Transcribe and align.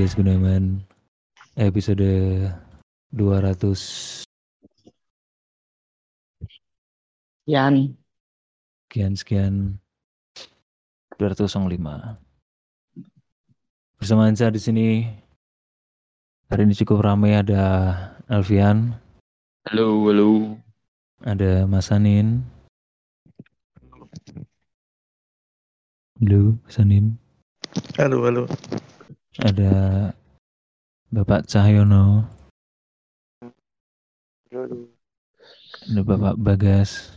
podcast 0.00 0.16
Gunawan 0.16 0.80
episode 1.60 2.08
200 3.12 4.24
Yan. 7.44 7.92
sekian 8.88 9.12
sekian 9.12 9.54
205. 11.20 12.16
Bersama 14.00 14.24
Ansa 14.24 14.48
di 14.48 14.56
sini 14.56 15.04
hari 16.48 16.64
ini 16.64 16.72
cukup 16.80 17.04
ramai 17.04 17.36
ada 17.36 17.60
Alfian, 18.24 18.96
Halo, 19.68 20.00
halo. 20.08 20.56
ada 21.28 21.68
Mas 21.68 21.92
Anin. 21.92 22.40
Halo, 26.24 26.56
Mas 26.64 26.80
Anin. 26.80 27.20
Halo, 28.00 28.24
halo. 28.24 28.48
Ada 29.40 30.12
Bapak 31.08 31.48
Cahyono, 31.48 32.28
Halo. 34.52 34.84
ada 35.88 36.00
Bapak 36.04 36.36
Bagas, 36.36 37.16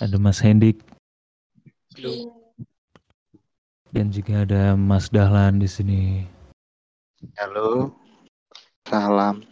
ada 0.00 0.16
Mas 0.16 0.40
Hendik, 0.40 0.80
dan 3.92 4.08
juga 4.08 4.48
ada 4.48 4.72
Mas 4.72 5.12
Dahlan 5.12 5.60
di 5.60 5.68
sini. 5.68 6.24
Halo. 7.36 7.92
Salam. 8.88 9.44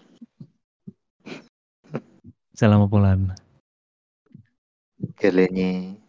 Salam 2.57 2.89
Apolan. 2.89 3.37
Gelenye. 5.21 6.01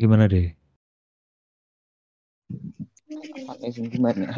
Gimana 0.00 0.24
deh? 0.30 0.46
Pakai 3.46 3.70
sing 3.74 3.86
gimana? 3.92 4.24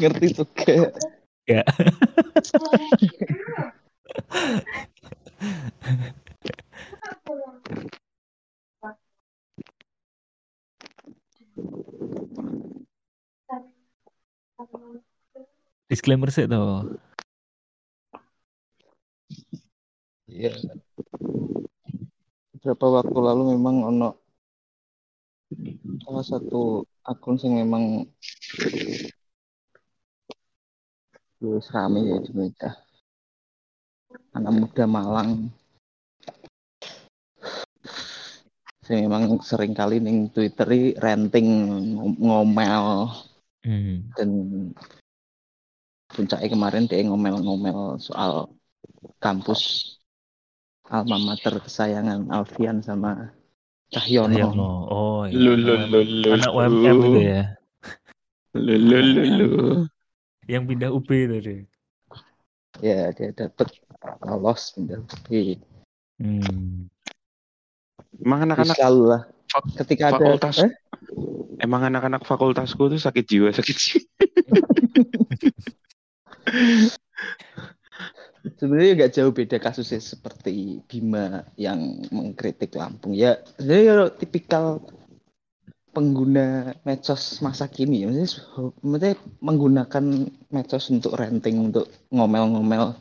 Ngerti 0.00 0.26
juga. 0.34 0.74
Ya. 1.50 1.62
Disclaimer 15.94 16.26
sih 16.26 16.50
tuh. 16.50 16.98
Iya. 20.26 20.50
Beberapa 22.50 22.86
waktu 22.98 23.14
lalu 23.14 23.54
memang 23.54 23.94
ono 23.94 24.18
salah 26.02 26.26
satu 26.26 26.82
akun 27.06 27.38
yang 27.38 27.62
memang 27.62 28.10
wis 31.38 31.70
rame 31.70 32.02
ya 32.02 32.18
di 32.26 32.32
media. 32.34 32.74
Anak 34.34 34.50
muda 34.50 34.90
Malang. 34.90 35.46
Saya 38.82 39.06
memang 39.06 39.38
sering 39.46 39.78
kali 39.78 40.02
ning 40.02 40.26
Twitter 40.34 40.66
i 40.74 40.98
ranting 40.98 41.46
ngom- 41.94 42.18
ngomel 42.18 43.14
Hmm. 43.64 44.12
dan 44.18 44.28
puncaknya 46.14 46.48
kemarin 46.48 46.86
dia 46.86 47.02
ngomel-ngomel 47.02 47.98
soal 47.98 48.54
kampus 49.18 49.94
alma 50.86 51.18
mater 51.18 51.58
kesayangan 51.58 52.30
Alfian 52.30 52.78
sama 52.84 53.34
Cahyono. 53.90 54.34
Cahyono. 54.34 54.70
Oh 54.90 55.20
iya. 55.26 55.38
Lu, 55.38 55.52
lu, 55.58 55.74
lu, 55.90 56.00
lu, 56.02 56.28
Anak. 56.34 56.50
UMM 56.50 56.98
itu 57.02 57.20
ya. 57.22 57.42
Lu, 58.54 58.74
lu, 58.74 58.98
lu, 59.02 59.22
lu. 59.38 59.48
Yang 60.46 60.62
pindah 60.70 60.90
UP 60.94 61.08
tadi. 61.10 61.56
Ya 62.82 63.14
dia 63.14 63.30
dapet 63.34 63.68
lolos 64.22 64.74
pindah 64.74 64.98
UP. 65.02 65.28
Hmm. 66.18 66.90
Emang 68.22 68.40
anak-anak 68.46 68.78
lah. 68.78 69.22
Ketika 69.78 70.10
ada 70.10 70.18
fakultas 70.18 70.66
eh? 70.66 70.72
emang 71.62 71.86
anak-anak 71.86 72.26
fakultasku 72.26 72.90
tuh 72.90 72.98
sakit 72.98 73.24
jiwa, 73.24 73.48
sakit 73.54 73.76
jiwa. 73.78 74.06
sebenarnya 78.60 78.92
nggak 78.98 79.14
jauh 79.14 79.32
beda 79.32 79.56
kasusnya 79.60 80.00
seperti 80.00 80.84
Bima 80.84 81.46
yang 81.56 82.04
mengkritik 82.12 82.76
Lampung. 82.76 83.16
Ya 83.16 83.40
sebenarnya 83.56 83.84
ya 83.84 83.94
tipikal 84.12 84.84
pengguna 85.94 86.74
medsos 86.82 87.38
masa 87.38 87.70
kini 87.70 88.02
ya. 88.02 88.10
Maksudnya, 88.10 88.74
maksudnya 88.82 89.14
menggunakan 89.38 90.04
medsos 90.50 90.90
untuk 90.90 91.14
ranting 91.14 91.70
untuk 91.72 91.86
ngomel-ngomel 92.10 92.98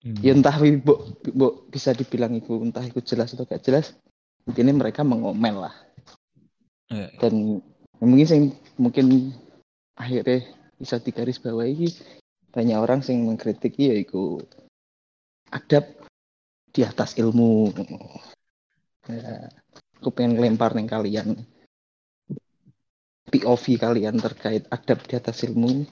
Hmm. 0.00 0.16
ya 0.24 0.32
entah 0.32 0.56
bu, 0.56 0.96
bu, 1.28 1.68
bisa 1.68 1.92
dibilang 1.92 2.32
itu 2.32 2.56
entah 2.64 2.80
itu 2.80 3.04
jelas 3.04 3.36
atau 3.36 3.44
gak 3.44 3.60
jelas 3.60 3.92
intinya 4.48 4.72
mereka 4.72 5.04
mengomel 5.04 5.68
lah 5.68 5.76
Ya, 6.90 7.06
dan 7.22 7.62
ya 8.02 8.02
mungkin 8.02 8.26
sing 8.26 8.42
mungkin 8.74 9.30
akhirnya 9.94 10.42
bisa 10.74 10.98
digaris 10.98 11.38
bawahi 11.38 11.86
banyak 12.50 12.78
orang 12.78 13.00
yang 13.06 13.30
mengkritik 13.30 13.78
ya 13.78 13.94
itu 13.94 14.42
adab 15.54 15.86
di 16.70 16.82
atas 16.86 17.14
ilmu 17.18 17.70
ya, 19.06 19.50
aku 19.98 20.08
pengen 20.14 20.38
lempar 20.38 20.74
nih 20.74 20.86
kalian 20.86 21.28
POV 23.30 23.64
kalian 23.78 24.18
terkait 24.18 24.66
adab 24.70 24.98
di 25.06 25.14
atas 25.14 25.46
ilmu 25.46 25.86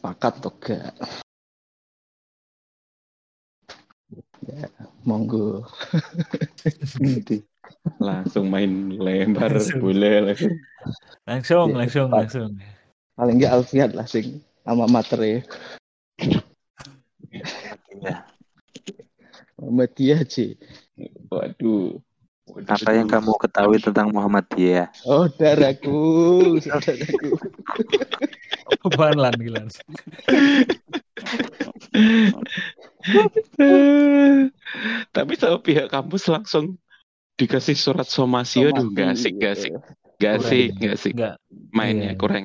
pakat 0.00 0.40
atau 0.40 0.52
gak 0.56 0.96
ya 4.48 4.64
monggo 5.04 5.64
Langsung 8.00 8.48
main 8.48 8.72
Langsung. 9.32 9.80
boleh 9.80 10.20
langsung. 10.24 10.56
Langsung, 11.28 11.68
Ya, 11.68 11.76
langsung. 12.08 12.50
paling 13.16 13.36
nggak 13.36 13.52
Alfian 13.52 13.90
lah 13.92 14.08
sing 14.08 14.40
sama 14.70 14.86
mater 14.86 15.20
ya 15.20 15.38
Ya. 18.00 18.24
Muhammadiyah 19.54 20.24
aja 20.24 20.46
Waduh. 21.28 22.00
Waduh, 22.48 22.66
Apa 22.66 22.90
yang 22.90 23.06
kamu 23.06 23.30
ketahui 23.38 23.78
tentang 23.78 24.10
Muhammadiyah? 24.10 24.88
oh 25.06 25.28
darahku 25.30 25.98
saudaraku 26.58 27.36
Apaan 28.80 29.18
lan 29.20 29.34
gila. 29.36 29.68
Tapi 35.10 35.32
sama 35.36 35.58
pihak 35.60 35.88
kampus 35.90 36.28
langsung 36.30 36.78
dikasih 37.36 37.76
surat 37.76 38.06
somasi, 38.06 38.60
aduh 38.62 38.88
gak 38.92 39.16
asik, 39.16 39.34
gak 39.40 39.52
asik, 39.56 39.72
gak 40.20 40.32
asik, 40.40 40.68
gak 40.76 40.92
asik. 40.94 41.12
Mainnya 41.72 42.12
Iya. 42.12 42.18
kurang, 42.20 42.44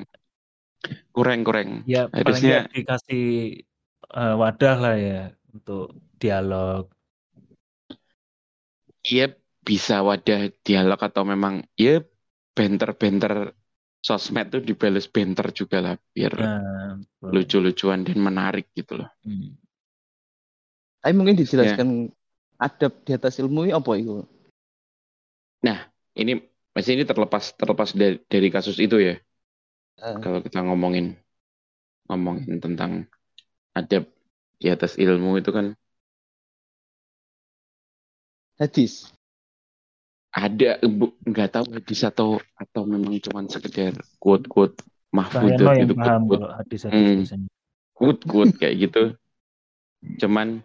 kurang, 1.14 1.40
kurang. 1.46 1.82
Ya, 1.88 2.06
Harusnya- 2.10 2.66
nggak 2.66 2.74
dikasih 2.74 3.24
eh, 4.06 4.34
wadah 4.38 4.76
lah 4.78 4.94
ya 4.96 5.22
untuk 5.52 5.96
dialog. 6.20 6.88
Iya 9.06 9.34
bisa 9.62 10.02
wadah 10.02 10.50
dialog 10.66 10.98
atau 10.98 11.22
memang 11.26 11.62
ya 11.78 12.02
banter-banter 12.54 13.54
sosmed 14.02 14.54
tuh 14.54 14.62
dibales 14.62 15.10
banter 15.10 15.50
juga 15.50 15.78
lah 15.82 15.94
biar 16.14 16.34
Nah, 16.38 16.94
betul. 17.02 17.30
lucu-lucuan 17.34 18.06
dan 18.06 18.18
menarik 18.22 18.70
gitu 18.74 19.02
loh. 19.02 19.10
Hmm. 19.26 19.58
tapi 21.02 21.14
mungkin 21.14 21.38
dijelaskan 21.38 22.10
adab 22.58 22.98
di 23.06 23.14
atas 23.14 23.38
ilmu 23.38 23.70
ini 23.70 23.72
apa 23.78 23.94
itu 23.94 24.26
Ini 26.16 26.32
masih 26.72 26.96
ini 26.96 27.04
terlepas 27.04 27.52
terlepas 27.60 27.92
dari, 27.92 28.16
dari 28.24 28.48
kasus 28.48 28.80
itu 28.80 28.96
ya. 28.96 29.20
Kalau 29.96 30.40
kita 30.44 30.60
ngomongin 30.60 31.16
ngomongin 32.06 32.60
tentang 32.62 33.08
adab 33.74 34.06
di 34.60 34.66
atas 34.72 34.96
ilmu 34.96 35.40
itu 35.40 35.50
kan 35.52 35.72
hadis 38.56 39.12
ada 40.36 40.76
bu- 40.84 41.16
nggak 41.24 41.48
tahu 41.48 41.66
hadis 41.72 42.00
atau 42.04 42.36
atau 42.60 42.82
memang 42.84 43.16
cuman 43.24 43.48
sekedar 43.48 43.96
quote 44.20 44.44
quote 44.52 44.76
yang 45.80 45.88
gitu 45.88 45.94
paham 45.96 46.22
quote 46.28 46.44
kalau 46.44 46.54
hadis-hadis 46.60 47.30
Hmm. 47.32 47.48
quote 47.96 48.22
quote 48.28 48.54
kayak 48.60 48.76
gitu. 48.88 49.02
Cuman 50.20 50.60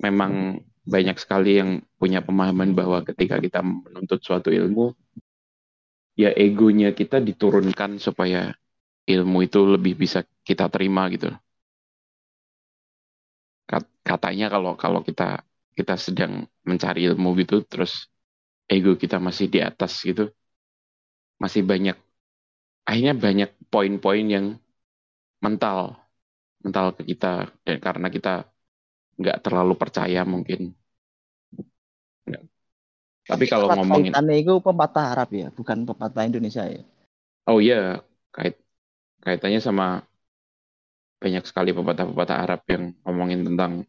memang 0.00 0.64
banyak 0.88 1.16
sekali 1.20 1.60
yang 1.60 1.84
punya 2.00 2.24
pemahaman 2.24 2.72
bahwa 2.72 3.04
ketika 3.04 3.36
kita 3.36 3.60
menuntut 3.60 4.22
suatu 4.24 4.48
ilmu, 4.48 4.96
ya 6.22 6.30
egonya 6.44 6.88
kita 7.00 7.16
diturunkan 7.28 7.90
supaya 8.06 8.38
ilmu 9.12 9.38
itu 9.46 9.60
lebih 9.74 9.94
bisa 10.02 10.20
kita 10.48 10.66
terima 10.74 11.02
gitu. 11.14 11.28
katanya 14.08 14.46
kalau 14.54 14.72
kalau 14.82 15.00
kita 15.08 15.42
kita 15.78 15.94
sedang 16.06 16.32
mencari 16.68 17.00
ilmu 17.10 17.28
gitu 17.42 17.54
terus 17.70 17.92
ego 18.74 18.92
kita 19.02 19.16
masih 19.26 19.46
di 19.54 19.60
atas 19.68 19.92
gitu 20.08 20.22
masih 21.42 21.62
banyak 21.70 21.96
akhirnya 22.88 23.14
banyak 23.24 23.50
poin-poin 23.72 24.26
yang 24.36 24.46
mental 25.44 25.78
mental 26.64 26.86
ke 26.96 27.02
kita 27.12 27.28
dan 27.66 27.76
karena 27.86 28.08
kita 28.16 28.30
nggak 29.20 29.38
terlalu 29.44 29.74
percaya 29.82 30.20
mungkin 30.34 30.60
tapi 33.26 33.44
kalau 33.50 33.66
ngomongin 33.74 34.14
kaitannya 34.14 34.36
itu 34.38 34.54
pepatah 34.62 35.04
Arab 35.12 35.28
ya 35.34 35.48
bukan 35.50 35.82
pepatah 35.82 36.22
Indonesia 36.22 36.62
ya? 36.62 36.82
Oh 37.50 37.58
iya 37.58 38.00
kait 38.30 38.54
kaitannya 39.22 39.58
sama 39.58 40.06
banyak 41.18 41.42
sekali 41.42 41.74
pepatah-pepatah 41.74 42.36
Arab 42.38 42.60
yang 42.70 42.94
ngomongin 43.02 43.42
tentang 43.42 43.82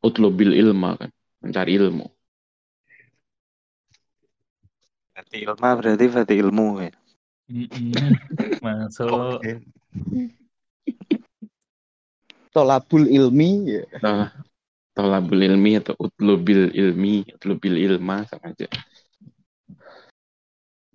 utlubil 0.00 0.56
ilma 0.56 0.96
kan 0.96 1.10
mencari 1.44 1.76
ilmu. 1.76 2.08
Berarti 5.12 5.36
ilma 5.44 5.68
berarti 5.76 6.04
berarti 6.08 6.34
ilmu 6.40 6.66
ya? 6.80 6.92
Masuk. 8.64 9.40
Oke. 9.40 9.52
tolabul 12.56 13.04
ilmi 13.04 13.68
ya. 13.68 13.84
Nah, 14.00 14.32
tolabul 14.96 15.44
ilmi 15.44 15.76
atau 15.76 15.92
utlubil 16.00 16.72
ilmi 16.72 17.28
utlubil 17.36 17.76
ilma 17.76 18.24
sama 18.24 18.56
aja. 18.56 18.64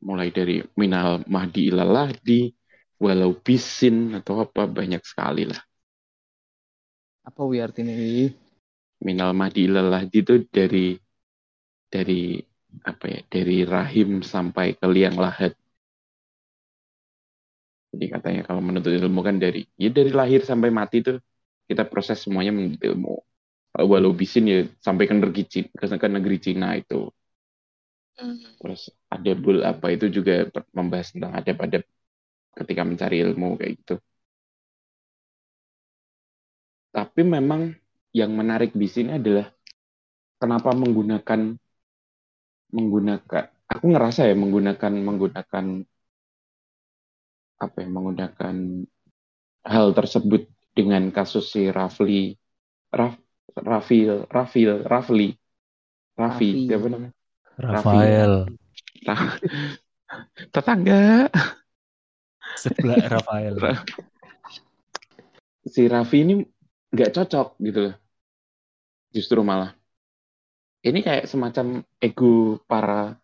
Mulai 0.02 0.34
dari 0.34 0.66
minal 0.74 1.22
mahdi 1.30 1.70
ilalahdi 1.70 2.50
walau 2.98 3.38
bisin 3.38 4.18
atau 4.18 4.42
apa 4.42 4.66
banyak 4.66 5.06
sekali 5.06 5.46
lah. 5.46 5.62
Apa 7.22 7.46
wi 7.46 7.62
artinya 7.62 7.94
wi 7.94 8.34
minal 9.06 9.38
mahdi 9.38 9.70
ilalahdi 9.70 10.26
itu 10.26 10.50
dari 10.50 10.98
dari 11.94 12.42
apa 12.82 13.06
ya 13.06 13.22
dari 13.30 13.62
rahim 13.62 14.26
sampai 14.26 14.74
ke 14.74 14.86
liang 14.90 15.22
lahat. 15.22 15.54
Jadi 17.94 18.06
katanya 18.10 18.42
kalau 18.50 18.66
menuntut 18.66 18.90
ilmu 18.90 19.22
kan 19.22 19.38
dari 19.38 19.62
ya 19.78 19.94
dari 19.94 20.10
lahir 20.10 20.42
sampai 20.42 20.74
mati 20.74 21.06
tuh 21.06 21.22
kita 21.70 21.86
proses 21.86 22.18
semuanya 22.18 22.50
menuntut 22.50 22.82
ilmu 22.82 23.22
walau 23.76 24.12
bisin 24.12 24.46
ya 24.52 24.60
sampai 24.84 25.06
ke 25.10 25.16
negeri 25.16 25.44
Cina, 25.48 25.70
ke 25.76 26.08
negeri 26.12 26.38
Cina 26.44 26.68
itu. 26.76 27.08
Terus 28.60 28.82
ada 29.10 29.32
bul 29.34 29.58
apa 29.66 29.88
itu 29.96 30.06
juga 30.12 30.46
membahas 30.78 31.08
tentang 31.14 31.34
adab-adab 31.40 31.84
ketika 32.60 32.82
mencari 32.86 33.16
ilmu 33.26 33.48
kayak 33.60 33.74
gitu. 33.82 33.96
Tapi 36.92 37.22
memang 37.24 37.72
yang 38.12 38.36
menarik 38.36 38.76
di 38.76 38.88
sini 38.92 39.16
adalah 39.16 39.48
kenapa 40.36 40.76
menggunakan 40.76 41.56
menggunakan 42.76 43.44
aku 43.72 43.86
ngerasa 43.96 44.28
ya 44.28 44.36
menggunakan 44.36 44.94
menggunakan 45.00 45.66
apa 47.62 47.78
ya 47.78 47.88
menggunakan 47.88 48.56
hal 49.64 49.88
tersebut 49.94 50.50
dengan 50.74 51.04
kasus 51.14 51.54
si 51.54 51.70
Rafli 51.70 52.36
Raf, 52.92 53.16
Rafil 53.56 54.26
Rafil 54.28 54.84
Rafli. 54.84 55.30
Raffi 56.16 56.50
Raffi. 56.52 56.68
siapa 56.68 56.86
namanya? 56.92 57.14
Rafael. 57.62 58.34
Ta- 59.04 59.38
tetangga. 60.52 61.28
Sebelah 62.60 63.06
Rafael. 63.08 63.54
Ra- 63.58 63.86
si 65.66 65.88
Raffi 65.88 66.18
ini 66.26 66.34
nggak 66.92 67.12
cocok 67.16 67.48
gitu 67.64 67.80
loh. 67.90 67.96
Justru 69.12 69.40
malah. 69.44 69.72
Ini 70.82 71.00
kayak 71.06 71.30
semacam 71.30 71.86
ego 72.02 72.58
para 72.66 73.16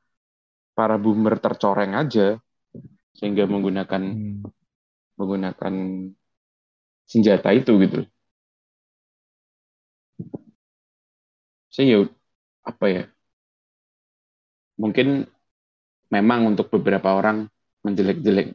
para 0.78 0.96
boomer 1.02 1.42
tercoreng 1.42 1.98
aja. 1.98 2.38
Sehingga 3.18 3.50
menggunakan 3.50 4.04
Hmm. 4.14 4.46
menggunakan 5.18 5.74
senjata 7.10 7.50
itu 7.56 7.74
gitu 7.82 8.06
saya 11.74 11.86
ya 11.94 12.00
apa 12.68 12.86
ya 12.90 13.04
mungkin 14.78 15.26
memang 16.14 16.54
untuk 16.54 16.68
beberapa 16.72 17.16
orang 17.20 17.48
menjelek-jelek 17.84 18.54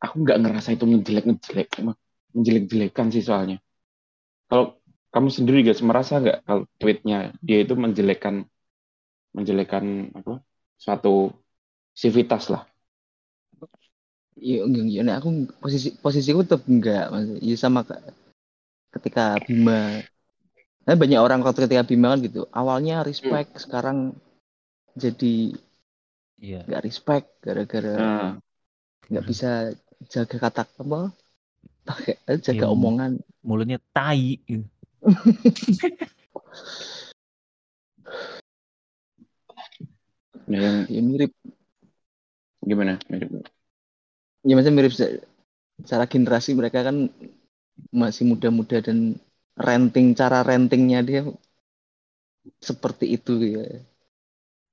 aku 0.00 0.14
nggak 0.24 0.40
ngerasa 0.42 0.68
itu 0.76 0.84
menjelek-ngejelek 0.88 1.68
emang 1.80 1.96
menjelek-jelekan 2.32 3.06
sih 3.12 3.24
soalnya 3.24 3.58
kalau 4.48 4.80
kamu 5.12 5.28
sendiri 5.28 5.58
guys 5.64 5.84
merasa 5.84 6.20
nggak 6.20 6.38
kalau 6.48 6.64
tweetnya 6.80 7.36
dia 7.44 7.58
itu 7.64 7.76
menjelekkan 7.76 8.48
menjelekkan 9.36 10.12
apa 10.16 10.40
suatu 10.80 11.32
civitas 11.92 12.48
lah 12.52 12.64
Iya, 14.42 14.64
enggak, 14.66 14.82
enggak. 14.82 15.02
Nah, 15.06 15.14
aku 15.20 15.28
posisi 15.62 15.88
posisiku 16.02 16.40
tetap 16.42 16.64
enggak. 16.66 17.14
Iya 17.44 17.54
sama 17.54 17.84
ketika 18.90 19.38
Bima. 19.44 20.02
Nah, 20.82 20.98
banyak 20.98 21.20
orang 21.22 21.46
kalau 21.46 21.54
ketika 21.54 21.86
Bima 21.86 22.10
kan 22.12 22.20
gitu. 22.26 22.50
Awalnya 22.50 23.06
respect, 23.06 23.54
sekarang 23.58 24.18
jadi 24.98 25.54
Iya. 26.42 26.66
enggak 26.66 26.82
respect 26.82 27.26
gara-gara 27.38 27.94
nah, 27.94 28.32
nggak 29.06 29.24
bisa 29.24 29.50
jaga 30.10 30.36
kata 30.42 30.62
apa? 30.66 31.14
Pakai 31.86 32.14
eh, 32.26 32.38
jaga 32.42 32.66
Iya. 32.66 32.74
omongan. 32.74 33.12
mulutnya 33.42 33.78
tai 33.94 34.38
yang 34.46 34.66
Ya 40.86 41.00
mirip. 41.02 41.30
gimana 42.62 42.94
mirip 43.10 43.30
Ya 44.42 44.54
maksudnya 44.54 44.74
mirip 44.78 44.94
se- 44.94 45.22
secara 45.82 46.06
generasi 46.06 46.54
mereka 46.54 46.86
kan 46.86 47.10
masih 47.90 48.26
muda-muda 48.26 48.78
dan 48.78 49.18
renting 49.66 50.08
cara 50.18 50.38
rentingnya 50.48 51.00
dia 51.08 51.20
seperti 52.68 53.04
itu 53.16 53.32
ya. 53.54 53.62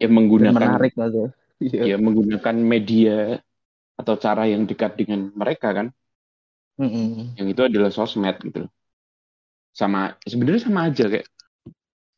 ya 0.01 0.08
Dan 0.38 0.48
menggunakan 0.48 0.56
menarik 0.56 0.92
maksudnya. 0.98 1.30
Iya. 1.62 1.86
ya 1.89 1.96
menggunakan 2.06 2.56
media 2.74 3.39
atau 4.01 4.15
cara 4.25 4.44
yang 4.54 4.63
dekat 4.70 4.92
dengan 5.00 5.22
mereka 5.42 5.70
kan 5.77 5.88
Mm-mm. 6.80 7.38
yang 7.38 7.48
itu 7.54 7.62
adalah 7.70 7.89
sosmed 7.98 8.36
gitu 8.46 8.58
loh. 8.68 8.72
sama 9.80 10.01
sebenarnya 10.32 10.62
sama 10.68 10.82
aja 10.89 11.04
kayak 11.12 11.27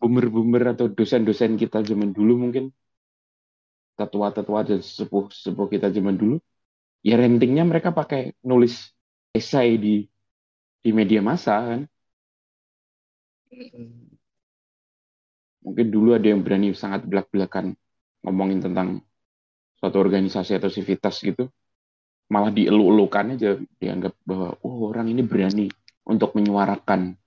boomer-boomer 0.02 0.64
atau 0.74 0.88
dosen-dosen 0.98 1.52
kita 1.62 1.80
zaman 1.90 2.10
dulu 2.18 2.34
mungkin 2.44 2.66
tetua-tetua 4.00 4.60
dan 4.68 4.80
sepuh-sepuh 4.82 5.68
kita 5.74 5.88
zaman 5.94 6.16
dulu 6.22 6.36
ya 7.08 7.16
rentingnya 7.22 7.64
mereka 7.72 7.92
pakai 8.00 8.36
nulis 8.50 8.74
esai 9.38 9.78
di 9.86 9.94
di 10.84 10.92
media 11.00 11.22
massa 11.30 11.54
kan 11.70 11.82
mungkin 15.62 15.88
dulu 15.94 16.18
ada 16.18 16.28
yang 16.28 16.42
berani 16.42 16.74
sangat 16.74 17.06
belak-belakan 17.06 17.78
ngomongin 18.26 18.60
tentang 18.60 19.02
suatu 19.78 19.98
organisasi 20.02 20.58
atau 20.58 20.70
sivitas 20.70 21.22
gitu. 21.22 21.50
Malah 22.32 22.54
dielu-elukan 22.54 23.36
aja 23.36 23.60
dianggap 23.82 24.16
bahwa 24.24 24.56
oh 24.64 24.88
orang 24.88 25.12
ini 25.12 25.22
berani 25.22 25.68
untuk 26.08 26.32
menyuarakan. 26.38 27.18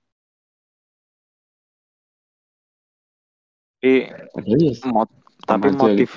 Tapi, 3.85 4.09
padahal 4.33 4.61
ya 4.65 4.73
mot- 4.89 5.19
tapi 5.45 5.69
aja 5.69 5.77
motif 5.77 6.11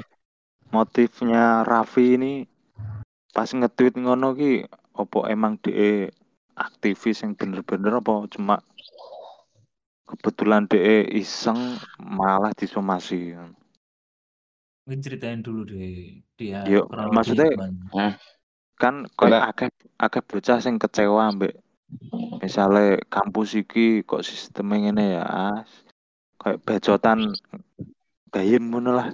motifnya 0.72 1.68
Raffi 1.68 2.16
ini 2.16 2.34
pas 3.36 3.52
nge-tweet 3.52 4.00
ngono 4.00 4.32
ki 4.40 4.64
opo 4.96 5.28
emang 5.28 5.60
de 5.60 6.08
aktivis 6.56 7.22
yang 7.22 7.36
bener-bener 7.36 8.00
apa 8.00 8.24
cuma 8.32 8.64
kebetulan 10.08 10.64
de 10.66 11.04
iseng 11.12 11.76
malah 12.00 12.56
disomasi. 12.56 13.36
Mungkin 14.88 15.04
ceritain 15.04 15.44
dulu 15.44 15.68
deh 15.68 16.24
dia 16.40 16.64
Yuk, 16.64 16.88
kronologinya 16.88 17.16
maksudnya- 17.16 17.52
gimana. 17.54 18.08
kan 18.78 18.96
koyo 19.18 19.36
Karena- 19.36 19.50
akeh 19.52 19.70
akeh 19.98 20.24
bocah 20.24 20.62
sing 20.62 20.78
kecewa 20.78 21.34
ambek 21.34 21.60
misalnya 22.40 23.02
kampus 23.10 23.58
iki 23.58 24.06
kok 24.06 24.22
sistemnya 24.22 24.92
ngene 24.94 25.06
ya 25.18 25.24
As. 25.26 25.72
kayak 26.38 26.62
bacotan 26.64 27.34
gayem 28.30 28.70
ngono 28.70 28.94
lah. 28.94 29.10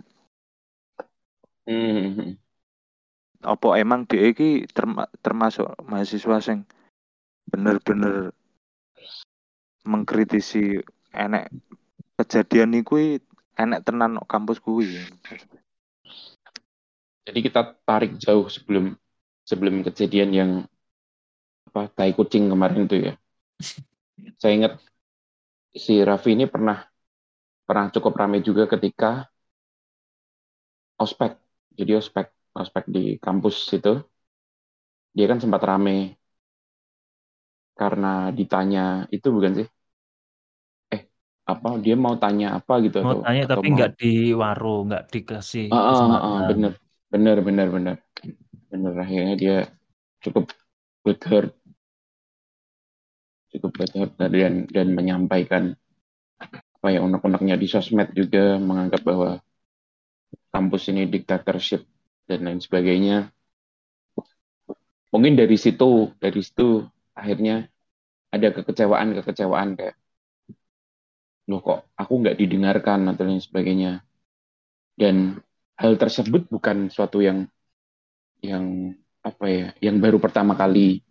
Hmm, 1.64 2.36
apa 3.40 3.68
emang 3.80 4.04
DE 4.04 4.36
iki 4.36 4.68
terma- 4.68 5.08
termasuk 5.24 5.64
mahasiswa 5.88 6.44
sing 6.44 6.68
bener-bener 7.48 8.36
mengkritisi 9.92 10.80
enek 11.13 11.52
kejadian 12.18 12.72
iku 12.80 12.94
i 13.00 13.10
enek 13.60 13.84
tenan 13.88 14.18
kampus 14.32 14.58
kuwi 14.63 14.88
jadi 17.28 17.40
kita 17.40 17.62
tarik 17.88 18.12
jauh 18.20 18.48
sebelum 18.52 18.96
sebelum 19.44 19.84
kejadian 19.88 20.30
yang 20.32 20.52
apa 21.68 21.90
tai 21.96 22.12
kucing 22.18 22.48
kemarin 22.52 22.86
itu 22.88 22.96
ya 23.08 23.13
saya 24.40 24.54
ingat 24.58 24.74
si 25.74 25.94
Raffi 26.08 26.30
ini 26.38 26.46
pernah 26.54 26.78
pernah 27.68 27.86
cukup 27.94 28.13
ramai 28.22 28.40
juga 28.46 28.63
ketika 28.70 29.25
ospek. 31.04 31.32
Jadi 31.78 31.92
ospek 32.02 32.28
ospek 32.62 32.84
di 32.96 33.00
kampus 33.25 33.56
itu 33.78 33.90
dia 35.16 35.25
kan 35.32 35.40
sempat 35.44 35.62
rame 35.70 35.92
karena 37.80 38.08
ditanya 38.38 38.82
itu 39.16 39.28
bukan 39.36 39.52
sih? 39.60 39.68
Apa 41.44 41.76
dia 41.84 41.96
mau 42.00 42.16
tanya 42.16 42.56
apa 42.56 42.80
gitu 42.80 43.04
Mau 43.04 43.20
atau 43.20 43.26
tanya 43.28 43.42
atau 43.44 43.60
tapi 43.60 43.68
mau 43.68 43.76
nggak 43.76 43.92
di 44.00 44.14
waro, 44.32 44.76
nggak 44.88 45.04
dikasih 45.12 45.68
Ah, 45.70 45.84
ah, 45.92 45.98
ah, 46.08 46.22
ah, 46.24 46.40
bener. 46.48 46.72
Bener 47.12 47.38
bener 47.44 47.68
bener. 47.68 47.96
Bener 48.72 48.94
akhirnya 48.96 49.34
dia 49.36 49.56
cukup 50.24 50.56
butthurt 51.04 51.52
cukup 53.54 53.72
butthurt 53.76 54.12
dan 54.18 54.66
dan 54.72 54.88
menyampaikan 54.98 55.78
apa 56.42 56.88
ya 56.90 57.00
unek-uneknya 57.06 57.56
di 57.60 57.68
sosmed 57.70 58.12
juga 58.18 58.58
menganggap 58.58 59.02
bahwa 59.06 59.40
kampus 60.50 60.90
ini 60.90 61.06
dictatorship 61.08 61.86
dan 62.26 62.40
lain 62.48 62.60
sebagainya. 62.60 63.30
Mungkin 65.14 65.38
dari 65.38 65.56
situ 65.60 66.10
dari 66.18 66.42
situ 66.42 66.82
akhirnya 67.14 67.68
ada 68.34 68.48
kekecewaan 68.50 69.14
kekecewaan 69.22 69.78
kayak 69.78 69.96
loh 71.50 71.60
kok 71.60 71.80
aku 72.00 72.14
nggak 72.24 72.38
didengarkan 72.40 73.00
atau 73.12 73.24
lain 73.28 73.42
sebagainya. 73.44 74.02
Dan 74.94 75.42
hal 75.82 75.94
tersebut 75.98 76.48
bukan 76.54 76.88
suatu 76.94 77.20
yang 77.20 77.50
yang 78.44 78.94
apa 79.24 79.46
ya 79.48 79.68
yang 79.80 79.98
baru 80.04 80.20
pertama 80.20 80.54
kali 80.54 81.02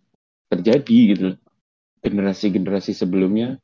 terjadi 0.51 0.99
gitu. 1.15 1.27
Generasi-generasi 2.03 2.91
sebelumnya 2.93 3.57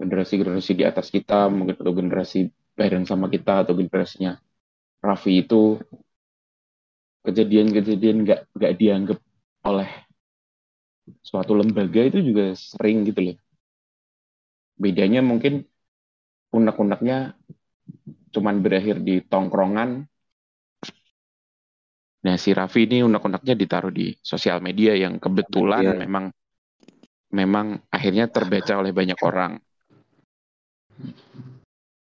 generasi-generasi 0.00 0.72
di 0.80 0.84
atas 0.88 1.12
kita 1.12 1.52
mungkin 1.52 1.76
atau 1.76 1.92
generasi 1.92 2.48
bareng 2.72 3.04
sama 3.04 3.28
kita 3.28 3.68
atau 3.68 3.76
generasinya 3.76 4.40
Raffi 5.04 5.44
itu 5.44 5.76
kejadian-kejadian 7.24 8.16
nggak 8.24 8.40
nggak 8.56 8.72
dianggap 8.80 9.18
oleh 9.68 9.88
suatu 11.24 11.52
lembaga 11.56 12.00
itu 12.06 12.18
juga 12.28 12.52
sering 12.56 13.04
gitu 13.08 13.20
loh. 13.32 13.36
Bedanya 14.80 15.20
mungkin 15.20 15.69
unek-uneknya 16.50 17.34
cuman 18.30 18.62
berakhir 18.62 19.02
di 19.02 19.22
tongkrongan. 19.26 20.06
Nah 22.20 22.36
si 22.36 22.52
Raffi 22.52 22.84
ini 22.84 23.02
unek-uneknya 23.02 23.54
ditaruh 23.56 23.90
di 23.90 24.12
sosial 24.20 24.60
media 24.60 24.92
yang 24.94 25.16
kebetulan 25.16 25.82
Media. 25.82 26.00
memang 26.04 26.24
memang 27.32 27.66
akhirnya 27.88 28.28
terbaca 28.28 28.76
oleh 28.76 28.92
banyak 28.92 29.18
orang. 29.22 29.56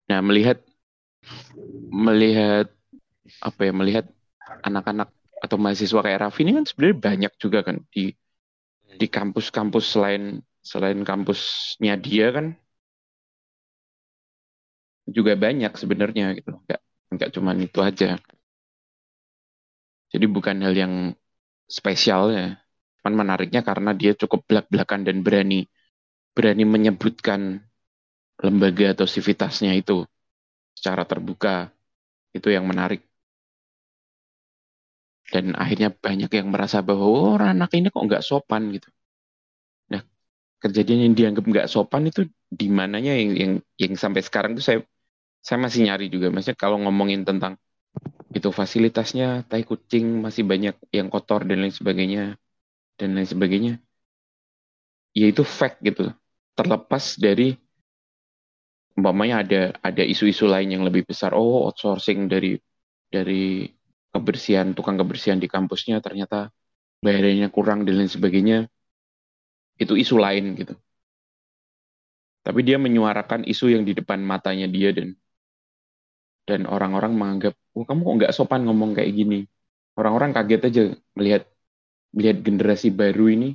Nah 0.09 0.19
melihat 0.25 0.59
melihat 1.89 2.67
apa 3.39 3.61
ya 3.61 3.73
melihat 3.73 4.05
anak-anak 4.65 5.13
atau 5.39 5.55
mahasiswa 5.55 6.03
kayak 6.03 6.19
Raffi 6.25 6.43
ini 6.43 6.59
kan 6.59 6.65
sebenarnya 6.67 6.97
banyak 6.99 7.33
juga 7.39 7.63
kan 7.63 7.79
di 7.93 8.11
di 8.99 9.07
kampus-kampus 9.07 9.95
selain 9.95 10.43
selain 10.59 10.99
kampusnya 11.07 11.95
dia 11.95 12.35
kan 12.35 12.59
juga 15.17 15.33
banyak 15.45 15.71
sebenarnya 15.81 16.23
gitu 16.37 16.49
nggak 16.65 16.79
nggak 17.15 17.29
cuma 17.35 17.51
itu 17.65 17.79
aja. 17.89 18.07
Jadi 20.13 20.25
bukan 20.35 20.57
hal 20.65 20.73
yang 20.73 20.93
spesial 21.69 22.23
ya. 22.37 22.47
Cuman 23.01 23.15
menariknya 23.25 23.61
karena 23.69 23.91
dia 24.01 24.13
cukup 24.21 24.41
belak-belakan 24.49 25.01
dan 25.07 25.17
berani 25.25 25.65
berani 26.37 26.63
menyebutkan 26.65 27.41
lembaga 28.45 28.85
atau 28.95 29.07
sivitasnya 29.09 29.71
itu 29.81 30.05
secara 30.77 31.03
terbuka. 31.09 31.71
Itu 32.37 32.49
yang 32.53 32.65
menarik. 32.71 33.01
Dan 35.33 35.45
akhirnya 35.63 35.89
banyak 36.05 36.31
yang 36.37 36.47
merasa 36.53 36.77
bahwa 36.87 37.05
oh, 37.05 37.37
anak 37.53 37.69
ini 37.77 37.87
kok 37.93 38.03
nggak 38.07 38.25
sopan 38.29 38.63
gitu. 38.75 38.89
Nah 39.93 40.01
kejadian 40.63 40.99
yang 41.11 41.15
dianggap 41.19 41.45
nggak 41.51 41.67
sopan 41.73 42.03
itu 42.11 42.21
di 42.59 42.67
mananya 42.79 43.13
yang 43.21 43.31
yang 43.41 43.53
yang 43.81 43.93
sampai 44.03 44.21
sekarang 44.27 44.51
tuh 44.57 44.65
saya 44.65 44.79
saya 45.45 45.57
masih 45.65 45.79
nyari 45.87 46.05
juga. 46.13 46.27
Maksudnya 46.33 46.57
kalau 46.59 46.77
ngomongin 46.83 47.21
tentang 47.29 47.53
itu 48.37 48.49
fasilitasnya 48.53 49.47
tai 49.49 49.63
kucing 49.65 50.05
masih 50.25 50.43
banyak 50.51 50.75
yang 50.93 51.07
kotor 51.13 51.41
dan 51.49 51.57
lain 51.63 51.73
sebagainya 51.73 52.23
dan 52.99 53.09
lain 53.17 53.29
sebagainya. 53.29 53.73
Ya 55.17 55.25
itu 55.31 55.43
fact 55.43 55.81
gitu. 55.87 56.13
Terlepas 56.57 57.17
dari 57.17 57.55
umpamanya 58.97 59.35
ada 59.43 59.61
ada 59.79 60.03
isu-isu 60.03 60.45
lain 60.45 60.69
yang 60.75 60.83
lebih 60.87 61.03
besar. 61.09 61.31
Oh 61.33 61.65
outsourcing 61.67 62.29
dari 62.29 62.59
dari 63.09 63.65
kebersihan 64.13 64.73
tukang 64.77 64.97
kebersihan 64.97 65.39
di 65.41 65.47
kampusnya 65.49 66.01
ternyata 66.01 66.49
bayarannya 67.05 67.47
kurang 67.53 67.85
dan 67.87 67.95
lain 67.99 68.11
sebagainya 68.11 68.57
itu 69.79 69.93
isu 69.95 70.19
lain 70.19 70.53
gitu 70.59 70.75
tapi 72.43 72.65
dia 72.65 72.81
menyuarakan 72.81 73.45
isu 73.45 73.71
yang 73.71 73.83
di 73.85 73.93
depan 73.95 74.19
matanya 74.25 74.67
dia 74.67 74.89
dan 74.91 75.13
dan 76.49 76.61
orang-orang 76.75 77.13
menganggap 77.19 77.53
oh 77.77 77.85
kamu 77.87 78.01
kok 78.07 78.15
nggak 78.19 78.33
sopan 78.37 78.61
ngomong 78.67 78.91
kayak 78.97 79.11
gini? 79.19 79.39
Orang-orang 79.99 80.31
kaget 80.35 80.61
aja 80.69 80.81
melihat 81.17 81.43
melihat 82.15 82.37
generasi 82.47 82.87
baru 83.01 83.25
ini 83.35 83.47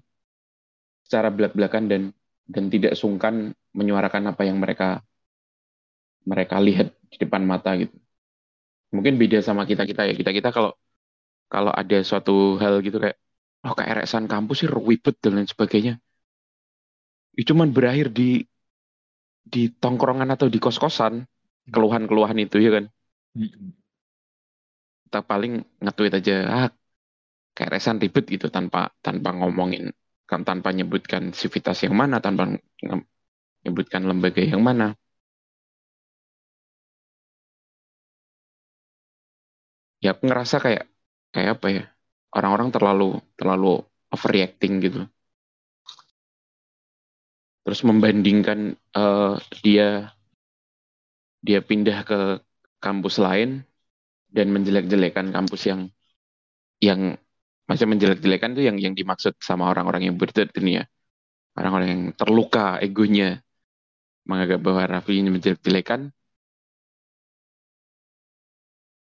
secara 1.05 1.29
belak-belakan 1.37 1.85
dan 1.91 2.03
dan 2.45 2.65
tidak 2.69 2.93
sungkan 3.01 3.35
menyuarakan 3.73 4.25
apa 4.33 4.43
yang 4.49 4.59
mereka 4.61 5.01
mereka 6.25 6.57
lihat 6.67 6.89
di 7.13 7.17
depan 7.23 7.43
mata 7.45 7.71
gitu. 7.81 7.95
Mungkin 8.95 9.15
beda 9.21 9.39
sama 9.43 9.63
kita 9.71 9.83
kita 9.91 10.03
ya. 10.09 10.15
Kita 10.21 10.31
kita 10.31 10.49
kalau 10.57 10.71
kalau 11.53 11.73
ada 11.75 11.97
suatu 12.09 12.59
hal 12.63 12.75
gitu 12.87 12.99
kayak 13.03 13.17
oh 13.67 13.75
KRS-an 13.79 14.27
kampus 14.33 14.57
sih 14.65 14.71
ribet 14.71 15.17
dan 15.23 15.33
lain 15.39 15.49
sebagainya. 15.51 15.95
Itu 17.35 17.55
cuman 17.55 17.69
berakhir 17.77 18.07
di 18.19 18.43
di 19.45 19.69
tongkrongan 19.83 20.31
atau 20.35 20.49
di 20.49 20.59
kos-kosan 20.65 21.15
keluhan-keluhan 21.73 22.39
itu 22.45 22.57
ya 22.65 22.71
kan? 22.77 22.85
Kita 25.05 25.19
paling 25.31 25.53
nge-tweet 25.83 26.13
aja 26.19 26.35
ah 26.59 26.67
KRS-an 27.57 27.99
ribet 28.03 28.25
gitu 28.35 28.47
tanpa 28.57 28.91
tanpa 29.07 29.31
ngomongin 29.39 29.85
kan 30.31 30.41
tanpa 30.49 30.69
nyebutkan 30.79 31.23
sivitas 31.41 31.79
yang 31.87 31.95
mana 32.01 32.17
tanpa 32.25 32.43
nyebutkan 33.65 34.03
lembaga 34.11 34.43
yang 34.53 34.63
mana. 34.69 34.87
Ya 40.05 40.09
aku 40.15 40.23
ngerasa 40.29 40.57
kayak 40.65 40.85
kayak 41.33 41.51
apa 41.57 41.67
ya 41.77 41.83
orang-orang 42.37 42.69
terlalu 42.75 43.05
terlalu 43.39 43.67
overreacting 44.15 44.73
gitu. 44.85 45.01
Terus 47.65 47.81
membandingkan 47.89 48.77
uh, 48.93 49.41
dia 49.65 50.13
dia 51.47 51.61
pindah 51.61 51.99
ke 52.09 52.19
kampus 52.81 53.21
lain 53.21 53.49
dan 54.33 54.47
menjelek-jelekan 54.55 55.27
kampus 55.37 55.63
yang 55.71 55.81
yang 56.81 57.01
masih 57.69 57.87
menjelek-jelekan 57.89 58.51
tuh 58.57 58.65
yang 58.69 58.77
yang 58.81 58.95
dimaksud 58.97 59.37
sama 59.41 59.69
orang-orang 59.73 60.09
yang 60.09 60.17
ya 60.77 60.85
orang-orang 61.57 61.89
yang 61.89 62.03
terluka 62.17 62.81
egonya 62.81 63.41
menganggap 64.29 64.61
bahwa 64.65 64.83
Raffi 64.89 65.21
ini 65.21 65.31
menjelek-jelekan 65.33 66.01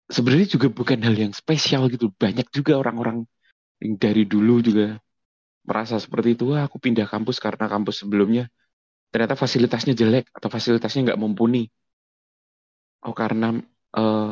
sebenarnya 0.08 0.48
juga 0.56 0.68
bukan 0.72 1.00
hal 1.04 1.16
yang 1.16 1.34
spesial 1.36 1.92
gitu. 1.92 2.12
Banyak 2.16 2.48
juga 2.56 2.80
orang-orang 2.80 3.28
yang 3.84 3.94
dari 4.00 4.24
dulu 4.24 4.64
juga 4.64 4.98
merasa 5.68 6.00
seperti 6.00 6.40
itu. 6.40 6.56
Wah, 6.56 6.66
aku 6.68 6.80
pindah 6.80 7.06
kampus 7.06 7.38
karena 7.44 7.68
kampus 7.68 8.04
sebelumnya 8.08 8.48
ternyata 9.12 9.36
fasilitasnya 9.40 9.94
jelek 9.96 10.32
atau 10.36 10.50
fasilitasnya 10.52 11.12
nggak 11.12 11.20
mumpuni. 11.20 11.68
Oh, 13.06 13.14
karena 13.20 13.48
uh, 13.98 14.24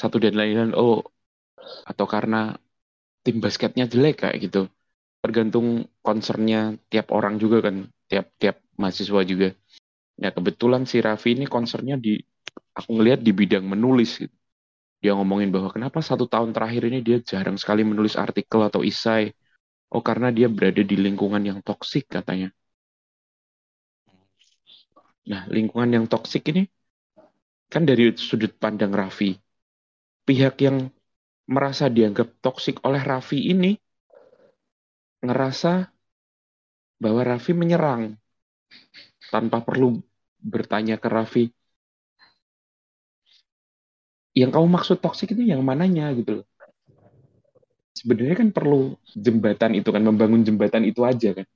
satu 0.00 0.16
dan 0.22 0.34
lain-lain. 0.38 0.72
Oh, 0.76 1.02
atau 1.90 2.06
karena 2.14 2.36
tim 3.24 3.36
basketnya 3.44 3.84
jelek 3.92 4.14
kayak 4.26 4.36
gitu. 4.44 4.60
Tergantung 5.22 5.66
concernnya 6.06 6.78
tiap 6.92 7.06
orang 7.16 7.36
juga 7.42 7.58
kan, 7.66 7.76
tiap-tiap 8.10 8.56
mahasiswa 8.80 9.20
juga. 9.26 9.48
Ya 10.22 10.30
kebetulan 10.36 10.82
si 10.90 10.96
Raffi 11.06 11.30
ini 11.36 11.46
concernnya 11.56 11.96
di 12.00 12.16
aku 12.78 12.90
ngelihat 12.96 13.20
di 13.26 13.32
bidang 13.40 13.64
menulis 13.66 14.10
gitu. 14.22 14.34
Dia 15.02 15.12
ngomongin 15.18 15.50
bahwa 15.54 15.70
kenapa 15.74 16.00
satu 16.02 16.26
tahun 16.26 16.50
terakhir 16.56 16.82
ini 16.90 16.98
dia 17.06 17.18
jarang 17.22 17.56
sekali 17.60 17.82
menulis 17.86 18.16
artikel 18.18 18.60
atau 18.68 18.82
isai. 18.82 19.32
Oh 19.92 20.02
karena 20.02 20.28
dia 20.34 20.48
berada 20.50 20.82
di 20.82 20.96
lingkungan 20.98 21.42
yang 21.44 21.60
toksik 21.64 22.08
katanya. 22.10 22.48
Nah 25.30 25.42
lingkungan 25.54 25.90
yang 25.96 26.04
toksik 26.12 26.42
ini 26.52 26.62
kan 27.72 27.82
dari 27.84 28.14
sudut 28.16 28.54
pandang 28.56 28.92
Raffi. 28.94 29.34
Pihak 30.26 30.58
yang 30.62 30.90
merasa 31.46 31.86
dianggap 31.86 32.42
toksik 32.42 32.82
oleh 32.82 33.02
Raffi 33.02 33.50
ini 33.52 33.78
ngerasa 35.22 35.86
bahwa 36.98 37.20
Raffi 37.22 37.52
menyerang. 37.54 38.18
tanpa 39.30 39.58
perlu 39.62 39.98
bertanya 40.38 40.96
ke 41.02 41.08
Raffi 41.10 41.44
yang 44.36 44.52
kamu 44.52 44.66
maksud 44.68 45.00
toksik 45.00 45.32
itu 45.32 45.42
yang 45.42 45.64
mananya 45.64 46.12
gitu 46.12 46.42
loh 46.42 46.46
sebenarnya 47.96 48.36
kan 48.36 48.48
perlu 48.52 48.94
jembatan 49.16 49.72
itu 49.80 49.88
kan 49.88 50.02
membangun 50.04 50.44
jembatan 50.44 50.84
itu 50.84 51.00
aja 51.02 51.32
kan 51.32 51.46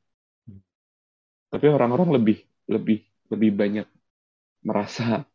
tapi 1.53 1.67
orang-orang 1.69 2.17
lebih 2.17 2.39
lebih 2.67 3.05
lebih 3.29 3.51
banyak 3.53 3.87
merasa 4.65 5.29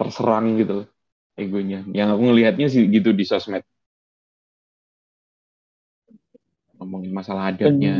terserang 0.00 0.46
gitu 0.60 0.72
loh 0.78 0.86
egonya. 1.42 1.78
Yang 1.98 2.08
aku 2.14 2.22
ngelihatnya 2.28 2.66
sih 2.74 2.82
gitu 2.96 3.10
di 3.18 3.24
sosmed. 3.30 3.64
Ngomongin 6.76 7.12
masalah 7.18 7.44
adatnya. 7.50 7.94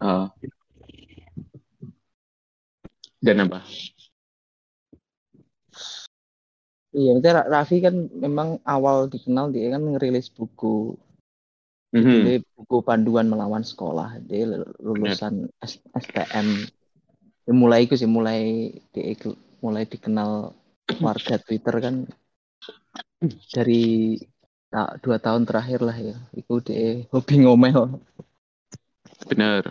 Uh, 0.00 0.28
dan 3.20 3.36
apa? 3.44 3.60
Iya, 6.98 7.12
Ra- 7.36 7.48
Raffi 7.52 7.76
kan 7.86 7.94
memang 8.24 8.48
awal 8.74 8.96
dikenal 9.12 9.46
dia 9.54 9.66
kan 9.74 9.82
ngerilis 9.90 10.26
buku, 10.36 10.74
mhm, 11.92 12.20
jadi 12.20 12.38
buku 12.56 12.76
panduan 12.84 13.26
melawan 13.32 13.64
sekolah. 13.64 14.20
Dia 14.28 14.44
lulusan 14.84 15.48
S- 15.64 15.80
STM. 15.96 16.48
Ya, 17.48 17.52
mulai 17.56 17.80
itu 17.88 17.94
sih, 18.00 18.10
mulai 18.10 18.40
dia 18.92 19.04
mulai 19.64 19.84
dikenal 19.92 20.30
warga 21.06 21.34
Twitter 21.44 21.74
kan 21.84 21.94
dari 23.54 23.82
ta- 24.72 24.94
dua 25.02 25.16
tahun 25.24 25.42
terakhir 25.48 25.80
lah 25.88 25.96
ya. 26.08 26.16
Itu 26.40 26.52
dia 26.66 27.04
hobi 27.12 27.34
ngomel. 27.44 27.80
bener 29.28 29.64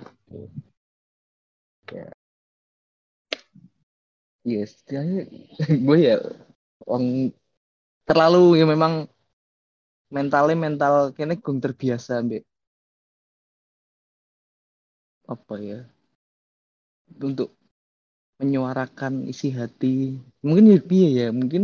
Iya, 4.48 4.62
setidaknya 4.72 5.19
gue 5.86 5.98
ya 6.08 6.15
orang 6.91 7.08
terlalu 8.08 8.60
ya 8.60 8.65
memang 8.74 8.93
mentalnya 10.15 10.58
mental 10.65 10.93
kayaknya 11.15 11.36
gung 11.43 11.60
terbiasa 11.65 12.12
ambek 12.22 12.41
apa 15.34 15.55
ya 15.67 15.79
untuk 17.22 17.58
menyuarakan 18.39 19.13
isi 19.31 19.50
hati. 19.60 19.96
Mungkin 20.46 20.65
ya 20.75 20.79
ya 21.19 21.27
mungkin 21.39 21.63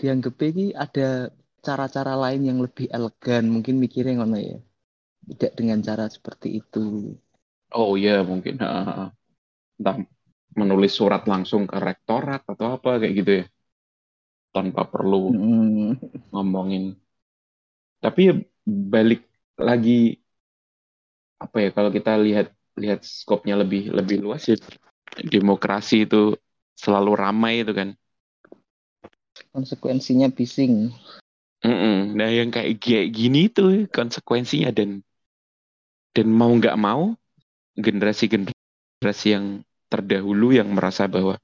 dianggap 0.00 0.36
ini 0.50 0.64
ada 0.84 1.30
cara-cara 1.66 2.14
lain 2.24 2.42
yang 2.50 2.58
lebih 2.66 2.86
elegan 2.96 3.44
mungkin 3.54 3.76
mikirnya 3.84 4.14
ngono 4.18 4.38
ya. 4.50 4.58
Tidak 5.28 5.52
dengan 5.58 5.78
cara 5.88 6.06
seperti 6.16 6.48
itu. 6.60 7.14
Oh 7.78 7.92
iya 8.00 8.12
mungkin 8.30 8.54
ha, 8.62 8.68
ha, 8.88 8.92
ha. 8.98 9.04
entah 9.78 9.96
menulis 10.60 10.92
surat 10.98 11.22
langsung 11.32 11.62
ke 11.70 11.76
rektorat 11.88 12.42
atau 12.52 12.66
apa 12.76 12.90
kayak 13.00 13.14
gitu 13.20 13.32
ya. 13.40 13.44
Tanpa 14.54 14.82
perlu 14.92 15.32
Mm. 15.32 15.92
ngomongin. 16.32 16.84
Tapi 18.02 18.20
ya 18.28 18.32
balik 18.92 19.20
lagi 19.68 19.90
apa 21.44 21.56
ya 21.64 21.68
kalau 21.76 21.90
kita 21.96 22.10
lihat 22.26 22.46
lihat 22.82 23.00
skopnya 23.04 23.54
lebih 23.62 23.80
lebih 23.98 24.16
luas 24.24 24.42
ya 24.50 24.56
demokrasi 25.20 26.08
itu 26.08 26.36
selalu 26.78 27.12
ramai 27.16 27.62
itu 27.66 27.72
kan 27.76 27.88
konsekuensinya 29.52 30.32
bising 30.32 30.92
Mm-mm. 31.62 32.18
Nah 32.18 32.26
yang 32.26 32.50
kayak 32.50 32.82
kayak 32.82 33.14
gini 33.14 33.46
tuh 33.46 33.86
konsekuensinya 33.86 34.74
dan 34.74 34.98
dan 36.10 36.26
mau 36.26 36.50
nggak 36.50 36.74
mau 36.74 37.14
generasi 37.78 38.26
generasi 38.26 39.26
yang 39.30 39.62
terdahulu 39.86 40.50
yang 40.50 40.74
merasa 40.74 41.06
bahwa 41.06 41.38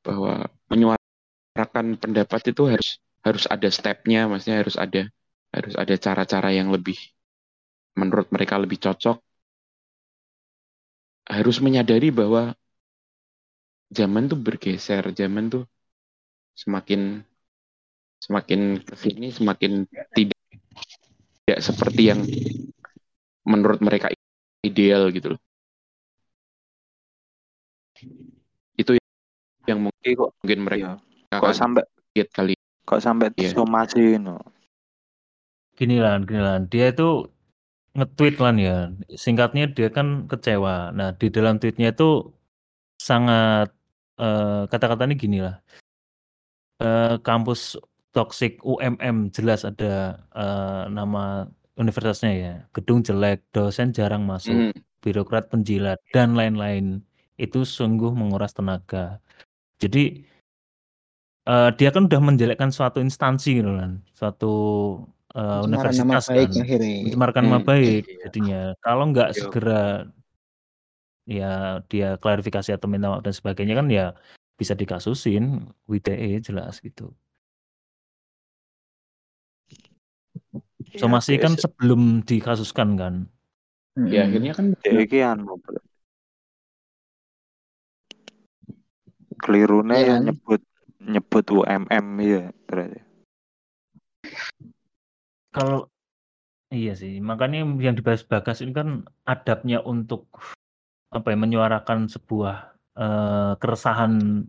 bahwa 0.00 0.48
menyuarakan 0.72 2.00
pendapat 2.00 2.40
itu 2.48 2.64
harus 2.64 2.88
harus 3.20 3.44
ada 3.44 3.68
stepnya, 3.68 4.24
maksudnya 4.24 4.64
harus 4.64 4.76
ada 4.80 5.02
harus 5.52 5.74
ada 5.76 5.94
cara-cara 6.00 6.48
yang 6.54 6.72
lebih 6.72 6.96
menurut 7.92 8.32
mereka 8.32 8.56
lebih 8.56 8.80
cocok. 8.80 9.20
Harus 11.28 11.60
menyadari 11.60 12.08
bahwa 12.08 12.56
zaman 13.88 14.28
tuh 14.28 14.38
bergeser, 14.38 15.04
zaman 15.16 15.44
tuh 15.52 15.64
semakin 16.58 17.22
semakin 18.18 18.82
ke 18.82 18.94
sini 18.98 19.30
semakin 19.30 19.86
tidak 20.12 20.40
tidak 21.46 21.58
seperti 21.62 22.02
yang 22.10 22.20
menurut 23.46 23.80
mereka 23.80 24.12
ideal 24.66 25.08
gitu 25.14 25.34
loh. 25.36 25.40
Itu 28.76 28.98
yang 29.66 29.80
mungkin 29.86 29.98
Iki 30.04 30.14
kok 30.18 30.30
mungkin 30.40 30.58
mereka 30.64 30.88
iya. 30.96 31.36
akan 31.36 31.40
kok 31.42 31.54
sampai 31.56 31.82
lihat 32.16 32.28
kali. 32.32 32.54
kok 32.88 33.00
sampai 33.04 33.28
Iya. 33.36 33.52
disomasi 33.52 34.16
no. 34.16 34.40
Gini 35.78 35.96
lah, 36.02 36.18
gini 36.26 36.40
lah. 36.42 36.58
Dia 36.66 36.90
itu 36.90 37.28
nge-tweet 37.96 38.34
lan 38.42 38.56
ya. 38.58 38.76
Singkatnya 39.14 39.64
dia 39.76 39.88
kan 39.96 40.26
kecewa. 40.30 40.90
Nah, 40.98 41.14
di 41.20 41.26
dalam 41.30 41.54
tweetnya 41.60 41.94
itu 41.94 42.04
sangat 42.98 43.77
eh, 44.18 44.62
kata-katanya 44.70 45.14
gini 45.14 45.38
lah. 45.42 45.56
Eh, 46.78 47.16
kampus 47.26 47.74
toxic 48.14 48.62
UMM 48.62 49.34
jelas 49.34 49.66
ada 49.66 50.22
eh, 50.34 50.84
nama 50.90 51.46
universitasnya 51.78 52.30
ya. 52.34 52.54
Gedung 52.74 53.02
jelek, 53.06 53.42
dosen 53.54 53.90
jarang 53.94 54.22
masuk, 54.26 54.70
Hmm. 54.70 54.74
birokrat 55.02 55.50
penjilat 55.50 55.98
dan 56.14 56.34
lain-lain. 56.38 57.02
Itu 57.38 57.62
sungguh 57.62 58.10
menguras 58.14 58.54
tenaga. 58.54 59.18
Jadi 59.78 60.26
eh, 61.48 61.70
dia 61.80 61.88
kan 61.94 62.04
udah 62.06 62.20
menjelekkan 62.20 62.68
suatu 62.68 63.00
instansi 63.00 63.62
gitu 63.62 63.72
kan, 63.72 64.04
suatu 64.12 64.52
pencemaran 65.32 65.64
nama 65.70 65.82
universitas 65.86 66.26
baik 66.28 66.48
kan, 66.50 66.62
akhirnya 66.66 66.94
mencemarkan 67.04 67.42
nama 67.46 67.58
Hmm. 67.62 67.68
baik 67.68 68.02
Iya. 68.04 68.18
jadinya. 68.26 68.60
Kalau 68.84 69.04
nggak 69.08 69.28
Iya. 69.32 69.38
segera 69.38 69.82
ya 71.28 71.84
dia 71.92 72.16
klarifikasi 72.16 72.72
atau 72.72 72.88
minta 72.88 73.12
maaf 73.12 73.20
dan 73.20 73.36
sebagainya 73.36 73.76
kan 73.76 73.86
ya 73.92 74.16
bisa 74.56 74.72
dikasusin 74.72 75.68
WTE 75.84 76.40
jelas 76.40 76.80
gitu. 76.80 77.12
Iya, 80.88 81.04
Somasi 81.04 81.36
kan 81.36 81.52
BS. 81.52 81.68
sebelum 81.68 82.24
dikasuskan 82.24 82.96
kan. 82.96 83.14
Ya 84.08 84.24
akhirnya 84.24 84.56
kan 84.56 84.72
Dek 84.80 85.04
iki 85.04 85.20
Bro. 85.20 85.60
kelirune 89.38 89.94
Iya 89.94 90.02
ya 90.02 90.14
kan? 90.18 90.22
nyebut 90.26 90.60
nyebut 90.98 91.44
UMM 91.46 92.06
ya 92.24 92.42
berarti. 92.66 93.00
Kalau 95.54 95.86
iya 96.74 96.92
sih, 96.98 97.22
makanya 97.22 97.62
yang 97.78 97.94
dibahas 97.94 98.26
Bagas 98.26 98.60
ini 98.60 98.74
kan 98.74 99.06
adabnya 99.24 99.80
untuk 99.82 100.26
apa 101.08 101.26
ya 101.32 101.36
menyuarakan 101.40 102.08
sebuah 102.12 102.56
eh, 102.98 103.52
keresahan 103.56 104.44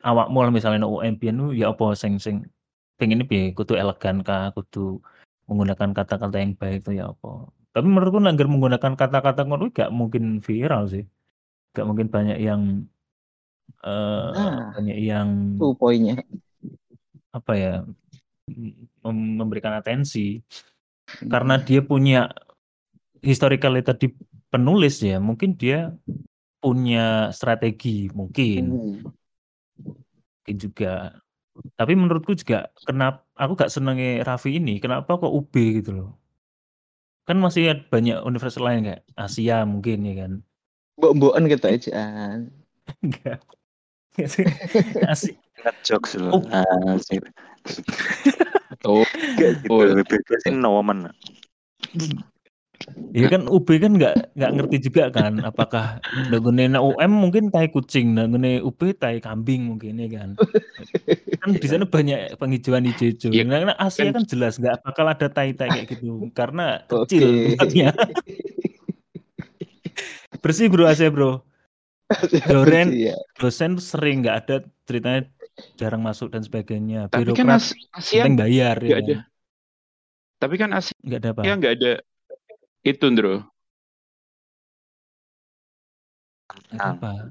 awakmu 0.00 0.38
lah 0.42 0.52
misalnya 0.52 0.88
UMP 0.88 1.30
nu 1.30 1.52
ya 1.52 1.70
apa 1.70 1.92
sing 1.94 2.16
sing 2.16 2.48
pengen 2.96 3.24
piye 3.24 3.52
kudu 3.56 3.76
elegan 3.76 4.20
kah 4.20 4.52
kudu 4.52 5.00
menggunakan 5.48 5.90
kata-kata 5.96 6.36
yang 6.38 6.54
baik 6.54 6.86
itu 6.86 7.00
ya 7.02 7.10
apa. 7.10 7.50
Tapi 7.74 7.86
menurutku 7.86 8.22
nanggar 8.22 8.46
menggunakan 8.46 8.94
kata-kata 8.94 9.46
ngono 9.46 9.70
gak 9.74 9.90
mungkin 9.90 10.38
viral 10.38 10.86
sih. 10.86 11.04
Gak 11.74 11.86
mungkin 11.86 12.06
banyak 12.06 12.38
yang 12.38 12.86
eh 13.82 14.30
Nah. 14.34 14.74
banyak 14.74 14.98
yang 15.00 15.28
itu 15.58 15.74
poinnya. 15.74 16.14
apa 17.30 17.52
ya 17.54 17.74
mem- 19.02 19.36
memberikan 19.38 19.74
atensi. 19.74 20.42
Karena 21.26 21.58
dia 21.58 21.82
punya 21.82 22.30
historical 23.22 23.74
tadi 23.82 24.14
penulis 24.50 24.98
ya 25.00 25.22
mungkin 25.22 25.54
dia 25.56 25.94
punya 26.60 27.32
strategi 27.32 28.10
mungkin 28.12 28.62
Hmm. 28.68 28.98
mungkin 29.80 30.56
juga 30.60 31.16
tapi 31.76 31.92
menurutku 31.96 32.36
juga 32.36 32.68
kenapa 32.84 33.24
aku 33.38 33.52
gak 33.56 33.72
senengnya 33.72 34.22
Raffi 34.26 34.60
ini 34.60 34.76
kenapa 34.82 35.16
kok 35.16 35.32
UB 35.32 35.54
gitu 35.80 35.90
loh 35.96 36.10
kan 37.24 37.38
masih 37.38 37.72
ada 37.72 37.82
banyak 37.88 38.18
universitas 38.26 38.60
lain 38.60 38.84
kayak 38.90 39.02
Asia 39.14 39.62
mungkin 39.64 40.02
ya 40.04 40.14
kan 40.26 40.32
mbok-mbokan 40.98 41.46
kita 41.48 41.66
ejaan 41.70 42.52
enggak 43.04 43.40
Asia 45.12 45.38
Ngejokes 45.60 46.16
lho. 46.16 46.40
Oh. 46.40 46.42
Asik. 46.96 47.20
oh, 48.88 49.04
Kayak 49.36 49.60
gitu. 49.60 49.68
Oh. 49.68 49.84
Bebas 49.84 50.42
nomen. 50.48 50.98
Ya 53.12 53.28
kan 53.28 53.44
UB 53.44 53.68
kan 53.76 53.92
nggak 53.92 54.14
nggak 54.34 54.50
ngerti 54.56 54.76
juga 54.88 55.12
kan 55.12 55.36
apakah 55.40 56.00
nggone 56.26 56.72
UM 56.72 57.12
mungkin 57.12 57.48
tai 57.48 57.68
kucing 57.68 58.14
nggone 58.14 58.60
UB 58.60 58.80
tai 58.94 59.20
kambing 59.20 59.68
mungkin 59.68 59.98
ya 59.98 60.08
kan 60.10 60.30
kan 61.36 61.50
di 61.52 61.66
sana 61.66 61.84
banyak 61.84 62.34
penghijauan 62.36 62.88
hijau-hijau 62.88 63.30
Iya, 63.30 63.44
nah, 63.44 63.58
nah, 63.66 63.76
Asia 63.76 64.08
kan- 64.08 64.16
kan 64.16 64.24
jelas 64.24 64.56
nggak 64.56 64.80
bakal 64.80 65.06
ada 65.06 65.26
tai-tai 65.26 65.68
kayak 65.68 65.86
gitu 65.90 66.32
karena 66.32 66.80
kecil 66.90 67.54
tempatnya 67.54 67.88
bersih 70.40 70.66
bro 70.66 70.88
Asia 70.88 71.10
bro 71.10 71.44
Doren 72.42 72.90
Iya. 72.90 73.14
dosen 73.38 73.78
sering 73.78 74.24
nggak 74.24 74.36
ada 74.40 74.56
ceritanya 74.82 75.30
jarang 75.78 76.02
masuk 76.02 76.34
dan 76.34 76.42
sebagainya. 76.42 77.06
Tapi 77.06 77.36
kan 77.36 77.46
Birokrat 77.46 77.62
As- 77.62 77.76
Asia 77.94 78.26
penting 78.26 78.34
bayar 78.34 78.76
ya. 78.76 78.86
nggak 78.88 78.98
ada. 78.98 79.14
kan? 79.14 79.20
Tapi 80.40 80.54
kan 80.56 80.70
Asia 80.74 80.94
Nggak 81.04 81.18
ada 81.20 81.28
apa. 81.30 81.40
nggak 81.54 81.72
ada 81.78 81.92
itu, 82.86 83.04
Ndro. 83.10 83.44
Apa. 86.76 87.30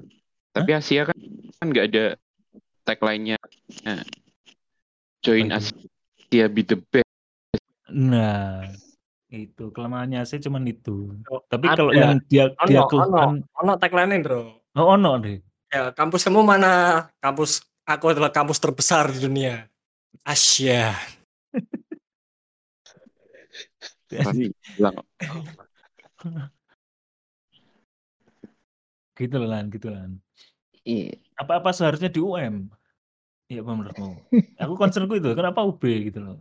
Tapi 0.50 0.70
Asia 0.74 1.06
kan 1.06 1.16
kan 1.60 1.66
nggak 1.70 1.86
ada 1.92 2.04
tagline-nya. 2.84 3.38
Nah, 3.86 4.02
join 5.22 5.48
itu? 5.52 5.56
Asia 5.56 6.46
be 6.50 6.62
the 6.66 6.78
best. 6.90 7.08
Nah, 7.90 8.66
itu 9.30 9.70
kelemahannya 9.70 10.26
sih 10.26 10.42
cuman 10.42 10.66
itu. 10.66 11.14
Oh, 11.30 11.42
Tapi 11.46 11.70
ada. 11.70 11.76
kalau 11.78 11.92
yang 11.94 12.18
dia 12.26 12.50
dia 12.66 12.82
Ono, 12.82 13.06
ono, 13.06 13.20
ono 13.44 13.72
tagline 13.78 14.18
bro. 14.22 14.58
oh 14.74 14.86
ono 14.96 15.18
deh. 15.22 15.38
Ya, 15.70 15.94
kampus 15.94 16.26
kamu 16.26 16.42
mana? 16.42 17.06
Kampus 17.22 17.62
aku 17.86 18.10
adalah 18.10 18.34
kampus 18.34 18.58
terbesar 18.58 19.06
di 19.14 19.22
dunia. 19.22 19.70
Asia. 20.26 20.94
Bilang 24.10 24.96
gitu 29.20 29.36
loh 29.36 29.48
lan, 29.52 29.68
gitu 29.68 29.88
lan. 29.92 30.16
Iya. 30.80 31.20
Apa-apa 31.36 31.76
seharusnya 31.76 32.08
di 32.08 32.24
UM. 32.24 32.72
Iya 33.52 33.60
apa 33.60 33.70
menurutmu? 33.76 34.10
Aku 34.56 34.74
concernku 34.80 35.18
itu, 35.20 35.34
kenapa 35.36 35.60
UB 35.60 35.82
gitu 36.08 36.24
loh. 36.24 36.38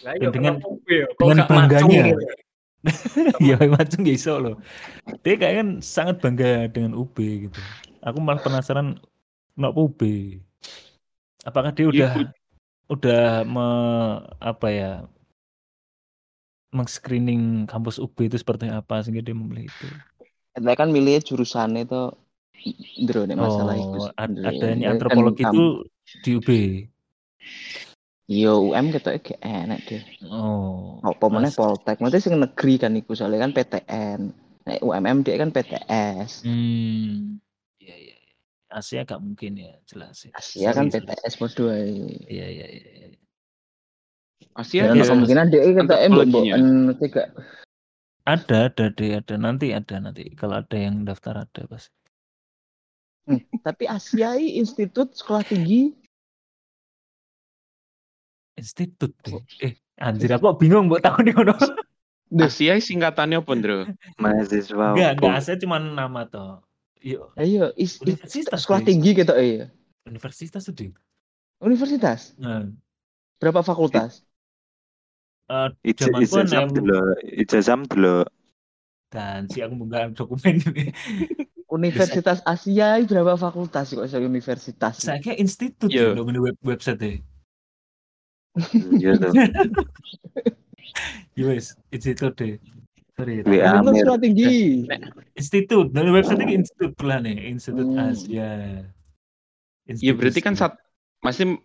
Dan 0.00 0.32
dengan- 0.32 0.58
UB 0.62 0.86
ya? 0.88 1.06
Dengan 1.20 1.38
bangganya. 1.44 2.00
gitu? 2.14 2.24
ya 3.42 3.58
macam 3.66 4.06
gak 4.06 4.16
iso 4.16 4.38
loh. 4.38 4.56
Dia 5.26 5.34
kayak 5.34 5.54
kan 5.60 5.68
sangat 5.82 6.22
bangga 6.22 6.70
dengan 6.70 6.94
UB 6.96 7.16
gitu. 7.50 7.60
Aku 8.06 8.22
malah 8.22 8.40
penasaran 8.40 8.96
kenapa 9.58 9.76
UB. 9.82 10.00
Apakah 11.42 11.74
dia 11.74 11.86
udah 11.90 12.10
udah 12.88 13.44
me, 13.44 13.68
apa 14.40 14.68
ya 14.72 14.90
meng-screening 16.68 17.64
kampus 17.64 17.96
UB 17.96 18.28
itu 18.28 18.36
seperti 18.36 18.68
apa 18.68 19.00
sehingga 19.00 19.24
dia 19.24 19.32
memilih 19.32 19.68
itu. 19.68 19.88
Kita 20.52 20.72
kan 20.76 20.88
milih 20.92 21.22
jurusan 21.24 21.78
itu 21.80 22.12
Ndro 22.98 23.22
nek 23.30 23.38
masalah 23.38 23.76
itu. 23.78 23.98
Oh, 24.02 24.10
ad- 24.18 24.34
sebenarnya. 24.34 24.50
adanya 24.50 24.86
Kan 24.86 24.94
antropologi 24.98 25.42
itu 25.46 25.64
di 26.26 26.30
UB. 26.34 26.50
Iya 28.28 28.52
UM 28.60 28.92
ketoke 28.92 29.38
gak 29.38 29.40
enak 29.40 29.80
deh. 29.88 30.02
Oh. 30.28 31.00
Meneh 31.32 31.48
mas- 31.48 31.56
Poltek, 31.56 31.96
maksudnya 31.96 32.20
sing 32.20 32.34
negeri 32.36 32.74
kan 32.76 32.92
iku 32.92 33.16
soalnya 33.16 33.48
kan 33.48 33.56
PTN. 33.56 34.20
Nek 34.68 34.84
UMM 34.84 35.24
dia 35.24 35.40
kan 35.40 35.48
PTS. 35.48 36.44
Hmm. 36.44 37.40
Iya 37.80 37.96
iya. 37.96 38.16
iya. 38.20 38.34
Asia 38.68 39.08
gak 39.08 39.24
mungkin 39.24 39.56
ya, 39.56 39.72
jelas 39.88 40.28
ya. 40.28 40.30
Asia 40.36 40.76
kan. 40.76 40.92
PTS 40.92 41.40
podo 41.40 41.72
ae. 41.72 42.20
Iya 42.28 42.46
iya 42.52 42.66
iya. 42.68 43.16
Iya. 44.38 44.48
Asia 44.54 44.82
Dan 44.86 44.96
Iya, 44.98 45.02
ada 45.02 45.10
kemungkinan 45.14 45.46
dia 45.50 45.60
antropologinya. 45.62 46.56
mesti 46.90 47.06
gak 47.10 47.28
Ada 48.28 48.68
ada 48.68 48.84
deh 48.92 49.10
ada 49.16 49.34
nanti 49.40 49.72
ada 49.72 49.96
nanti 49.98 50.28
kalau 50.36 50.60
ada 50.60 50.76
yang 50.76 51.08
daftar 51.08 51.48
ada 51.48 51.62
pasti. 51.64 51.94
Hmm, 53.24 53.40
tapi 53.60 53.84
Asia 53.84 54.36
i 54.36 54.56
Institut 54.56 55.16
Sekolah 55.16 55.44
Tinggi 55.44 55.92
Institut 58.58 59.14
deh. 59.24 59.38
Eh 59.62 59.72
anjir 59.96 60.28
aku 60.34 60.50
bingung 60.58 60.90
buat 60.90 61.00
tahun 61.06 61.30
ngono. 61.32 61.54
Asia 62.44 62.76
singkatannya 62.76 63.40
apa, 63.40 63.52
Ndro? 63.56 63.88
Mahasiswa 64.20 64.92
Enggak 64.92 65.10
enggak 65.16 65.32
Asia 65.40 65.54
cuma 65.56 65.80
nama 65.80 66.28
toh. 66.28 66.60
Yuk 67.00 67.32
ayo 67.38 67.72
is, 67.78 67.96
universitas 68.02 68.60
sekolah 68.60 68.82
deh. 68.82 68.92
tinggi 68.92 69.14
gitu 69.14 69.32
ya 69.32 69.70
Universitas 70.04 70.66
deh. 70.68 70.90
universitas 71.62 72.34
Nah, 72.36 72.68
berapa 73.38 73.62
fakultas 73.62 74.26
eh, 75.48 75.68
zamanku 75.96 76.24
Ijazah 76.24 76.62
nem- 76.64 76.74
dulu, 76.74 77.00
ijazah 77.24 77.80
dulu. 77.82 78.16
dan 79.08 79.48
si 79.48 79.64
aku 79.64 79.74
buka 79.74 80.12
dokumen 80.12 80.60
ini. 80.62 80.92
Universitas 81.68 82.40
Asia 82.44 82.96
berapa 83.02 83.36
fakultas 83.36 83.92
kok 83.92 84.04
saya 84.04 84.24
universitas 84.24 85.00
Saya 85.00 85.20
kira 85.20 85.36
institut 85.36 85.88
Iya. 85.88 86.16
ya 86.16 86.24
di 86.24 86.40
web 86.40 86.56
website 86.60 86.96
deh. 86.96 87.16
Iya 88.94 89.16
tuh. 89.16 89.32
Yes, 91.38 91.76
institut 91.88 92.34
deh. 92.34 92.58
Sorry. 93.14 93.44
WA. 93.44 93.78
Sekolah 93.84 94.18
Tinggi 94.18 94.82
Institut, 95.40 95.92
dari 95.92 96.10
website 96.10 96.40
ini 96.40 96.54
institut 96.56 96.92
lah 97.00 97.22
nih, 97.22 97.36
Institut 97.48 97.86
Hmm. 97.86 98.10
Asia. 98.10 98.50
Iya 99.86 100.12
berarti 100.12 100.40
kan 100.40 100.52
sat, 100.52 100.74
masih 101.20 101.56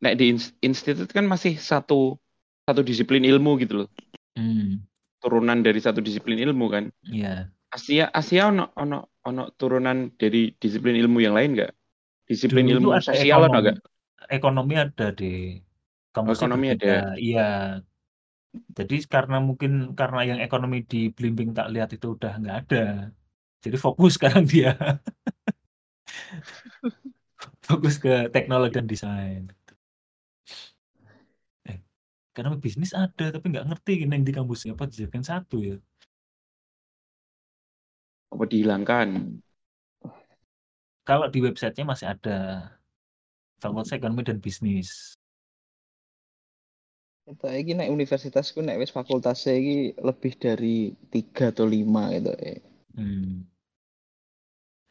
nek 0.00 0.14
di 0.18 0.34
ins- 0.34 0.52
institut 0.58 1.06
kan 1.08 1.24
masih 1.24 1.54
satu 1.54 2.18
satu 2.64 2.80
disiplin 2.84 3.22
ilmu 3.24 3.60
gitu 3.62 3.84
loh. 3.84 3.88
Hmm, 4.36 4.86
Turunan 5.22 5.58
dari 5.64 5.80
satu 5.80 6.00
disiplin 6.04 6.36
ilmu 6.40 6.66
kan. 6.68 6.84
iya. 7.04 7.48
Asia 7.74 8.06
Asia 8.14 8.42
ono 8.54 8.70
ono 8.78 8.96
ono 9.26 9.42
turunan 9.58 10.14
dari 10.20 10.54
disiplin 10.62 10.94
ilmu 10.94 11.18
yang 11.24 11.34
lain 11.34 11.50
nggak? 11.58 11.72
Disiplin 12.30 12.66
Dulu 12.66 12.72
ilmu 12.72 12.88
ada 12.94 13.10
sosial 13.10 13.40
ekonomi. 13.42 13.58
nggak? 13.64 13.76
Ekonomi 14.36 14.74
ada. 14.78 15.06
Kampusnya 16.14 16.48
ekonomi 16.48 16.66
ada. 16.74 16.94
Iya. 17.18 17.42
Jadi 18.78 18.94
karena 19.14 19.36
mungkin 19.48 19.72
karena 19.98 20.20
yang 20.30 20.38
ekonomi 20.46 20.76
di 20.90 21.10
Blimbing 21.16 21.50
tak 21.58 21.66
lihat 21.74 21.90
itu 21.96 22.06
udah 22.16 22.32
nggak 22.40 22.56
ada. 22.66 22.78
Jadi 23.64 23.76
fokus 23.84 24.12
sekarang 24.16 24.44
dia. 24.46 24.70
fokus 27.68 27.94
ke 28.02 28.28
teknologi 28.34 28.74
dan 28.76 28.86
desain. 28.92 29.42
Karena 32.34 32.58
bisnis 32.58 32.90
ada 32.90 33.30
tapi 33.30 33.46
nggak 33.46 33.66
ngerti 33.70 34.02
ini 34.02 34.10
yang 34.18 34.26
di 34.26 34.34
kampusnya 34.34 34.74
apa 34.74 34.90
dijadikan 34.90 35.22
satu 35.22 35.62
ya. 35.62 35.78
Apa 38.34 38.44
dihilangkan? 38.50 39.38
Kalau 41.06 41.30
di 41.30 41.38
websitenya 41.38 41.86
masih 41.86 42.10
ada 42.10 42.38
Fakultas 43.62 43.94
Ekonomi 43.94 44.26
dan 44.26 44.42
Bisnis. 44.42 45.14
Itu 47.24 47.46
iki 47.48 47.72
nek 47.72 47.88
universitasku 47.88 48.60
nek 48.60 48.82
wis 48.82 48.92
fakultasnya 48.92 49.54
iki 49.56 49.76
lebih 49.96 50.32
dari 50.36 50.92
tiga 51.08 51.54
atau 51.54 51.64
lima 51.64 52.12
gitu 52.12 52.34
ya. 52.34 52.58
Hmm. 52.98 53.46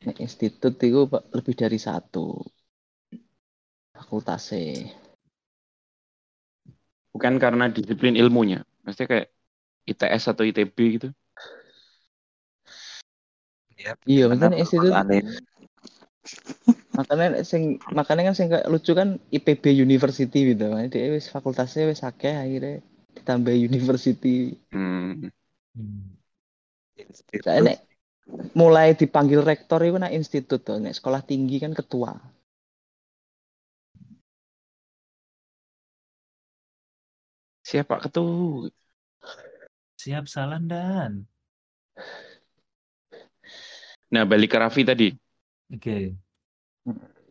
Nek 0.07 0.17
institut 0.17 0.79
itu 0.79 1.05
lebih 1.11 1.53
dari 1.59 1.77
satu 1.77 2.39
fakultasnya. 3.93 5.02
Bukan 7.13 7.37
karena 7.37 7.69
disiplin 7.69 8.17
ilmunya. 8.17 8.65
Maksudnya 8.83 9.07
kayak 9.07 9.27
ITS 9.85 10.23
atau 10.33 10.43
ITB 10.43 10.77
gitu. 10.97 11.09
Iya, 14.07 14.31
maksudnya 14.31 14.59
institut 14.59 14.93
Aneh. 14.95 15.23
makanya 16.95 17.35
nek 17.35 17.43
sing 17.43 17.83
makanya 17.91 18.31
kan 18.31 18.35
sing 18.37 18.47
kayak 18.47 18.69
lucu 18.71 18.95
kan 18.95 19.19
IPB 19.27 19.75
University 19.75 20.55
gitu. 20.55 20.71
Makanya 20.71 20.89
Dia 20.95 21.11
wis 21.11 21.27
fakultasnya 21.27 21.91
wis 21.91 22.01
akeh 22.01 22.31
akhirnya 22.31 22.79
ditambah 23.19 23.53
university. 23.53 24.55
Hmm. 24.71 25.29
Hmm. 25.75 26.15
Nek 27.43 27.77
mulai 28.55 28.95
dipanggil 28.95 29.43
rektor 29.43 29.83
itu 29.83 29.99
nek 29.99 30.15
institut 30.15 30.63
tuh, 30.63 30.79
nek 30.79 30.95
sekolah 30.95 31.21
tinggi 31.27 31.59
kan 31.59 31.75
ketua. 31.75 32.15
Siapa 37.63 38.03
ketua? 38.03 38.67
Siap 39.95 40.27
salam 40.27 40.67
dan. 40.67 41.23
Nah 44.11 44.23
balik 44.27 44.51
ke 44.51 44.57
Raffi 44.59 44.83
tadi. 44.83 45.09
Oke. 45.71 46.13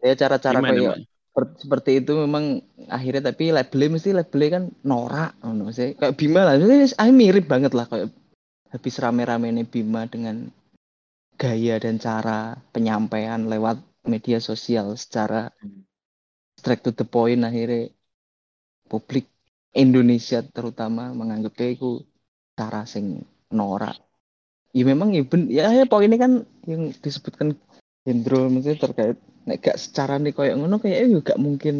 Ya 0.02 0.14
cara-cara 0.16 0.58
kayak 0.58 1.04
seperti 1.32 2.04
itu 2.04 2.12
memang 2.16 2.60
akhirnya 2.92 3.32
tapi 3.32 3.52
labelnya 3.52 3.96
mesti 3.96 4.10
labelnya 4.12 4.50
kan 4.56 4.64
norak 4.84 5.32
ngono 5.44 5.68
sih. 5.70 5.94
Kayak 5.96 6.16
Bima 6.16 6.48
lah, 6.48 6.56
ini 6.56 6.88
ah, 6.96 7.08
mirip 7.12 7.46
banget 7.48 7.72
lah 7.72 7.86
kayak 7.88 8.12
habis 8.72 8.94
rame-rame 9.00 9.52
nih 9.52 9.68
Bima 9.68 10.08
dengan 10.08 10.48
gaya 11.36 11.76
dan 11.80 11.96
cara 12.00 12.56
penyampaian 12.72 13.48
lewat 13.48 13.80
media 14.08 14.42
sosial 14.42 14.96
secara 14.96 15.52
straight 16.58 16.84
to 16.84 16.92
the 16.92 17.06
point 17.06 17.40
akhirnya 17.42 17.90
publik 18.86 19.31
Indonesia 19.72 20.44
terutama 20.44 21.16
menganggapnya 21.16 21.68
itu 21.72 22.04
cara 22.52 22.84
sing 22.84 23.24
norak. 23.48 23.96
Ya 24.72 24.84
memang 24.88 25.12
ya, 25.12 25.24
ben, 25.24 25.48
ya, 25.52 25.68
ya 25.72 25.84
poinnya 25.84 26.16
kan 26.16 26.44
yang 26.64 26.92
disebutkan 27.00 27.56
Hendro 28.08 28.48
maksudnya 28.48 28.80
terkait 28.80 29.16
nek 29.44 29.58
gak 29.60 29.78
secara 29.78 30.16
nih 30.16 30.32
kayak 30.32 30.56
ngono 30.58 30.80
kayak 30.80 31.06
juga 31.10 31.34
gak 31.34 31.42
mungkin 31.42 31.76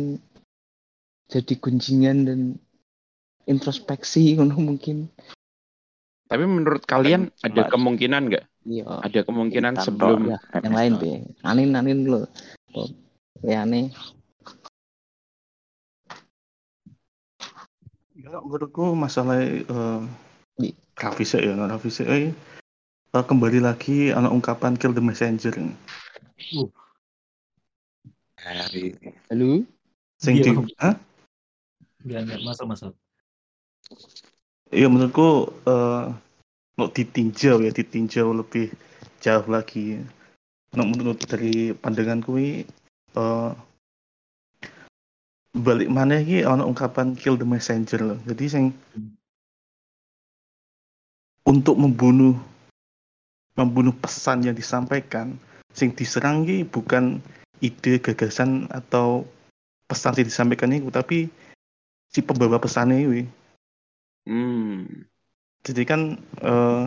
jadi 1.33 1.55
gunjingan 1.57 2.19
dan 2.29 2.41
introspeksi 3.49 4.31
ngono 4.37 4.57
mungkin 4.61 5.09
Tapi 6.29 6.45
menurut 6.49 6.85
kalian 6.89 7.29
Kan 7.29 7.53
ada 7.53 7.63
kemungkinan 7.69 8.23
nggak 8.33 8.45
Iya. 8.63 9.03
ada 9.03 9.21
kemungkinan 9.27 9.75
sebelum 9.83 10.31
kayak 10.31 10.63
Yang 10.63 10.75
lain 10.79 10.93
be. 11.03 11.13
Anin 11.43 11.71
anin 11.75 12.01
lo. 12.07 12.31
Oh, 12.73 12.89
ya 13.43 13.67
nih. 13.67 13.91
Ya, 18.23 18.39
menurutku 18.39 18.95
masalah 18.95 19.43
eh 19.43 20.01
Di- 20.55 20.77
Raffi 20.95 21.25
Sek 21.27 21.43
ya, 21.43 21.59
Raffi 21.59 21.91
Sek 21.91 22.07
eh, 22.07 22.31
eh, 23.11 23.25
kembali 23.27 23.59
lagi 23.59 24.15
anak 24.15 24.31
ungkapan 24.31 24.79
kill 24.79 24.95
the 24.95 25.03
messenger. 25.03 25.51
Dari 28.39 28.95
Halo. 29.27 29.67
Sing 30.23 30.39
Iya. 30.39 30.45
di, 30.47 30.51
Hah? 30.79 30.95
Enggak, 32.07 32.21
enggak, 32.27 32.41
masuk, 32.47 32.67
masuk. 32.71 32.93
Iya 34.71 34.87
menurutku 34.87 35.51
eh 35.67 36.05
mau 36.79 36.89
ditinjau 36.89 37.59
ya, 37.67 37.75
ditinjau 37.75 38.31
lebih 38.33 38.71
jauh 39.19 39.47
lagi. 39.51 39.99
Nah, 40.73 40.87
menurut 40.89 41.19
dari 41.27 41.75
pandanganku 41.75 42.39
ini 42.39 42.53
eh 43.19 43.51
balik 45.53 45.93
mana 45.93 46.21
iki 46.21 46.45
ana 46.49 46.65
ungkapan 46.65 47.13
kill 47.13 47.37
the 47.37 47.45
messenger 47.45 48.01
loh. 48.01 48.19
Jadi 48.25 48.45
sing 48.49 48.65
untuk 51.45 51.77
membunuh 51.77 52.39
membunuh 53.57 53.93
pesan 53.93 54.49
yang 54.49 54.57
disampaikan 54.57 55.37
sing 55.77 55.93
diserang 55.93 56.45
iki 56.49 56.65
bukan 56.65 57.21
ide 57.61 58.01
gagasan 58.01 58.69
atau 58.73 59.29
pesan 59.89 60.17
yang 60.17 60.29
disampaikan 60.29 60.73
itu 60.73 60.89
tapi 60.89 61.29
si 62.09 62.21
pembawa 62.25 62.57
pesannya 62.57 63.05
ini 63.05 63.25
hmm, 64.29 65.05
jadi 65.65 65.83
kan 65.85 66.01
eh, 66.41 66.85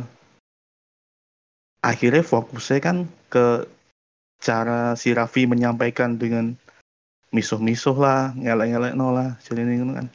akhirnya 1.85 2.25
fokusnya 2.25 2.79
kan 2.81 2.97
ke 3.29 3.69
cara 4.41 4.97
si 4.97 5.13
Raffi 5.13 5.45
menyampaikan 5.45 6.17
dengan 6.17 6.57
misuh-misuh 7.35 7.99
lah, 7.99 8.31
ngelek-ngelek 8.39 8.95
no 8.95 9.11
lah, 9.11 9.35
jadi 9.43 9.67
ini 9.67 9.83
kan. 9.91 10.07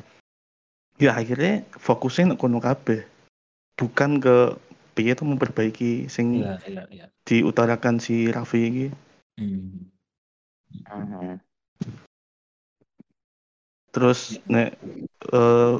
Ya 0.96 1.12
akhirnya 1.12 1.68
fokusnya 1.76 2.32
nak 2.32 2.40
kono 2.40 2.60
kabeh. 2.60 3.04
Bukan 3.76 4.20
ke 4.20 4.56
piye 4.96 5.12
tuh 5.16 5.28
memperbaiki 5.28 6.08
sing 6.08 6.44
Iya, 6.44 6.60
iya, 6.68 6.82
iya. 6.92 7.06
diutarakan 7.28 8.00
si 8.00 8.28
Raffi 8.32 8.60
ini. 8.68 8.86
Hmm. 9.40 9.88
aha. 10.88 11.40
Terus 13.90 14.36
nek 14.46 14.76
eh, 15.32 15.76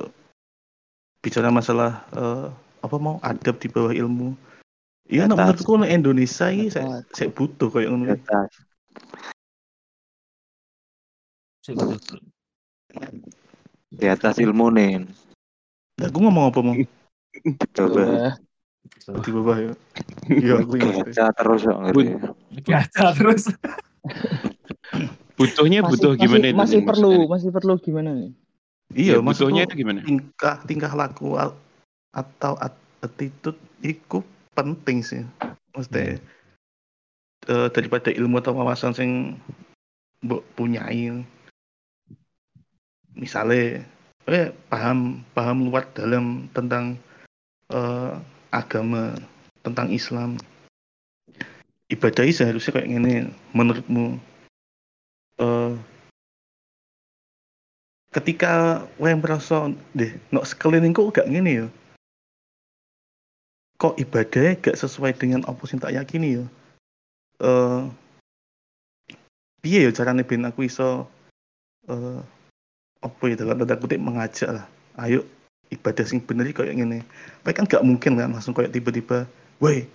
bicara 1.20 1.52
masalah 1.52 2.04
eh, 2.16 2.48
apa 2.80 2.96
mau 2.96 3.20
adab 3.20 3.60
di 3.60 3.68
bawah 3.68 3.92
ilmu. 3.92 4.32
Iya, 5.10 5.26
nak 5.28 5.36
Atas. 5.36 5.66
menurutku 5.66 5.72
nek 5.84 5.92
Indonesia 5.92 6.46
ini 6.48 6.72
saya, 6.72 7.02
saya 7.12 7.28
butuh 7.28 7.68
kayak 7.68 7.90
ngono. 7.92 8.14
Di 11.70 11.78
atas. 11.78 11.86
Sip, 11.86 11.98
betul, 12.02 12.18
betul. 12.18 12.20
Di 13.90 14.06
atas 14.10 14.34
ilmu 14.42 14.66
nih. 14.74 15.06
Nah, 16.00 16.06
aku 16.08 16.18
ngomong 16.18 16.50
apa 16.50 16.60
mau 16.62 16.74
Coba. 17.74 18.34
Di 19.22 19.30
bawah 19.30 19.56
ya. 19.58 19.72
Iya, 20.30 20.54
aku 20.62 20.74
ingat. 20.78 21.06
Gaca 21.14 21.26
terus 21.34 21.60
kok 21.62 21.78
ngeri. 21.78 22.04
Gaca 22.66 23.04
terus. 23.14 23.42
butuhnya 25.38 25.80
masih, 25.80 25.90
butuh 25.96 26.10
masih, 26.12 26.20
gimana 26.20 26.44
itu 26.50 26.56
masih 26.58 26.80
perlu, 26.84 27.10
maksudnya? 27.10 27.30
masih 27.32 27.50
perlu 27.54 27.72
gimana 27.80 28.10
nih? 28.12 28.32
Iya, 28.92 29.14
Ya, 29.16 29.24
butuhnya 29.24 29.62
itu 29.64 29.74
gimana 29.78 30.00
tingkah 30.04 30.56
tingkah 30.66 30.92
laku 30.92 31.38
al- 31.38 31.56
atau 32.12 32.58
at- 32.60 32.76
attitude 33.00 33.56
itu 33.80 34.20
penting 34.52 35.00
sih. 35.00 35.22
Maksudnya 35.72 36.20
eh, 37.48 37.68
daripada 37.72 38.12
ilmu 38.12 38.42
atau 38.42 38.52
wawasan 38.52 38.92
sing 38.92 39.40
mbok 40.20 40.44
punyai. 40.58 41.24
Misalnya, 43.14 43.82
eh 44.30 44.48
paham 44.70 45.26
paham 45.34 45.66
luar 45.66 45.86
dalam 45.94 46.46
tentang 46.54 46.98
eh, 47.70 48.14
agama, 48.50 49.14
tentang 49.62 49.90
Islam. 49.90 50.38
Ibadah 51.90 52.22
ini 52.22 52.34
seharusnya 52.34 52.78
kayak 52.78 52.90
gini 52.90 53.14
menurutmu. 53.50 54.18
Eh 55.42 55.74
ketika 58.10 58.84
gue 58.98 59.14
merasa 59.14 59.70
deh 59.94 60.18
nok 60.34 60.46
sekelilingku 60.46 61.14
gak 61.14 61.30
gini 61.30 61.62
ya. 61.62 61.66
Kok 63.78 63.96
ibadahnya 63.96 64.58
gak 64.60 64.78
sesuai 64.78 65.14
dengan 65.16 65.46
apa 65.46 65.62
sing 65.64 65.78
tak 65.78 65.94
yakini 65.94 66.42
ya? 66.42 66.44
Eh 67.42 67.82
piye 69.60 69.88
ya 69.88 69.90
caranya 69.92 70.24
ben 70.24 70.48
aku 70.48 70.66
iso 70.66 71.06
eh 71.88 72.20
apa 73.00 73.22
ya 73.28 73.36
dalam 73.40 73.56
tanda 73.60 73.76
kutip 73.80 74.00
mengajak 74.00 74.50
lah. 74.52 74.66
Ayo 75.00 75.24
ibadah 75.70 76.04
sing 76.04 76.18
bener 76.20 76.50
iki 76.50 76.60
kayak 76.60 76.76
gini 76.76 76.98
tapi 77.46 77.54
kan 77.54 77.64
gak 77.64 77.86
mungkin 77.86 78.18
kan 78.18 78.34
langsung 78.34 78.52
kayak 78.52 78.74
tiba-tiba 78.74 79.24
woi 79.62 79.86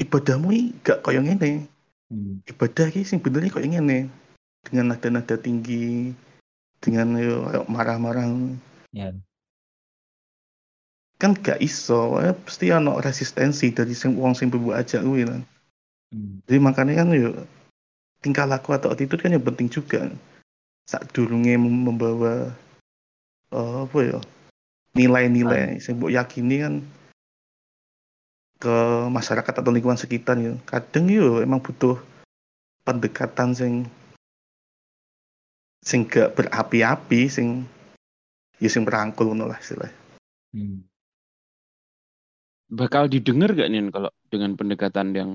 ibadahmu 0.00 0.48
ini 0.50 0.72
gak 0.82 1.04
kayak 1.04 1.24
gini 1.24 1.68
Hmm. 2.08 2.40
ibadah 2.48 2.88
iki 2.88 3.04
sing 3.04 3.20
bener 3.20 3.44
iki 3.44 3.60
kayak 3.60 3.68
gini 3.68 4.08
dengan 4.64 4.96
nada-nada 4.96 5.36
tinggi 5.36 6.16
dengan 6.80 7.20
yo 7.20 7.44
marah-marah. 7.68 8.24
Ya. 8.96 9.12
kan 11.20 11.36
gak 11.36 11.60
iso 11.60 12.16
eh, 12.24 12.32
pasti 12.32 12.72
ono 12.72 12.96
resistensi 12.96 13.68
dari 13.76 13.92
sing 13.92 14.16
wong 14.16 14.32
sing 14.32 14.48
berbuat 14.48 14.80
aja 14.80 15.04
kuwi 15.04 15.28
Hmm. 16.08 16.40
jadi 16.48 16.56
makanya 16.64 17.04
kan 17.04 17.12
yo 17.12 17.44
tingkah 18.24 18.48
laku 18.48 18.72
atau 18.72 18.88
attitude 18.88 19.20
kan 19.20 19.36
yang 19.36 19.44
penting 19.44 19.68
juga 19.68 20.08
saat 20.88 21.04
durunge 21.12 21.52
mem- 21.60 21.84
membawa 21.84 22.48
eh, 23.52 23.76
apa 23.84 23.98
ya 24.00 24.18
nilai-nilai 24.96 25.76
sing 25.84 26.00
mbok 26.00 26.16
yakini 26.16 26.64
kan 26.64 26.74
ke 28.58 28.76
masyarakat 29.12 29.54
atau 29.60 29.70
lingkungan 29.70 30.00
sekitar 30.00 30.40
yo 30.40 30.56
kadang 30.64 31.12
yo 31.12 31.44
emang 31.44 31.60
butuh 31.60 32.00
pendekatan 32.88 33.52
sing 33.52 33.72
sing 35.84 36.08
gak 36.08 36.34
berapi-api 36.34 37.28
sing 37.28 37.68
ya 38.58 38.66
sing 38.72 38.82
merangkul 38.82 39.30
ngono 39.30 39.52
lah 39.52 39.60
istilahnya. 39.60 39.94
Hmm. 40.56 40.88
bakal 42.72 43.06
didengar 43.06 43.52
gak 43.52 43.68
nih 43.68 43.92
kalau 43.92 44.10
dengan 44.32 44.56
pendekatan 44.56 45.12
yang 45.12 45.30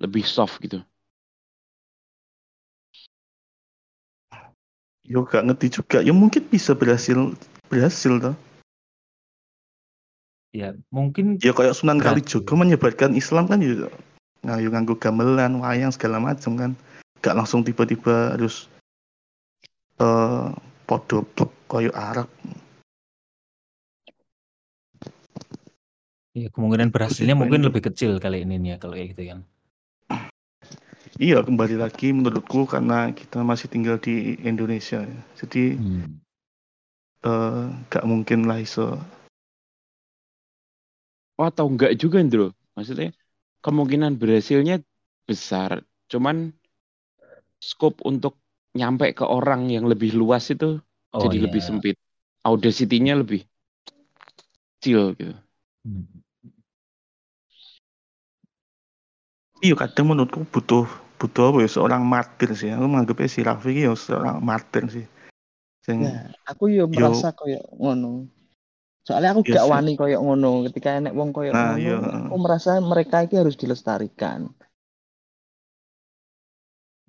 lebih 0.00 0.24
soft 0.24 0.60
gitu 0.60 0.84
Yo 5.10 5.26
gak 5.26 5.42
ngerti 5.42 5.82
juga. 5.82 5.98
Ya 6.06 6.14
mungkin 6.14 6.46
bisa 6.46 6.70
berhasil 6.70 7.34
berhasil 7.66 8.12
toh. 8.22 8.38
Ya, 10.54 10.78
mungkin 10.94 11.38
Ya 11.42 11.50
kayak 11.50 11.74
Sunan. 11.74 11.98
Kalijogo 11.98 12.54
menyebarkan 12.54 13.18
Islam 13.18 13.50
kan 13.50 13.58
ya 13.58 13.90
ngayu 14.46 14.70
nganggo 14.70 14.94
gamelan, 14.94 15.58
wayang 15.58 15.90
segala 15.90 16.22
macam 16.22 16.54
kan. 16.54 16.70
Gak 17.26 17.34
langsung 17.34 17.66
tiba-tiba 17.66 18.38
harus 18.38 18.70
eh 19.98 20.46
podo 20.86 21.26
koyo 21.66 21.90
Arab. 21.90 22.30
ya, 26.30 26.46
kemungkinan 26.54 26.94
berhasilnya 26.94 27.34
mungkin 27.34 27.66
lebih 27.66 27.90
kecil 27.90 28.22
kali 28.22 28.46
ini 28.46 28.74
ya 28.74 28.76
kalau 28.78 28.94
kayak 28.94 29.18
gitu 29.18 29.22
kan. 29.34 29.40
Iya 31.20 31.44
kembali 31.44 31.76
lagi 31.76 32.16
menurutku 32.16 32.64
karena 32.64 33.12
kita 33.12 33.44
masih 33.44 33.68
tinggal 33.68 34.00
di 34.00 34.40
Indonesia 34.40 35.04
ya. 35.04 35.20
Jadi 35.36 35.76
Hmm. 35.76 36.16
eh 37.20 37.64
gak 37.92 38.04
mungkin 38.08 38.48
lah 38.48 38.56
iso. 38.56 38.96
oh 41.36 41.44
atau 41.44 41.68
enggak 41.68 41.92
juga 42.00 42.24
Ndro 42.24 42.56
maksudnya 42.72 43.12
kemungkinan 43.60 44.16
berhasilnya 44.16 44.80
besar 45.28 45.84
cuman 46.08 46.56
scope 47.60 48.00
untuk 48.08 48.40
nyampe 48.72 49.12
ke 49.12 49.24
orang 49.28 49.68
yang 49.68 49.84
lebih 49.84 50.16
luas 50.16 50.48
itu 50.48 50.80
Oh, 51.10 51.26
jadi 51.26 51.36
iya. 51.36 51.44
lebih 51.50 51.60
sempit 51.60 51.96
audacity-nya 52.46 53.18
lebih 53.20 53.44
kecil 54.80 55.12
gitu 55.18 55.36
Hmm. 55.84 56.04
Iya 59.64 59.76
kadang 59.76 60.12
menurutku 60.12 60.44
butuh 60.48 60.88
butuh 61.20 61.52
apa 61.52 61.58
ya 61.60 61.68
seorang 61.68 62.02
martir 62.02 62.50
sih. 62.56 62.72
Aku 62.72 62.88
menganggapnya 62.88 63.28
si 63.28 63.40
Raffi 63.44 63.70
ini 63.76 63.84
ya 63.84 63.92
seorang 63.92 64.40
martir 64.40 64.88
sih. 64.88 65.06
Sing 65.84 66.00
Nah, 66.00 66.32
aku 66.48 66.72
yo 66.72 66.88
merasa 66.88 67.36
koyo 67.36 67.60
ngono. 67.76 68.24
Soalnya 69.04 69.36
aku 69.36 69.44
gak 69.44 69.68
wani 69.68 69.92
koyo 70.00 70.16
ngono. 70.24 70.64
Ketika 70.68 70.96
enek 70.96 71.12
wong 71.12 71.30
koyo 71.36 71.52
Nah, 71.52 71.76
ngono, 71.76 71.80
iya. 71.80 71.96
aku 72.28 72.36
merasa 72.40 72.70
mereka 72.80 73.20
ini 73.24 73.34
harus 73.36 73.56
dilestarikan. 73.60 74.48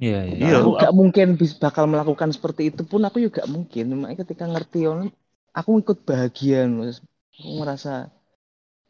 Iya, 0.02 0.20
iya. 0.28 0.36
Iya. 0.44 0.56
aku 0.60 0.70
Aku- 0.76 0.80
gak 0.84 0.94
mungkin 0.98 1.28
bis 1.40 1.54
bakal 1.56 1.86
melakukan 1.88 2.36
seperti 2.36 2.74
itu 2.74 2.82
pun 2.84 3.02
aku 3.08 3.18
juga 3.24 3.48
mungkin. 3.48 3.96
Makanya 4.02 4.20
ketika 4.28 4.44
ngerti 4.50 4.78
ngono, 4.88 5.04
aku 5.56 5.70
ikut 5.84 5.98
bahagia. 6.04 6.68
Aku 6.68 7.50
merasa 7.64 8.12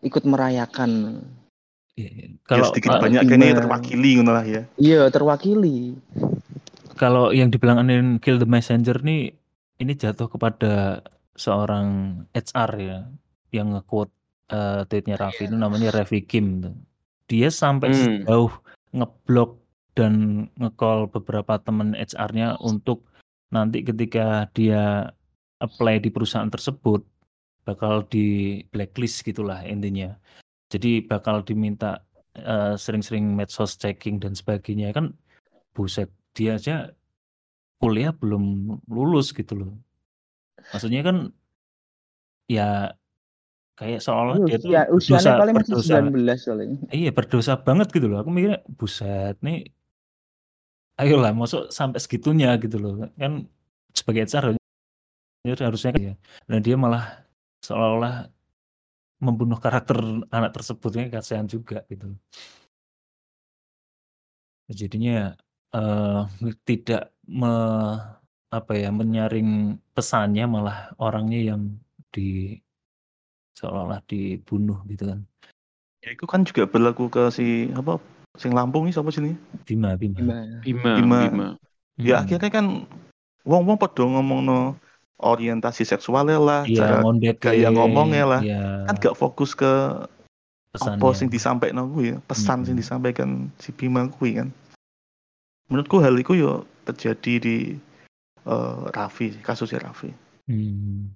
ikut 0.01 0.23
merayakan. 0.25 1.21
Iya, 1.95 2.10
iya. 2.10 2.25
Ya 2.32 2.38
Kalau 2.47 2.65
sedikit 2.71 2.91
uh, 2.95 3.01
banyak 3.04 3.21
kayaknya 3.27 3.60
terwakili 3.60 4.10
ngono 4.17 4.32
lah 4.32 4.45
ya. 4.45 4.62
Iya, 4.77 5.01
terwakili. 5.12 5.95
kalau 6.95 7.34
yang 7.34 7.49
dibilang 7.49 7.82
Anin 7.82 8.21
Kill 8.21 8.38
the 8.38 8.45
Messenger 8.45 9.01
nih 9.01 9.34
ini 9.82 9.93
jatuh 9.97 10.30
kepada 10.30 11.01
seorang 11.34 12.21
HR 12.38 12.71
ya 12.77 12.99
yang 13.49 13.73
nge-quote 13.73 14.13
uh, 14.54 14.86
tweetnya 14.86 15.17
Raffi 15.17 15.49
itu 15.49 15.58
namanya 15.58 15.89
Raffi 15.89 16.21
Kim 16.21 16.62
tuh. 16.62 16.75
Dia 17.25 17.49
sampai 17.49 17.89
Hmm. 17.89 18.21
sejauh 18.21 18.54
ngeblok 18.93 19.58
dan 19.97 20.45
nge-call 20.56 21.10
beberapa 21.10 21.58
teman 21.58 21.97
HR-nya 21.97 22.62
untuk 22.62 23.10
nanti 23.49 23.82
ketika 23.82 24.45
dia 24.54 25.10
apply 25.58 25.99
di 25.99 26.13
perusahaan 26.13 26.47
tersebut 26.47 27.01
bakal 27.62 28.06
di 28.06 28.62
blacklist 28.69 29.25
gitulah 29.25 29.65
intinya. 29.65 30.13
Jadi 30.71 31.03
bakal 31.03 31.43
diminta 31.43 31.99
eh, 32.39 32.79
sering-sering 32.79 33.36
medsos 33.36 33.75
checking 33.75 34.23
dan 34.23 34.31
sebagainya 34.31 34.95
kan 34.95 35.12
buset 35.75 36.07
dia 36.31 36.55
aja 36.55 36.95
kuliah 37.84 38.15
belum 38.15 38.77
lulus 38.88 39.36
gitu 39.36 39.53
loh. 39.60 39.71
Maksudnya 40.71 41.01
kan 41.03 41.17
ya 42.47 42.95
kayak 43.75 43.99
seolah 44.03 44.38
dia 44.45 44.62
tuh 44.62 44.69
Usia, 44.69 44.81
usianya 44.93 45.41
paling 45.41 45.55
masih 45.57 45.73
berdosa 45.73 45.95
19 46.05 46.38
soalnya. 46.38 46.77
iya 46.93 47.10
berdosa 47.12 47.53
banget 47.60 47.88
gitu 47.91 48.07
loh. 48.07 48.21
Aku 48.21 48.29
mikirnya 48.29 48.62
buset 48.77 49.36
nih 49.41 49.67
ayolah 51.01 51.34
masuk 51.34 51.73
sampai 51.73 51.97
segitunya 51.97 52.53
gitu 52.62 52.77
loh. 52.77 53.10
Kan 53.17 53.49
sebagai 53.91 54.29
HR 54.29 54.53
harusnya 55.41 55.91
kan 55.97 56.01
ya. 56.01 56.15
Dan 56.45 56.62
dia 56.62 56.77
malah 56.77 57.25
seolah-olah 57.65 58.29
membunuh 59.21 59.62
karakter 59.62 60.01
anak 60.34 60.51
tersebut 60.57 60.91
ini 60.97 61.13
kasihan 61.13 61.45
juga 61.45 61.86
gitu. 61.88 62.10
Jadinya 64.67 65.38
eh 65.71 66.21
tidak 66.65 67.13
me, 67.29 67.53
apa 68.51 68.73
ya 68.75 68.89
menyaring 68.91 69.79
pesannya 69.95 70.43
malah 70.49 70.91
orangnya 70.99 71.55
yang 71.55 71.79
di 72.12 72.60
seolah-olah 73.55 74.01
dibunuh 74.10 74.81
gitu 74.89 75.07
kan. 75.07 75.19
Ya 76.01 76.17
itu 76.17 76.25
kan 76.25 76.41
juga 76.41 76.65
berlaku 76.65 77.07
ke 77.13 77.29
si 77.29 77.69
apa 77.77 78.01
sing 78.36 78.51
Lampung 78.57 78.89
ini 78.89 78.95
siapa 78.95 79.13
sini? 79.13 79.38
Bima 79.63 79.93
Bima. 79.95 80.60
Bima, 80.65 80.91
Bima. 80.97 81.19
Bima. 81.29 81.47
Ya 82.01 82.17
Mm-mm. 82.17 82.23
akhirnya 82.25 82.49
kan 82.49 82.65
wong-wong 83.45 83.77
pada 83.77 84.01
ngomong 84.01 84.75
orientasi 85.21 85.86
seksualnya 85.86 86.38
lah, 86.41 86.62
Iya, 86.65 86.77
cara 86.77 86.95
gaya 87.38 87.69
ngomongnya 87.69 88.25
lah. 88.25 88.41
Iya, 88.41 88.89
kan 88.89 88.95
gak 88.97 89.15
fokus 89.15 89.53
ke 89.53 89.69
pesannya. 90.73 90.97
apa 90.99 91.07
sing 91.13 91.27
disampaikan 91.29 91.86
kuwi 91.89 92.13
ya, 92.13 92.17
pesan 92.25 92.65
sing 92.65 92.73
Mm-mm. 92.73 92.81
disampaikan 92.81 93.29
si 93.62 93.69
Bima 93.71 94.10
kuwi 94.10 94.41
kan. 94.41 94.49
Menurutku 95.69 96.03
hal 96.03 96.17
itu 96.19 96.36
yo 96.36 96.65
terjadi 96.84 97.34
di 97.39 97.57
eh, 98.43 98.81
Raffi, 98.91 99.38
kasusnya 99.39 99.86
Raffi. 99.86 100.10
Hmm. 100.49 101.13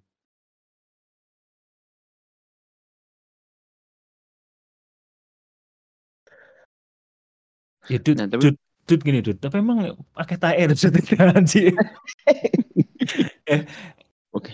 Ya, 7.89 7.97
Dut, 8.01 8.17
Nah, 8.17 8.25
tapi- 8.25 8.41
Dut, 8.49 8.55
Dut 8.85 9.01
gini, 9.01 9.21
Dut. 9.21 9.37
Tapi 9.41 9.61
emang 9.61 9.93
pakai 10.13 10.37
tae 10.37 10.55
eh, 13.45 13.61
Oke. 14.35 14.51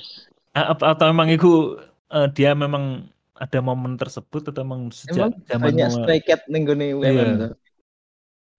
a- 0.54 0.78
apa 0.78 0.94
atau 0.94 1.10
emang 1.10 1.26
itu 1.28 1.74
eh, 2.08 2.28
dia 2.32 2.54
memang 2.54 3.10
ada 3.34 3.60
momen 3.60 3.98
tersebut 3.98 4.54
atau 4.54 4.62
emang 4.62 4.94
sejak 4.94 5.34
Emang 5.34 5.48
zaman 5.50 5.66
banyak 5.74 5.90
stray 5.90 6.20
cat 6.22 6.46
ning 6.46 6.64
gone 6.64 6.86
Iya. 6.86 7.50
tuh. 7.50 7.54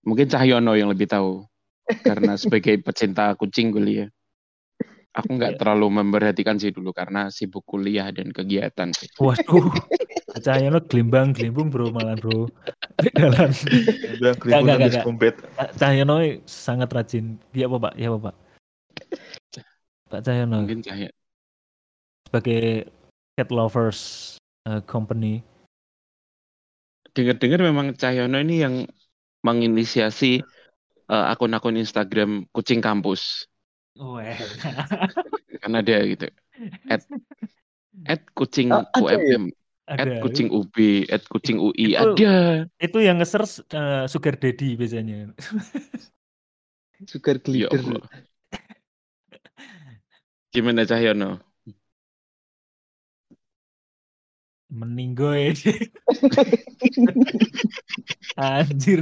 Mungkin 0.03 0.27
Cahyono 0.27 0.75
yang 0.75 0.91
lebih 0.91 1.07
tahu. 1.07 1.47
Karena 2.03 2.35
sebagai 2.35 2.83
pecinta 2.83 3.31
kucing 3.39 3.71
kuliah. 3.71 4.11
Aku 5.13 5.37
nggak 5.37 5.55
Iya. 5.55 5.59
terlalu 5.61 5.87
memperhatikan 6.03 6.57
sih 6.57 6.73
dulu 6.73 6.91
karena 6.91 7.29
sibuk 7.29 7.63
kuliah 7.69 8.09
dan 8.11 8.33
kegiatan 8.33 8.91
sih. 8.97 9.07
Waduh, 9.21 9.69
Cahyono 10.43 10.81
gelimbang 10.89 11.37
gelimbung 11.37 11.69
bro 11.69 11.93
malah 11.93 12.17
bro. 12.17 12.49
Dalam 13.13 13.53
enggak. 14.43 15.05
skompet. 15.05 15.37
Cahyono 15.77 16.17
sangat 16.49 16.89
rajin. 16.91 17.37
Iya 17.53 17.69
apa 17.69 17.77
pak? 17.79 17.95
Iya 17.95 18.11
apa 18.17 18.33
pak? 20.13 20.21
Cahyono 20.23 20.61
Mungkin 20.61 20.85
Cahyo. 20.85 21.09
sebagai 22.29 22.93
cat 23.33 23.49
lovers 23.49 24.01
eh, 24.65 24.81
company. 24.85 25.41
Dengar-dengar 27.13 27.61
memang 27.61 27.93
Cahyono 27.93 28.37
ini 28.37 28.61
yang 28.61 28.75
menginisiasi 29.43 30.41
eh, 31.09 31.25
akun-akun 31.33 31.77
Instagram 31.77 32.45
kucing 32.53 32.81
kampus. 32.81 33.49
Wah. 33.97 34.25
Kan 35.61 35.73
ada 35.77 35.97
gitu. 36.05 36.29
At, 36.89 37.05
at 38.09 38.21
kucing 38.33 38.73
Oh, 38.73 38.85
ada? 39.05 39.21
UMM, 39.21 39.53
at 39.85 40.09
Ada. 40.09 40.25
kucing 40.25 40.49
UB, 40.49 40.77
at 41.13 41.23
kucing 41.29 41.61
UI. 41.61 41.93
Itu- 41.93 42.17
Ada. 42.17 42.65
Itu 42.81 42.99
yang 43.05 43.21
nge-search 43.21 43.69
eh, 43.69 44.05
sugar 44.09 44.41
daddy 44.41 44.81
biasanya. 44.81 45.37
Sugar 47.05 47.37
Ya 47.51 47.67
glider. 47.69 48.01
Gimana 50.53 50.85
Cahyono? 50.87 51.41
Meninggoy. 54.73 55.53
Anjir. 58.41 59.01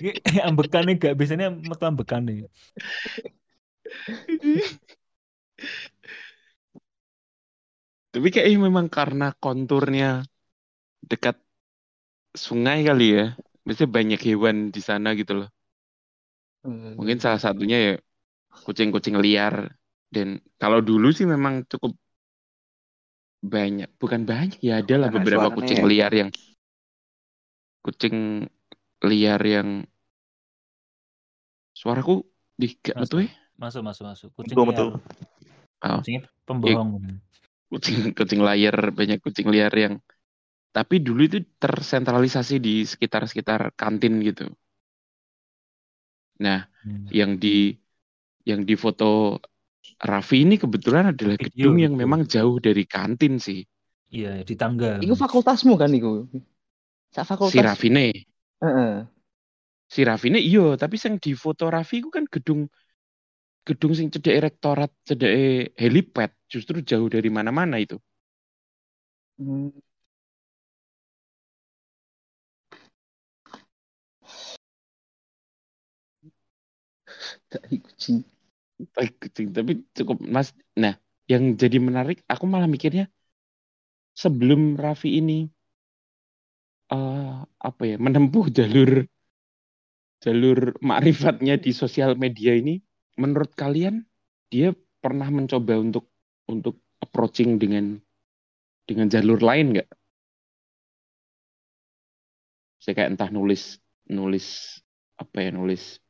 Ini 0.00 0.40
ambekannya 0.48 0.96
gak 0.96 1.14
biasanya 1.18 1.52
metu 1.52 1.84
ambekannya. 1.84 2.48
Tapi 8.12 8.26
kayaknya 8.32 8.58
memang 8.66 8.86
karena 8.96 9.24
konturnya 9.42 10.24
dekat 11.10 11.36
sungai 12.44 12.78
kali 12.88 13.04
ya. 13.16 13.24
Biasanya 13.66 13.90
banyak 13.96 14.20
hewan 14.24 14.56
di 14.74 14.80
sana 14.80 15.08
gitu 15.20 15.32
loh. 15.44 15.48
Hmm. 16.64 16.96
Mungkin 16.96 17.20
salah 17.20 17.40
satunya 17.40 17.76
ya 17.86 17.92
kucing-kucing 18.64 19.16
liar. 19.20 19.79
Dan 20.10 20.28
kalau 20.58 20.82
dulu 20.82 21.08
sih 21.14 21.26
memang 21.26 21.62
cukup 21.70 21.94
banyak. 23.40 23.88
Bukan 23.96 24.22
banyak 24.28 24.58
ya, 24.60 24.82
ada 24.82 24.94
lah 25.00 25.08
beberapa 25.08 25.48
suaranya 25.48 25.56
kucing 25.56 25.78
ya. 25.80 25.86
liar 25.90 26.12
yang 26.12 26.30
kucing 27.80 28.16
liar 29.00 29.40
yang 29.40 29.68
suaraku 31.72 32.26
di 32.60 32.76
gak 32.84 32.96
Masuk. 33.00 33.02
betul 33.08 33.18
ya? 33.24 33.30
Masuk, 33.60 33.82
masuk, 33.84 34.04
masuk. 34.10 34.28
Kucing 34.36 34.56
Betul, 34.56 34.64
liar. 34.66 34.68
betul. 34.68 34.88
Oh. 35.80 35.98
Kucingnya 36.00 36.22
pembohong. 36.44 36.90
kucing 37.70 37.98
kucing 38.18 38.40
layar 38.42 38.76
banyak 38.90 39.18
kucing 39.22 39.46
liar 39.46 39.70
yang 39.70 39.94
tapi 40.74 41.02
dulu 41.02 41.22
itu 41.26 41.38
tersentralisasi 41.62 42.58
di 42.62 42.82
sekitar-sekitar 42.86 43.74
kantin 43.78 44.18
gitu. 44.22 44.50
Nah, 46.40 46.66
Hmm. 46.80 47.04
yang 47.12 47.36
di 47.36 47.76
yang 48.48 48.64
di 48.64 48.74
foto 48.74 49.36
Raffi 50.00 50.48
ini 50.48 50.56
kebetulan 50.56 51.12
adalah 51.12 51.36
Video 51.36 51.72
gedung 51.72 51.76
yang 51.80 51.94
memang 51.96 52.24
jauh 52.24 52.56
dari 52.56 52.88
kantin 52.88 53.36
sih. 53.36 53.64
Iya, 54.10 54.42
di 54.42 54.54
tangga. 54.56 54.98
Iku 54.98 55.14
fakultasmu 55.14 55.76
kan 55.76 55.92
iku. 55.92 56.26
Sak 57.12 57.26
fakultas. 57.26 57.54
Si 57.54 57.60
Raffine, 57.60 58.06
Heeh. 58.62 58.92
si 59.86 60.00
Raffine 60.02 60.38
iyo, 60.40 60.74
tapi 60.78 60.98
yang 60.98 61.18
di 61.18 61.32
foto 61.34 61.70
Raffi 61.70 62.02
itu 62.02 62.10
kan 62.10 62.24
gedung 62.26 62.66
gedung 63.66 63.92
sing 63.94 64.08
cedek 64.10 64.40
rektorat, 64.40 64.90
cedek 65.04 65.76
helipad, 65.76 66.32
justru 66.50 66.80
jauh 66.82 67.06
dari 67.06 67.28
mana-mana 67.28 67.76
itu. 67.78 68.00
Hmm. 69.38 69.70
Tai 77.50 77.76
kucing. 77.82 78.22
Tapi 79.56 79.72
cukup 79.96 80.18
mas. 80.24 80.52
Nah, 80.78 80.96
yang 81.30 81.54
jadi 81.54 81.78
menarik, 81.78 82.22
aku 82.26 82.44
malah 82.48 82.66
mikirnya 82.66 83.06
sebelum 84.16 84.76
Raffi 84.76 85.22
ini 85.22 85.46
eh 86.90 87.34
apa 87.62 87.82
ya 87.86 87.96
menempuh 88.02 88.50
jalur 88.50 89.06
jalur 90.20 90.76
makrifatnya 90.84 91.56
di 91.56 91.72
sosial 91.72 92.12
media 92.18 92.52
ini, 92.52 92.76
menurut 93.16 93.56
kalian 93.56 94.04
dia 94.52 94.76
pernah 95.00 95.28
mencoba 95.32 95.80
untuk 95.80 96.12
untuk 96.44 96.76
approaching 97.00 97.56
dengan 97.56 97.96
dengan 98.84 99.08
jalur 99.08 99.40
lain 99.40 99.72
nggak? 99.78 99.88
Saya 102.82 102.92
kayak 102.96 103.10
entah 103.16 103.30
nulis 103.32 103.80
nulis 104.10 104.46
apa 105.16 105.36
ya 105.44 105.50
nulis 105.54 106.00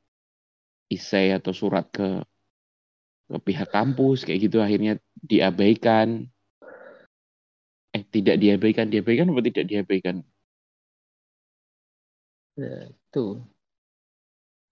isai 0.91 1.31
atau 1.37 1.53
surat 1.55 1.87
ke 1.93 2.03
ke 3.31 3.39
pihak 3.39 3.71
kampus 3.71 4.27
kayak 4.27 4.51
gitu 4.51 4.59
akhirnya 4.59 4.99
diabaikan 5.23 6.27
eh 7.95 8.03
tidak 8.07 8.37
diabaikan 8.43 8.91
diabaikan 8.91 9.31
apa 9.31 9.41
tidak 9.47 9.67
diabaikan 9.71 10.17
Ya, 12.59 12.93
itu. 12.93 13.41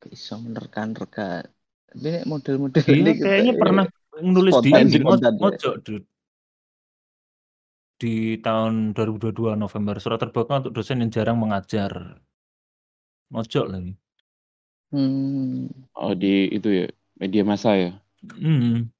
Bisa 0.05 0.37
menerka-nerka. 0.37 1.47
Tapi 1.89 2.05
nek 2.05 2.25
model-model 2.29 2.85
Dia 2.85 2.93
ini 2.93 3.13
kita- 3.17 3.25
kayaknya 3.25 3.53
pernah 3.57 3.85
nulis 4.21 4.55
di 4.61 4.69
spontan 4.69 4.87
di 4.93 4.99
spontan, 5.01 5.33
ya. 5.33 5.41
Mojo 5.41 5.71
Dud. 5.81 6.05
di 7.99 8.39
tahun 8.39 8.93
2022 8.95 9.59
November 9.59 9.99
surat 9.99 10.21
terbuka 10.23 10.61
untuk 10.63 10.71
dosen 10.77 11.01
yang 11.03 11.11
jarang 11.11 11.41
mengajar. 11.41 12.21
Mojok 13.33 13.65
lagi. 13.73 13.93
Hmm. 14.93 15.67
Oh 15.97 16.13
di 16.15 16.47
itu 16.53 16.69
ya 16.85 16.87
media 17.19 17.43
massa 17.43 17.73
ya. 17.75 17.91
Hmm. 18.25 18.91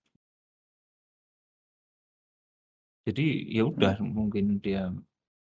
Jadi 3.09 3.49
ya 3.49 3.65
udah 3.65 3.97
mungkin 4.05 4.61
dia 4.61 4.93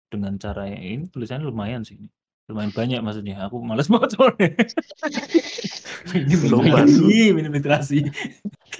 dengan 0.08 0.38
cara 0.38 0.70
yang 0.70 0.84
ini 0.84 1.04
tulisannya 1.10 1.50
lumayan 1.50 1.82
sih. 1.82 1.98
Lumayan 2.48 2.72
banyak 2.72 3.02
maksudnya. 3.04 3.44
Aku 3.50 3.60
males 3.60 3.90
banget 3.94 4.16
soalnya. 4.16 4.52
ini 6.16 6.36
belum 6.48 6.64
minum 7.36 7.52
literasi. 7.52 8.08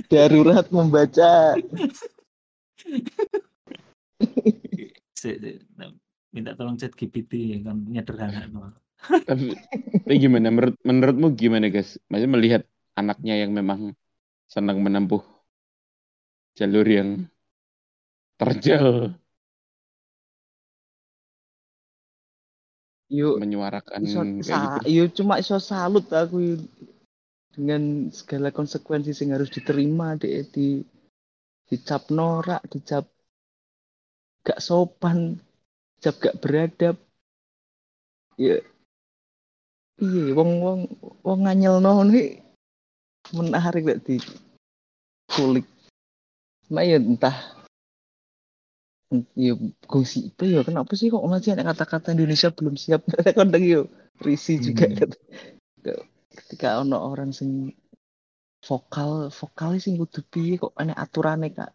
Darurat 0.08 0.70
membaca. 0.72 1.58
Minta 6.32 6.54
tolong 6.56 6.78
chat 6.80 6.94
GPT 6.96 7.66
kan. 7.66 7.82
Tapi, 9.08 9.54
tapi 10.06 10.16
gimana 10.18 10.50
menurut 10.54 10.78
menurutmu 10.86 11.28
gimana 11.34 11.68
guys? 11.74 11.98
Maksudnya 12.08 12.32
melihat 12.34 12.62
anaknya 12.94 13.42
yang 13.42 13.52
memang 13.54 13.98
senang 14.48 14.80
menempuh 14.80 15.24
jalur 16.58 16.88
yang 16.88 17.28
terjal 18.40 19.14
Yuk, 23.08 23.40
menyuarakan 23.40 24.04
iso 24.04 24.20
sa, 24.44 24.84
gitu. 24.84 24.92
yo 24.92 25.04
cuma 25.08 25.40
iso 25.40 25.56
salut 25.64 26.04
aku 26.12 26.60
dengan 27.56 28.12
segala 28.12 28.52
konsekuensi 28.52 29.16
yang 29.24 29.40
harus 29.40 29.48
diterima 29.48 30.20
deh 30.20 30.44
di 30.52 30.84
dicap 31.72 32.12
norak, 32.12 32.68
dicap 32.68 33.08
gak 34.44 34.60
sopan, 34.60 35.40
dicap 36.00 36.16
gak 36.20 36.38
beradab. 36.44 36.96
Ya 38.36 38.60
iya 39.98 40.30
wong 40.38 40.52
wong 40.62 40.82
wong 41.26 41.40
nganyel 41.48 41.82
nih 41.82 42.47
menarik 43.34 43.82
gak 43.88 44.02
di 44.06 44.18
kulik. 45.32 45.68
Cuma 46.68 46.84
ya 46.84 47.00
entah. 47.00 47.36
Ya 49.40 49.56
gongsi 49.88 50.32
itu 50.32 50.44
ya? 50.44 50.68
Kenapa 50.68 50.92
sih 51.00 51.08
kok 51.08 51.24
masih 51.24 51.56
ada 51.56 51.64
kata-kata 51.72 52.12
Indonesia 52.12 52.52
belum 52.52 52.76
siap? 52.76 53.08
Kadang 53.38 53.64
yo 53.64 53.88
risi 54.20 54.60
juga. 54.60 54.88
Hmm. 54.88 54.98
kata 55.00 55.18
ketika 56.38 56.84
ono 56.84 57.00
orang 57.00 57.32
sing 57.32 57.74
vokal 58.62 59.32
vokalnya 59.32 59.80
sing 59.80 59.96
kudu 59.96 60.22
piye 60.28 60.60
kok 60.60 60.76
aneh 60.76 60.94
aturannya 60.94 61.56
kak? 61.56 61.72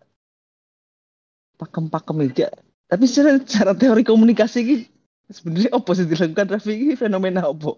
Pakem-pakem 1.56 2.28
aja 2.28 2.52
tapi 2.92 3.08
secara, 3.08 3.40
secara 3.40 3.72
teori 3.72 4.04
komunikasi 4.04 4.58
ini 4.60 4.84
sebenarnya 5.32 5.72
apa 5.72 5.90
sih 5.96 6.04
dilakukan? 6.04 6.46
Raffi 6.52 6.76
ini 6.76 6.92
fenomena 6.92 7.48
apa? 7.48 7.72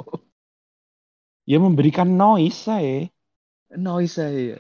Ya 1.47 1.63
memberikan 1.63 2.11
noise 2.11 2.59
saya. 2.67 3.07
Noise 3.77 4.15
saya 4.19 4.59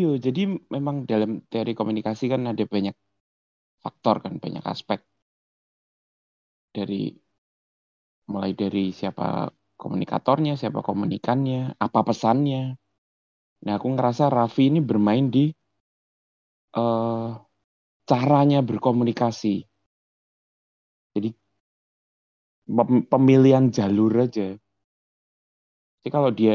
Yo, 0.00 0.08
jadi 0.26 0.40
memang 0.74 0.96
dalam 1.10 1.30
teori 1.52 1.72
komunikasi 1.80 2.24
kan 2.32 2.42
ada 2.50 2.64
banyak 2.74 2.94
faktor 3.84 4.16
kan, 4.24 4.34
banyak 4.44 4.64
aspek 4.74 5.00
dari 6.74 7.20
mulai 8.32 8.52
dari 8.62 8.84
siapa 8.98 9.26
komunikatornya, 9.82 10.52
siapa 10.60 10.80
komunikannya, 10.88 11.60
apa 11.86 12.00
pesannya. 12.08 12.62
Nah, 13.64 13.72
aku 13.78 13.88
ngerasa 13.94 14.24
Raffi 14.36 14.64
ini 14.70 14.80
bermain 14.90 15.26
di 15.34 15.44
eh 16.82 17.30
caranya 18.10 18.60
berkomunikasi. 18.68 19.54
Jadi 21.14 21.34
pem- 22.76 23.04
pemilihan 23.10 23.64
jalur 23.76 24.12
aja. 24.26 24.48
Jadi 26.02 26.08
kalau 26.14 26.30
dia 26.34 26.52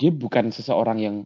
dia 0.00 0.10
bukan 0.22 0.46
seseorang 0.56 0.98
yang 1.06 1.16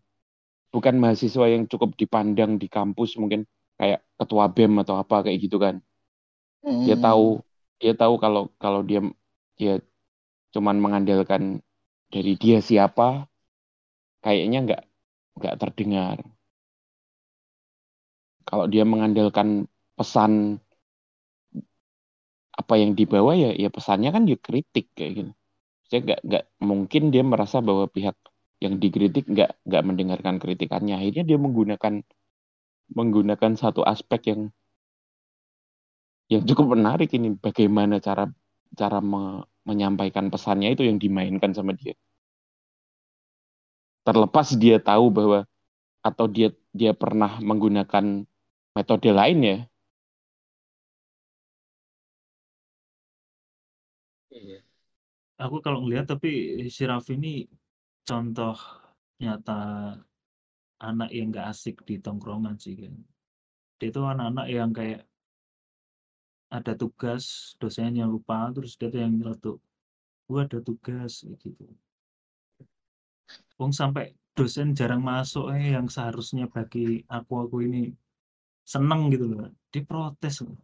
bukan 0.75 0.95
mahasiswa 1.03 1.47
yang 1.55 1.65
cukup 1.73 1.91
dipandang 2.01 2.53
di 2.63 2.69
kampus 2.77 3.11
mungkin 3.23 3.43
kayak 3.81 4.01
ketua 4.21 4.45
BEM 4.55 4.73
atau 4.85 4.97
apa 5.03 5.17
kayak 5.27 5.39
gitu 5.47 5.59
kan. 5.65 5.77
Dia 6.85 6.97
Hmm. 7.03 7.07
tahu 7.07 7.27
dia 7.81 7.93
tahu 8.01 8.15
kalau 8.23 8.43
kalau 8.63 8.81
dia 8.89 9.01
dia 9.59 9.73
cuman 10.55 10.77
mengandalkan 10.85 11.43
dari 12.13 12.33
dia 12.43 12.59
siapa 12.69 13.29
kayaknya 14.25 14.59
nggak 14.67 14.81
nggak 15.39 15.55
terdengar. 15.61 16.19
Kalau 18.49 18.67
dia 18.73 18.85
mengandalkan 18.87 19.49
pesan 19.99 20.33
apa 22.61 22.75
yang 22.83 22.93
dibawa 22.99 23.33
ya 23.43 23.49
ya 23.63 23.69
pesannya 23.77 24.09
kan 24.15 24.23
ya 24.31 24.37
kritik 24.47 24.85
kayak 24.97 25.13
gitu. 25.19 25.31
Saya 25.89 26.01
nggak 26.07 26.21
nggak 26.29 26.45
mungkin 26.71 27.03
dia 27.15 27.23
merasa 27.33 27.59
bahwa 27.69 27.87
pihak 27.97 28.17
yang 28.65 28.75
dikritik 28.83 29.25
nggak 29.33 29.51
nggak 29.69 29.83
mendengarkan 29.89 30.37
kritikannya. 30.43 30.95
Akhirnya 31.01 31.25
dia 31.31 31.39
menggunakan 31.45 31.95
menggunakan 32.99 33.53
satu 33.63 33.83
aspek 33.93 34.21
yang 34.35 34.41
yang 36.33 36.43
cukup 36.49 36.67
menarik 36.75 37.11
ini 37.19 37.29
bagaimana 37.45 37.95
cara 38.07 38.25
cara 38.81 38.99
me- 39.13 39.45
menyampaikan 39.69 40.27
pesannya 40.33 40.69
itu 40.75 40.83
yang 40.89 40.99
dimainkan 41.03 41.51
sama 41.59 41.73
dia. 41.81 41.95
Terlepas 44.07 44.49
dia 44.63 44.77
tahu 44.89 45.07
bahwa 45.17 45.39
atau 46.09 46.27
dia 46.37 46.49
dia 46.81 46.93
pernah 47.03 47.33
menggunakan 47.49 48.05
metode 48.77 49.11
lain 49.21 49.39
ya. 49.51 49.57
Aku 55.45 55.57
kalau 55.65 55.79
ngelihat 55.85 56.07
tapi 56.13 56.29
si 56.77 56.83
Raffi 56.91 57.13
ini 57.21 57.29
contoh 58.09 58.57
nyata 59.21 59.61
anak 60.79 61.11
yang 61.11 61.35
gak 61.35 61.51
asik 61.53 61.77
di 61.89 61.99
tongkrongan 61.99 62.57
sih 62.57 62.75
kan. 62.79 62.95
Dia 63.77 63.89
itu 63.93 64.01
anak-anak 64.01 64.47
yang 64.49 64.71
kayak 64.73 65.03
ada 66.49 66.73
tugas, 66.79 67.55
dosennya 67.61 68.07
lupa, 68.07 68.49
terus 68.55 68.79
dia 68.79 68.89
tuh 68.89 69.01
yang 69.03 69.13
nyeletuk, 69.19 69.59
gua 70.31 70.47
ada 70.47 70.59
tugas 70.63 71.27
gitu. 71.27 71.67
Wong 73.59 73.73
sampai 73.75 74.15
dosen 74.37 74.77
jarang 74.77 75.03
masuk 75.03 75.51
eh 75.57 75.75
yang 75.75 75.89
seharusnya 75.89 76.47
bagi 76.47 77.03
aku 77.09 77.33
aku 77.49 77.57
ini 77.67 77.91
seneng 78.63 79.09
gitu 79.11 79.27
loh. 79.33 79.49
Dia 79.73 79.83
protes 79.83 80.45
loh. 80.45 80.61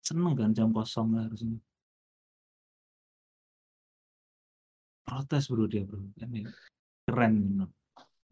Seneng 0.00 0.34
kan 0.34 0.50
jam 0.56 0.72
kosong 0.72 1.14
harusnya. 1.20 1.60
Protes 5.10 5.50
bro 5.50 5.66
dia 5.66 5.82
bro. 5.82 5.98
Ini 6.22 6.46
keren 7.10 7.34
menurut, 7.58 7.74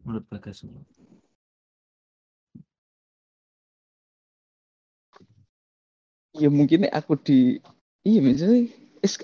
menurut 0.07 0.25
Bagas. 0.31 0.63
ya 6.39 6.47
mungkin 6.47 6.87
aku 6.87 7.19
di 7.19 7.59
iya 8.07 8.23
misalnya 8.23 8.71
is 9.03 9.19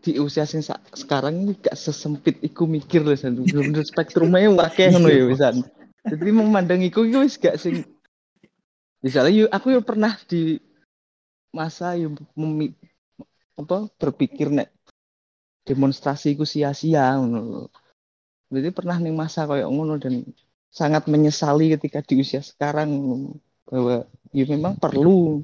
di 0.00 0.16
usia 0.22 0.46
sing 0.46 0.62
sekarang 0.94 1.44
ini 1.44 1.52
gak 1.58 1.74
sesempit 1.74 2.38
iku 2.40 2.64
mikir 2.64 3.02
loh 3.02 3.18
san 3.18 3.34
bener 3.34 3.82
spektrumnya 3.90 4.48
wakil 4.54 4.94
ngono 4.94 5.10
ya 5.10 5.24
wisan 5.26 5.66
jadi 6.06 6.30
memandang 6.30 6.80
iku 6.86 7.02
iku 7.02 7.26
wis 7.26 7.36
gak 7.36 7.58
sing 7.58 7.82
misalnya 9.02 9.44
yuk 9.44 9.50
aku 9.50 9.74
yo 9.74 9.80
pernah 9.82 10.14
di 10.30 10.62
masa 11.50 11.98
yo 11.98 12.14
memi, 12.38 12.70
apa 13.58 13.90
berpikir 13.98 14.54
nek 14.54 14.70
demonstrasi 15.66 16.34
iku 16.34 16.44
sia-sia 16.48 17.16
ngono. 17.16 17.68
Berarti 18.50 18.70
pernah 18.74 18.96
nih 18.98 19.14
masa 19.14 19.46
kayak 19.46 19.68
ngono 19.70 20.00
dan 20.00 20.26
sangat 20.70 21.10
menyesali 21.10 21.74
ketika 21.74 22.00
di 22.06 22.22
usia 22.22 22.42
sekarang 22.42 22.90
bahwa 23.66 24.06
ya 24.30 24.44
memang 24.46 24.78
perlu 24.78 25.42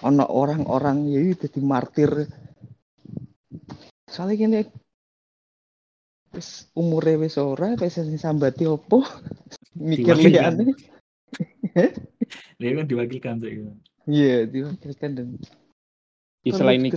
ono 0.00 0.24
orang-orang 0.24 1.08
ya 1.12 1.20
itu 1.20 1.44
jadi 1.44 1.60
martir 1.60 2.10
soalnya 4.08 4.34
gini 4.40 4.60
wis 6.32 6.72
umure 6.72 7.20
wis 7.20 7.36
ora 7.36 7.76
wis 7.76 8.00
sambati 8.16 8.64
opo 8.64 9.04
mikir 9.76 10.16
liane 10.16 10.72
Dia 12.60 12.76
kan 12.76 12.86
diwakilkan 12.86 13.42
gitu. 13.42 13.72
iya 14.06 14.46
diwakilkan 14.46 15.10
dan 15.16 15.28
selain 16.48 16.80
itu 16.80 16.96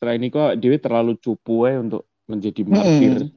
selain 0.00 0.20
itu 0.24 0.32
kok 0.32 0.56
Dewi 0.56 0.76
terlalu 0.80 1.12
cupu 1.20 1.68
ya 1.68 1.80
untuk 1.84 2.08
menjadi 2.24 2.62
martir. 2.64 3.28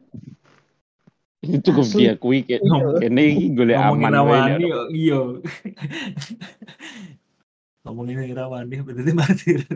Ini 1.40 1.64
cukup 1.64 1.88
Asli. 1.88 2.04
diakui 2.04 2.40
kayak 2.44 2.62
Iya. 2.68 3.08
ini 3.08 3.56
golek 3.56 3.80
Ngomongin 3.80 4.12
aman 4.12 4.12
wae 4.12 4.20
awani 4.20 4.52
nek 4.52 4.60
yo 4.60 4.80
iya. 4.92 5.20
ngomongin 7.88 8.28
Irawani 8.28 8.76
berarti 8.84 9.14
martir. 9.16 9.60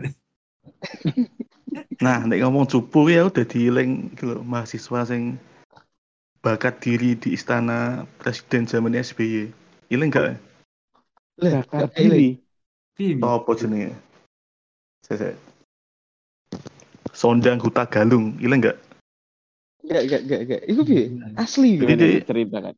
Nah, 2.04 2.22
nek 2.22 2.38
ngomong 2.38 2.70
cupu 2.70 3.10
ya 3.10 3.26
udah 3.26 3.42
dieling 3.42 4.14
iki 4.14 4.22
lho, 4.28 4.46
mahasiswa 4.46 5.08
sing 5.08 5.40
bakat 6.38 6.78
diri 6.78 7.18
di 7.18 7.34
istana 7.34 8.04
presiden 8.20 8.68
zaman 8.68 8.94
SBY. 8.94 9.50
Iling 9.90 10.10
gak? 10.12 10.38
Eling. 11.98 12.38
diri. 12.94 13.18
Tau 13.18 13.42
apa 13.42 13.50
jenenge? 13.58 13.90
Saya 15.04 15.36
Sondang 17.12 17.60
Huta 17.60 17.84
Galung, 17.84 18.40
iling 18.40 18.64
gak? 18.64 18.78
Gak, 19.84 20.02
gak, 20.08 20.22
gak, 20.24 20.40
gak. 20.48 20.62
Iku 20.64 20.80
piye? 20.82 21.12
Asli. 21.36 21.76
Jadi 21.76 21.94
dia- 21.94 22.24
ceritakan? 22.24 22.74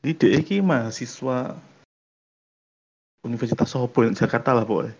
Jadi 0.00 0.12
dia 0.16 0.32
iki 0.40 0.60
mahasiswa 0.60 1.56
Universitas 3.20 3.68
Sopo 3.68 4.04
yang 4.04 4.16
Jakarta 4.16 4.56
lah 4.56 4.64
pokoknya. 4.64 4.96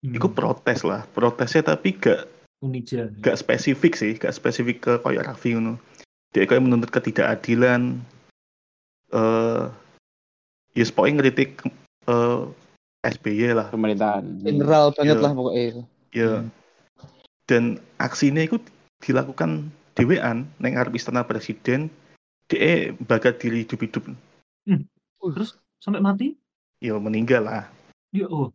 Hmm. 0.00 0.14
Iku 0.14 0.28
protes 0.32 0.84
lah, 0.84 1.04
protesnya 1.12 1.74
tapi 1.74 1.96
gak 1.96 2.28
Unija. 2.64 3.12
gak 3.20 3.36
spesifik 3.40 3.92
sih, 3.96 4.16
gak 4.16 4.32
spesifik 4.32 4.76
ke 4.80 4.92
koyo 5.04 5.20
Raffi 5.20 5.56
ngono. 5.56 5.76
Dia 6.32 6.44
kayak 6.44 6.64
menuntut 6.64 6.92
ketidakadilan 6.92 8.00
eh 9.08 9.64
ya 10.76 10.84
yes, 10.84 10.92
pokoknya 10.92 11.14
ngeritik 11.16 11.64
eh 12.08 12.40
SBY 13.08 13.56
lah. 13.56 13.68
Pemerintahan. 13.72 14.44
General 14.44 14.92
banget 14.92 15.16
Iya. 15.16 15.24
lah 15.24 15.32
pokoknya. 15.32 15.64
Ya. 16.12 16.30
Hmm. 16.44 16.48
Dan 17.48 17.62
aksinya 17.96 18.44
itu 18.44 18.60
dilakukan 19.00 19.72
dewean 19.96 20.44
neng 20.60 20.76
ngarep 20.76 20.92
istana 21.00 21.24
presiden. 21.24 21.88
Dia 22.48 22.92
bakat 23.08 23.40
diri 23.40 23.64
hidup-hidup. 23.64 24.08
Terus 25.20 25.56
sampai 25.80 26.00
mati? 26.00 26.36
Ya 26.80 26.96
meninggal 26.96 27.44
lah. 27.44 27.64
Ya 28.12 28.28
oh. 28.28 28.52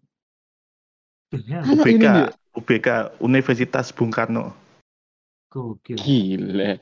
Ya, 1.34 1.66
UBK, 1.66 1.98
ini 1.98 2.06
ya? 2.06 2.30
UBK 2.54 3.18
Universitas 3.18 3.90
Bung 3.90 4.14
Karno. 4.14 4.54
gokil. 5.50 5.98
Gila. 6.02 6.82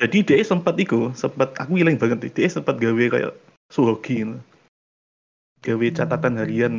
Jadi 0.00 0.18
dia 0.24 0.40
sempat 0.40 0.80
iku, 0.80 1.12
sempat 1.12 1.52
aku 1.60 1.76
ilang 1.76 2.00
banget 2.00 2.32
dia 2.32 2.48
sempat 2.48 2.80
gawe 2.80 3.04
kayak 3.12 3.36
suhogi 3.68 4.24
ngono. 4.24 4.40
Gawe 5.58 5.86
catatan 5.90 6.38
harian 6.38 6.74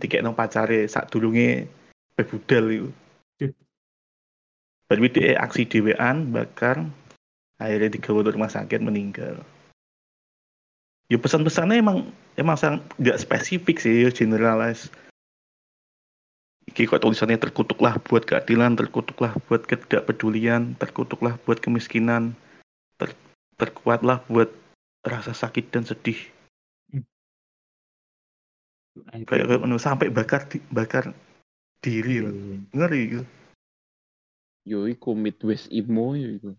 dikek 0.00 0.24
nang 0.24 0.34
pacare 0.34 0.88
sak 0.88 1.12
durunge 1.12 1.68
bebudal 2.16 2.64
iku. 2.72 2.88
Cih. 3.38 3.50
Berarti 4.88 5.08
dia 5.12 5.40
aksi 5.40 5.62
dewean 5.68 6.32
bakar 6.32 6.88
akhirnya 7.60 7.94
digawa 7.94 8.20
ke 8.26 8.34
rumah 8.34 8.50
sakit 8.50 8.80
meninggal. 8.82 9.40
Ya 11.12 11.20
pesan-pesannya 11.20 11.84
emang 11.84 11.98
emang 12.40 12.56
sangat 12.56 12.82
nggak 12.96 13.20
spesifik 13.20 13.76
sih, 13.78 14.08
ya 14.08 14.10
generalis. 14.10 14.88
Iki 16.64 16.88
kok 16.88 17.04
tulisannya 17.04 17.36
terkutuklah 17.36 18.00
buat 18.00 18.24
keadilan, 18.24 18.72
terkutuklah 18.74 19.36
buat 19.46 19.68
ketidakpedulian, 19.68 20.74
terkutuklah 20.80 21.36
buat 21.44 21.60
kemiskinan, 21.60 22.32
ter- 22.96 23.20
terkuatlah 23.60 24.24
buat 24.32 24.48
rasa 25.04 25.36
sakit 25.36 25.70
dan 25.70 25.84
sedih. 25.84 26.16
Kayak 28.94 29.26
kayak 29.26 29.46
ngono, 29.58 29.76
sampai 29.76 30.06
bakar 30.14 30.46
di- 30.46 30.62
bakar 30.70 31.10
diri 31.82 32.22
loh. 32.22 32.34
Ngeri 32.70 33.02
gitu. 33.10 33.24
Yo 34.64 34.88
iku 34.88 35.12
Midwest 35.12 35.68
emo 35.74 36.14
yo 36.14 36.28
iku. 36.38 36.50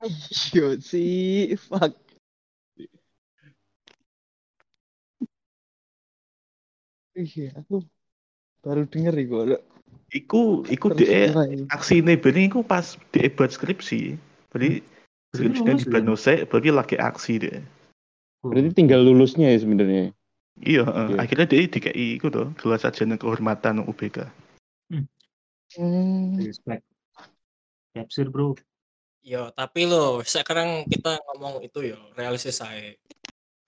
Yo 0.56 0.66
sih, 0.82 1.54
fuck. 1.54 1.94
Iya, 7.12 7.54
aku 7.60 7.84
baru 8.64 8.88
denger 8.88 9.14
iku. 9.20 9.36
Iku 10.12 10.40
iku 10.68 10.86
mulai. 10.96 11.68
aksi 11.68 12.00
ini 12.00 12.16
iku 12.18 12.64
pas 12.64 12.96
dia 13.12 13.28
buat 13.30 13.52
skripsi. 13.52 14.16
Berarti 14.48 14.80
skripsinya 15.36 15.72
di 15.76 15.84
lulus 15.84 15.86
ya? 15.86 15.92
Banose, 15.92 16.34
berarti 16.48 16.70
lagi 16.72 16.96
aksi 16.96 17.32
dia. 17.36 17.58
Berarti 18.42 18.68
tinggal 18.74 19.04
lulusnya 19.04 19.52
ya 19.52 19.58
sebenarnya. 19.60 20.16
Iya, 20.60 20.84
eh, 20.84 21.06
Iya. 21.14 21.16
akhirnya 21.24 21.46
dia 21.48 21.64
DKI 21.64 22.06
itu 22.20 22.28
tuh 22.28 22.52
gelar 22.60 22.76
sarjana 22.76 23.16
kehormatan 23.16 23.88
UBK. 23.88 24.28
Hmm. 24.92 26.36
respect. 26.36 26.84
Capsir 27.96 28.28
bro. 28.28 28.52
Yo, 29.24 29.48
tapi 29.56 29.88
lo 29.88 30.20
sekarang 30.20 30.84
kita 30.84 31.16
ngomong 31.32 31.64
itu 31.64 31.96
yo, 31.96 32.00
realistis 32.12 32.60
saya. 32.60 32.92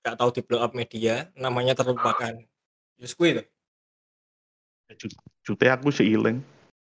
Gak 0.05 0.20
tahu 0.20 0.28
di 0.37 0.45
blow 0.45 0.61
up 0.61 0.76
media, 0.76 1.32
namanya 1.32 1.72
terlupakan. 1.72 2.37
Yus 3.01 3.16
kuwi 3.16 3.41
tuh. 3.41 3.47
Jute 5.41 5.66
aku 5.72 5.89
sih 5.89 6.12
ilang. 6.12 6.45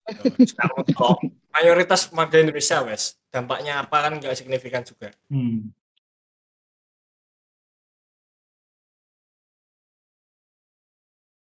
Yo, 0.08 0.24
sekarang 0.48 0.88
kok 0.96 1.20
mayoritas 1.52 2.08
warga 2.16 2.40
Indonesia 2.40 2.80
wes. 2.88 3.20
Dampaknya 3.28 3.84
apa 3.84 3.98
kan 4.08 4.16
nggak 4.16 4.40
signifikan 4.40 4.88
juga. 4.88 5.12
Hmm. 5.28 5.76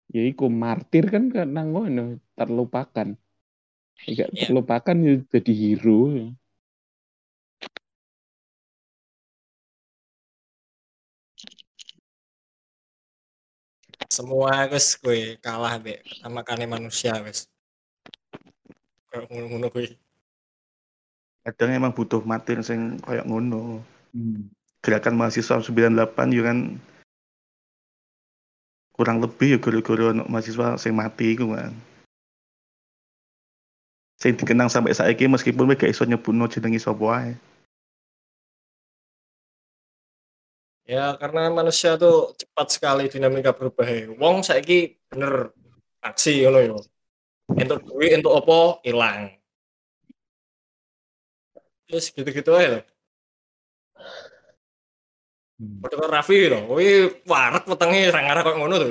Ya 0.09 0.25
iku 0.25 0.49
martir 0.49 1.05
kan 1.13 1.29
karena 1.29 1.61
ngono 1.61 2.17
terlupakan. 2.33 3.13
Jika 4.09 4.25
Iya. 4.31 4.49
terlupakan 4.49 4.95
ya 5.05 5.13
jadi 5.29 5.53
hero. 5.53 6.33
Semua 14.09 14.65
wes 14.65 14.97
gue 14.97 15.37
kalah 15.37 15.77
be 15.77 16.01
sama 16.25 16.41
kane 16.41 16.65
manusia 16.65 17.13
wes. 17.21 17.45
Kayak 19.13 19.29
ngono-ngono 19.29 19.67
gue. 19.69 19.93
Kadang 21.45 21.69
emang 21.77 21.93
butuh 21.93 22.21
matir 22.25 22.65
sing 22.65 22.97
kayak 23.05 23.29
ngono. 23.29 23.85
Hmm. 24.09 24.49
Gerakan 24.81 25.21
mahasiswa 25.21 25.61
98 25.61 26.33
ya 26.33 26.41
kan 26.49 26.57
kurang 28.99 29.23
lebih 29.23 29.55
ya 29.55 29.57
guru-guru 29.63 30.11
mahasiswa 30.27 30.75
sing 30.75 30.91
mati 30.91 31.31
iku 31.31 31.55
kan. 31.55 31.71
Sing 34.19 34.35
dikenang 34.35 34.67
sampai 34.67 34.91
saiki 34.91 35.31
meskipun 35.31 35.71
gak 35.79 35.87
iso 35.87 36.03
nyebutno 36.03 36.51
jenenge 36.51 36.83
sapa 36.83 36.99
wae. 36.99 37.31
Ya 40.83 41.15
karena 41.15 41.47
manusia 41.47 41.95
tuh 41.95 42.35
cepat 42.35 42.67
sekali 42.75 43.07
dinamika 43.07 43.55
berubah. 43.55 43.87
ya. 43.87 44.11
Wong 44.19 44.43
saiki 44.43 44.99
bener 45.07 45.55
aksi 46.03 46.43
ngono 46.43 46.59
yo. 46.59 46.77
Entuk 47.55 47.87
duit 47.87 48.19
entuk 48.19 48.35
opo 48.35 48.83
hilang. 48.83 49.31
Terus 51.87 52.11
gitu-gitu 52.11 52.51
aja. 52.51 52.83
Hmm. 55.59 55.81
Karo 55.83 56.05
Raffi 56.15 56.37
to. 56.51 56.57
Kuwi 56.69 56.87
waret 57.31 57.63
wetenge 57.71 57.99
ra 58.13 58.19
ngarah 58.23 58.43
kok 58.45 58.57
ngono 58.59 58.75
to. 58.83 58.87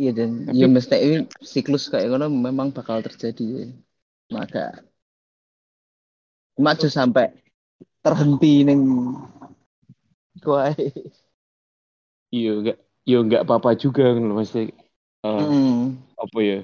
Iya 0.00 0.10
dan 0.18 0.30
ya 0.60 0.66
mesti 0.76 0.94
ini 1.06 1.16
siklus 1.52 1.84
kayak 1.92 2.06
ngono 2.08 2.26
memang 2.46 2.68
bakal 2.76 2.98
terjadi. 3.06 3.42
ya. 3.60 3.66
Maka 4.36 4.60
maju 6.64 6.88
sampai 6.96 7.26
terhenti 8.04 8.52
neng 8.68 8.82
kuai. 10.42 10.92
Iya 12.34 12.48
enggak 12.58 12.76
yo 13.10 13.14
enggak 13.22 13.40
apa-apa 13.44 13.70
juga 13.82 14.00
kan 14.14 14.22
loh 14.28 14.36
mesti 14.40 14.58
eh, 15.24 15.40
Hmm. 15.40 15.98
apa 16.22 16.38
ya 16.50 16.54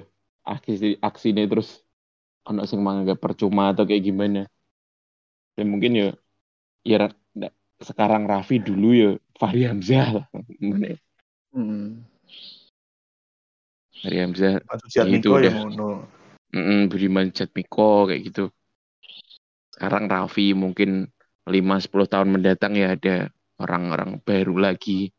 aksi 0.49 0.97
aksinya 0.97 1.45
terus 1.45 1.85
ono 2.49 2.65
sing 2.65 2.81
menganggap 2.81 3.21
percuma 3.21 3.69
atau 3.69 3.85
kayak 3.85 4.03
gimana. 4.03 4.41
Dan 5.53 5.69
mungkin 5.69 5.91
ya 5.93 6.09
ya 6.81 7.11
sekarang 7.79 8.25
Raffi 8.25 8.59
dulu 8.59 8.89
ya 8.91 9.09
Fahri 9.37 9.69
Hamzah 9.69 10.07
lah. 10.19 10.25
Mungkin 10.33 10.97
ya. 10.97 10.97
Hmm. 11.53 12.03
Fahri 14.01 14.17
Hamzah 14.25 14.59
itu 15.05 15.29
ya 15.29 15.37
udah. 15.37 15.53
ngono. 15.53 15.89
Mm-mm, 16.49 16.89
Budiman 16.89 17.29
Jatmiko 17.29 18.09
kayak 18.09 18.21
gitu. 18.25 18.49
Sekarang 19.69 20.09
Raffi 20.09 20.57
mungkin 20.57 21.05
5-10 21.45 22.09
tahun 22.09 22.29
mendatang 22.33 22.73
ya 22.73 22.97
ada 22.97 23.29
orang-orang 23.61 24.17
baru 24.25 24.57
lagi 24.57 25.13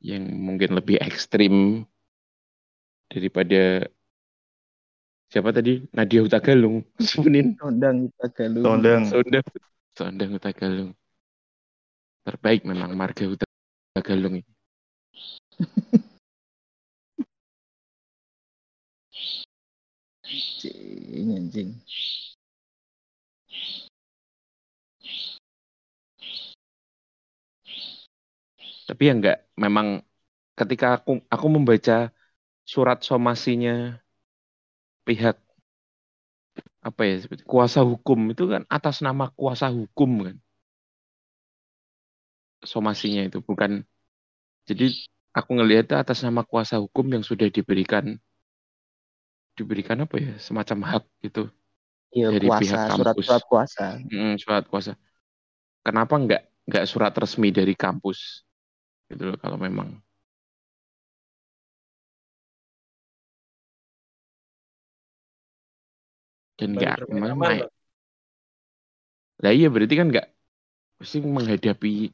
yang 0.00 0.26
mungkin 0.32 0.76
lebih 0.76 0.96
ekstrim 1.02 1.84
daripada 3.10 3.86
siapa 5.30 5.50
tadi? 5.54 5.82
Nadia 5.92 6.20
Hutagalung. 6.22 6.84
Sunin 7.02 7.56
Sondang 7.58 8.10
Hutagalung. 8.10 8.64
Sondang 8.64 9.02
Sondang 9.08 9.46
Sondang 9.96 10.30
Hutagalung. 10.36 10.90
Terbaik 12.26 12.66
memang 12.66 12.92
marga 12.98 13.24
Hutagalung 13.26 14.42
ini. 14.42 14.50
Anjing 20.26 21.38
anjing. 21.38 21.70
Tapi 28.86 29.02
ya 29.06 29.12
enggak 29.14 29.38
memang 29.58 30.02
ketika 30.58 30.98
aku 30.98 31.22
aku 31.30 31.46
membaca 31.50 32.10
surat 32.66 32.98
somasinya 33.02 33.98
pihak 35.06 35.38
apa 36.82 37.02
ya 37.06 37.14
seperti 37.22 37.42
kuasa 37.46 37.80
hukum. 37.86 38.18
Itu 38.34 38.50
kan 38.50 38.62
atas 38.66 39.02
nama 39.06 39.30
kuasa 39.30 39.70
hukum 39.70 40.10
kan? 40.26 40.36
Somasinya 42.66 43.22
itu 43.26 43.38
bukan. 43.42 43.86
Jadi 44.66 45.06
aku 45.30 45.50
ngelihat 45.54 45.94
atas 45.94 46.26
nama 46.26 46.42
kuasa 46.42 46.82
hukum 46.82 47.06
yang 47.14 47.22
sudah 47.22 47.46
diberikan 47.46 48.18
diberikan 49.56 50.04
apa 50.04 50.16
ya 50.20 50.34
semacam 50.42 50.78
hak 50.84 51.04
gitu. 51.22 51.48
Iya, 52.12 52.34
dari 52.34 52.46
kuasa, 52.50 52.60
pihak 52.62 52.78
kampus. 52.92 52.96
surat-surat 52.98 53.42
kuasa. 53.46 53.86
Mm, 54.04 54.34
surat 54.42 54.64
kuasa. 54.66 54.92
Kenapa 55.86 56.14
nggak 56.18 56.42
nggak 56.66 56.84
surat 56.90 57.12
resmi 57.14 57.48
dari 57.54 57.74
kampus? 57.78 58.42
Gitu 59.06 59.22
loh 59.22 59.38
kalau 59.38 59.54
memang 59.56 60.02
dan 66.56 66.68
nggak 66.72 66.96
memang 67.12 67.36
Pak. 67.36 67.68
lah 69.44 69.52
iya 69.52 69.68
berarti 69.68 69.94
kan 70.00 70.08
nggak 70.08 70.26
mesti 70.96 71.16
menghadapi 71.20 72.08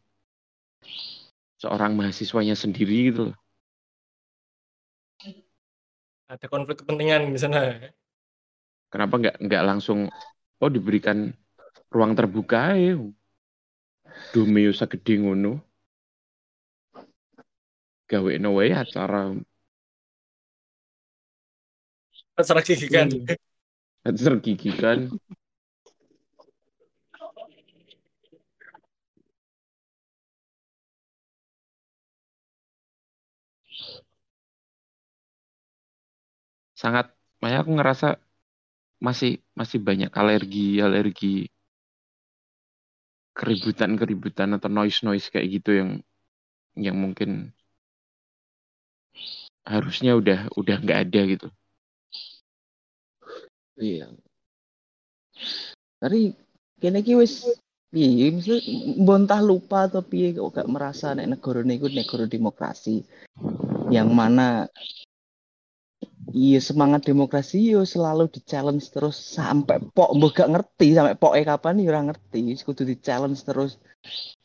seorang 1.62 1.94
mahasiswanya 1.94 2.58
sendiri 2.58 3.14
gitu 3.14 3.30
loh. 3.30 3.36
Ada 6.26 6.50
konflik 6.50 6.82
kepentingan 6.82 7.30
di 7.30 7.38
sana. 7.38 7.78
kenapa 8.90 9.14
nggak 9.16 9.36
nggak 9.46 9.62
langsung 9.64 10.10
oh 10.58 10.70
diberikan 10.70 11.30
ruang 11.88 12.12
terbuka 12.18 12.74
ya 12.76 12.98
Domeo 14.34 14.72
segede 14.76 15.22
ngono. 15.22 15.62
Gawe 18.10 18.32
no 18.36 18.60
way 18.60 18.76
acara 18.76 19.32
Acara 22.36 22.60
gigi 22.60 22.88
kan. 24.04 24.14
acara 24.14 24.36
gigi 24.44 24.70
kan 24.82 24.98
sangat 36.82 37.06
makanya 37.38 37.58
aku 37.62 37.72
ngerasa 37.78 38.06
masih 39.06 39.30
masih 39.60 39.78
banyak 39.88 40.10
alergi 40.20 40.60
alergi 40.86 41.26
keributan 43.38 43.90
keributan 44.00 44.48
atau 44.56 44.68
noise 44.78 45.00
noise 45.06 45.26
kayak 45.32 45.48
gitu 45.60 45.70
yang 45.80 45.90
yang 46.86 46.96
mungkin 47.04 47.30
harusnya 49.72 50.10
udah 50.20 50.38
udah 50.60 50.76
nggak 50.82 50.98
ada 51.04 51.20
gitu 51.32 51.46
Iya. 53.80 54.12
Tapi 56.02 56.36
kene 56.82 56.98
iki 57.00 57.14
wis 57.14 57.46
piye 57.92 58.32
mesti 58.34 58.56
bontah 59.06 59.40
lupa 59.44 59.86
atau 59.86 60.02
piye 60.02 60.32
kok 60.32 60.50
gak 60.56 60.68
merasa 60.74 61.12
nek 61.12 61.36
negara 61.36 61.60
niku 61.62 61.86
negara 61.92 62.24
demokrasi 62.24 63.04
yang 63.92 64.08
mana 64.16 64.64
iya 66.32 66.58
semangat 66.68 67.04
demokrasi 67.04 67.76
yo 67.76 67.84
selalu 67.84 68.32
di 68.32 68.40
challenge 68.50 68.88
terus 68.88 69.16
sampai 69.36 69.76
pok 69.92 70.10
mbok 70.16 70.32
gak 70.32 70.50
ngerti 70.52 70.96
sampai 70.96 71.14
poke 71.20 71.40
kapan 71.44 71.80
yo 71.84 71.88
ora 71.92 72.02
ngerti. 72.08 72.56
Kudu 72.66 72.82
di 72.88 72.96
challenge 72.98 73.40
terus. 73.44 73.76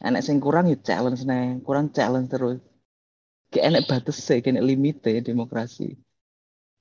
Enek 0.03 0.21
sing 0.27 0.37
kurang 0.43 0.65
yo 0.71 0.77
challenge 0.87 1.23
nih 1.23 1.63
kurang 1.65 1.89
challenge 1.95 2.29
terus. 2.29 2.59
Kayak 3.51 3.65
enek 3.71 3.83
batas 3.89 4.17
sih 4.19 4.39
kayak 4.43 4.59
limit 4.59 4.99
ya 5.07 5.23
demokrasi 5.23 5.95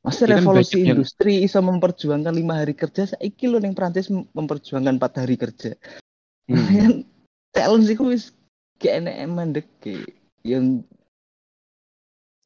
Masa 0.06 0.22
Ini 0.22 0.38
kan 0.38 0.38
revolusi 0.38 0.78
yang- 0.86 1.02
industri 1.02 1.42
bisa 1.42 1.58
memperjuangkan 1.58 2.30
lima 2.30 2.62
hari 2.62 2.78
kerja, 2.78 3.10
saiki 3.10 3.50
lo 3.50 3.58
yang 3.58 3.74
Prancis 3.74 4.06
mem- 4.06 4.30
memperjuangkan 4.30 5.02
empat 5.02 5.12
hari 5.18 5.34
kerja. 5.34 5.74
Hmm. 6.46 6.54
Kan 6.78 6.92
challenge 7.50 7.90
itu 7.90 8.04
wis 8.06 8.24
kayak 8.78 9.02
enek 9.02 9.16
mandek 9.26 9.66
yang 10.46 10.86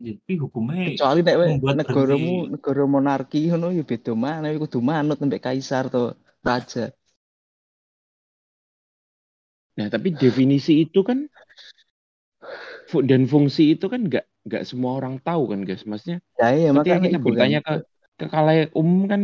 Jadi 0.00 0.40
hukumnya 0.40 0.96
kecuali 0.96 1.20
nek 1.20 1.36
negaramu 1.84 2.48
berhenti. 2.48 2.52
negara 2.56 2.84
monarki 2.88 3.40
ngono 3.52 3.68
ya 3.76 3.84
beda 3.84 4.16
mana 4.16 4.48
kudu 4.56 4.80
manut 4.80 5.20
sampai 5.20 5.36
kaisar 5.36 5.92
atau 5.92 6.16
raja. 6.40 6.88
Nah, 9.76 9.92
tapi 9.92 10.16
definisi 10.16 10.88
itu 10.88 11.04
kan 11.04 11.28
dan 13.04 13.28
fungsi 13.28 13.76
itu 13.76 13.92
kan 13.92 14.08
nggak 14.08 14.24
nggak 14.46 14.62
semua 14.68 14.96
orang 14.98 15.20
tahu 15.20 15.52
kan, 15.52 15.60
guys. 15.64 15.84
Maksudnya 15.84 16.18
Ya 16.40 16.48
iya 16.56 16.68
ketika 16.72 16.80
makanya 16.80 17.08
kita 17.12 17.20
bertanya 17.20 17.60
kan. 17.60 17.66
ke 17.66 17.74
ke 18.20 18.26
kalayak 18.28 18.68
umum 18.76 19.00
kan 19.08 19.22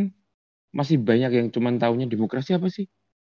masih 0.73 0.97
banyak 1.01 1.31
yang 1.33 1.49
cuman 1.53 1.75
taunya 1.81 2.07
demokrasi 2.09 2.57
apa 2.57 2.69
sih? 2.69 2.87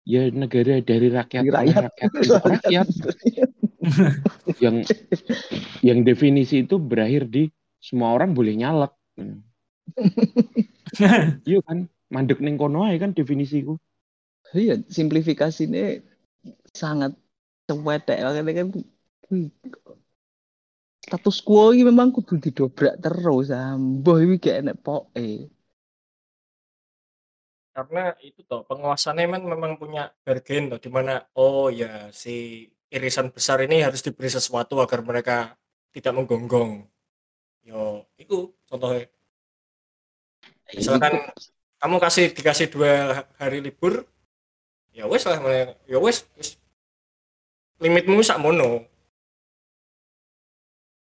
Ya 0.02 0.34
negara 0.34 0.82
dari 0.82 1.14
rakyat, 1.14 1.42
oleh 1.46 1.54
rakyat. 1.54 1.82
rakyat 1.90 2.10
untuk 2.18 2.42
rakyat. 2.42 2.88
Yang 4.62 4.78
yang 5.82 6.06
definisi 6.06 6.66
itu 6.66 6.78
berakhir 6.78 7.26
di 7.30 7.50
semua 7.82 8.14
orang 8.14 8.34
boleh 8.34 8.54
nyalek. 8.58 8.94
Iya 11.48 11.60
kan? 11.66 11.90
Mandek 12.12 12.44
ning 12.44 12.60
kono 12.60 12.86
ae 12.86 13.00
kan 13.02 13.16
definisiku. 13.16 13.80
Iya, 14.52 14.84
simplifikasinya 14.86 16.04
sangat 16.76 17.16
cewedek 17.66 18.20
makanya 18.20 18.54
kan 18.60 18.68
status 21.02 21.42
quo 21.42 21.74
ini 21.74 21.90
memang 21.90 22.14
kudu 22.14 22.38
didobrak 22.38 23.02
terus 23.02 23.50
amboh 23.50 24.22
iki 24.22 24.38
gak 24.38 24.58
enek 24.62 24.78
poke. 24.86 25.50
Karena 27.72 28.14
itu 28.22 28.46
toh 28.46 28.62
penguasanya 28.68 29.26
men 29.26 29.48
memang 29.48 29.80
punya 29.82 30.14
bargain 30.22 30.70
toh 30.70 30.78
di 30.78 30.92
mana 30.92 31.26
oh 31.34 31.72
ya 31.74 32.14
si 32.14 32.68
irisan 32.92 33.32
besar 33.32 33.64
ini 33.64 33.82
harus 33.82 34.04
diberi 34.04 34.28
sesuatu 34.28 34.78
agar 34.84 35.02
mereka 35.02 35.56
tidak 35.96 36.14
menggonggong. 36.14 36.86
Yo, 37.64 38.06
itu 38.20 38.52
contohnya. 38.68 39.08
Misalkan 40.76 41.32
kamu 41.80 41.98
kasih 41.98 42.26
dikasih 42.36 42.68
dua 42.72 43.24
hari 43.40 43.64
libur, 43.64 44.04
ya 44.92 45.08
wes 45.08 45.24
lah, 45.28 45.40
ya 45.88 45.98
wes, 46.00 46.28
wes. 46.36 46.60
limitmu 47.82 48.22
sak 48.22 48.38
mono. 48.38 48.91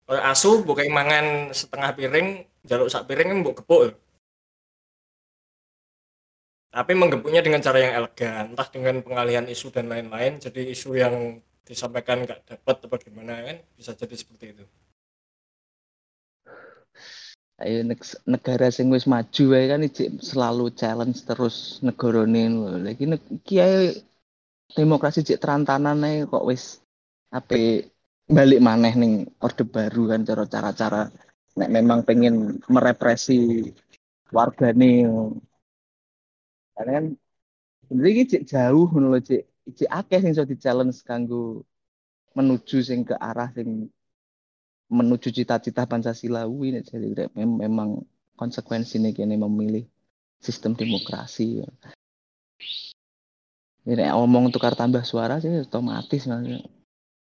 Kalau 0.04 0.20
asu 0.20 0.50
bukan 0.60 0.92
mangan 0.92 1.48
setengah 1.56 1.90
piring, 1.96 2.28
jaluk 2.68 2.92
sak 2.92 3.08
piring 3.08 3.28
kan 3.32 3.38
mbok 3.40 3.56
gepuk. 3.64 3.80
ya. 3.88 3.92
Tapi 6.74 6.92
menggepuknya 6.92 7.40
dengan 7.40 7.62
cara 7.62 7.78
yang 7.78 7.94
elegan, 8.02 8.44
entah 8.52 8.68
dengan 8.68 8.98
pengalihan 9.00 9.46
isu 9.46 9.70
dan 9.70 9.86
lain-lain. 9.88 10.42
Jadi 10.42 10.74
isu 10.74 10.98
yang 10.98 11.38
disampaikan 11.64 12.26
nggak 12.26 12.44
dapat 12.44 12.76
apa 12.84 12.96
gimana 13.00 13.32
kan 13.40 13.56
bisa 13.72 13.96
jadi 13.96 14.12
seperti 14.12 14.44
itu. 14.52 14.64
Ayo 17.62 17.86
neg- 17.86 18.20
negara 18.26 18.68
sing 18.68 18.90
wis 18.90 19.06
maju 19.06 19.44
wae 19.54 19.70
kan 19.70 19.80
selalu 20.20 20.74
challenge 20.74 21.22
terus 21.24 21.78
negarane 21.80 22.50
lho. 22.50 22.76
Lagi 22.82 23.06
iki 23.30 23.54
ae 23.62 24.04
demokrasi 24.74 25.24
cek 25.24 25.40
terantanan 25.40 26.02
ae 26.04 26.26
kok 26.26 26.44
wis 26.44 26.82
ape 27.30 27.93
balik 28.24 28.60
maneh 28.64 28.94
ning 28.96 29.12
orde 29.40 29.64
baru 29.68 30.16
kan 30.16 30.20
cara 30.24 30.44
cara-cara 30.48 31.02
nek 31.54 31.70
memang 31.70 32.00
pengen 32.02 32.56
merepresi 32.66 33.68
wargane 34.32 35.06
karena 36.74 36.90
kan 36.98 37.06
sebenarnya 37.86 38.24
cek 38.26 38.44
jauh 38.48 38.88
lho 38.90 39.18
cek 39.20 39.42
cek 39.76 39.90
akeh 39.90 40.20
sing 40.24 40.34
di 40.48 40.56
challenge 40.56 40.98
kanggo 41.04 41.62
menuju 42.34 42.82
sing 42.82 43.06
ke 43.06 43.14
arah 43.14 43.48
sing 43.54 43.86
menuju 44.90 45.28
cita-cita 45.32 45.88
Pancasila. 45.88 46.44
Nek 46.44 46.84
jadi 46.84 47.30
memang 47.34 48.04
konsekuensinya 48.36 49.14
kene 49.14 49.38
memilih 49.38 49.86
sistem 50.42 50.76
demokrasi. 50.76 51.64
Jadi 53.84 54.00
nek 54.00 54.12
ngomong 54.16 54.50
tukar 54.52 54.74
tambah 54.74 55.04
suara 55.04 55.40
sih 55.40 55.64
otomatis 55.64 56.24
maksudnya 56.24 56.64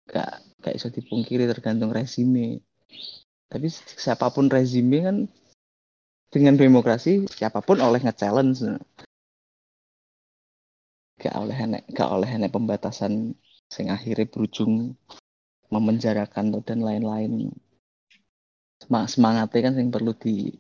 gak 0.05 0.52
gak 0.63 0.75
iso 0.79 0.87
dipungkiri 0.87 1.43
tergantung 1.51 1.91
rezime. 1.91 2.63
Tapi 3.51 3.67
siapa 3.75 4.31
pun 4.31 4.47
rezime 4.47 4.97
kan 5.03 5.17
dengan 6.31 6.55
demokrasi 6.57 7.27
siapa 7.29 7.59
pun 7.61 7.83
oleh 7.83 7.99
nge-challenge. 8.01 8.79
Gak 11.19 11.35
oleh 11.35 11.57
enek 11.59 11.83
gak 11.91 12.09
oleh 12.09 12.29
enek 12.31 12.51
pembatasan 12.55 13.35
sing 13.67 13.91
akhirnya 13.91 14.25
berujung 14.31 14.95
memenjarakan 15.69 16.53
dan 16.63 16.79
lain-lain 16.81 17.51
Semang- 18.83 19.07
semangatnya 19.07 19.71
kan 19.71 19.73
yang 19.79 19.89
perlu 19.95 20.11
di 20.11 20.51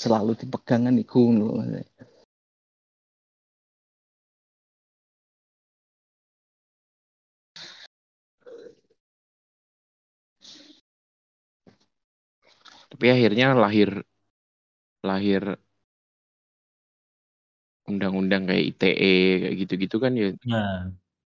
selalu 0.00 0.32
dipegang 0.40 0.88
kan 0.88 0.96
iku 0.96 1.28
lho. 1.28 1.60
Tapi 12.96 13.06
akhirnya 13.14 13.46
lahir 13.62 13.90
lahir 15.02 15.58
undang-undang 17.90 18.42
kayak 18.48 18.64
ITE 18.70 19.10
kayak 19.42 19.54
gitu-gitu 19.62 19.96
kan 20.04 20.12
ya 20.20 20.26
Nah, 20.44 20.90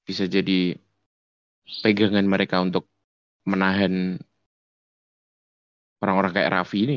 bisa 0.06 0.24
jadi 0.34 0.78
pegangan 1.82 2.26
mereka 2.32 2.56
untuk 2.66 2.84
menahan 3.50 3.94
orang-orang 6.02 6.32
kayak 6.36 6.52
Raffi 6.54 6.78
ini. 6.86 6.96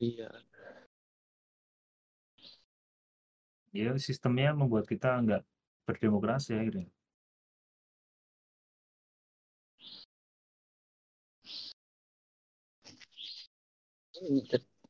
Iya. 0.00 0.44
ya 3.74 3.90
sistemnya 4.06 4.50
membuat 4.60 4.84
kita 4.92 5.08
nggak 5.24 5.42
berdemokrasi 5.86 6.50
akhirnya. 6.60 6.86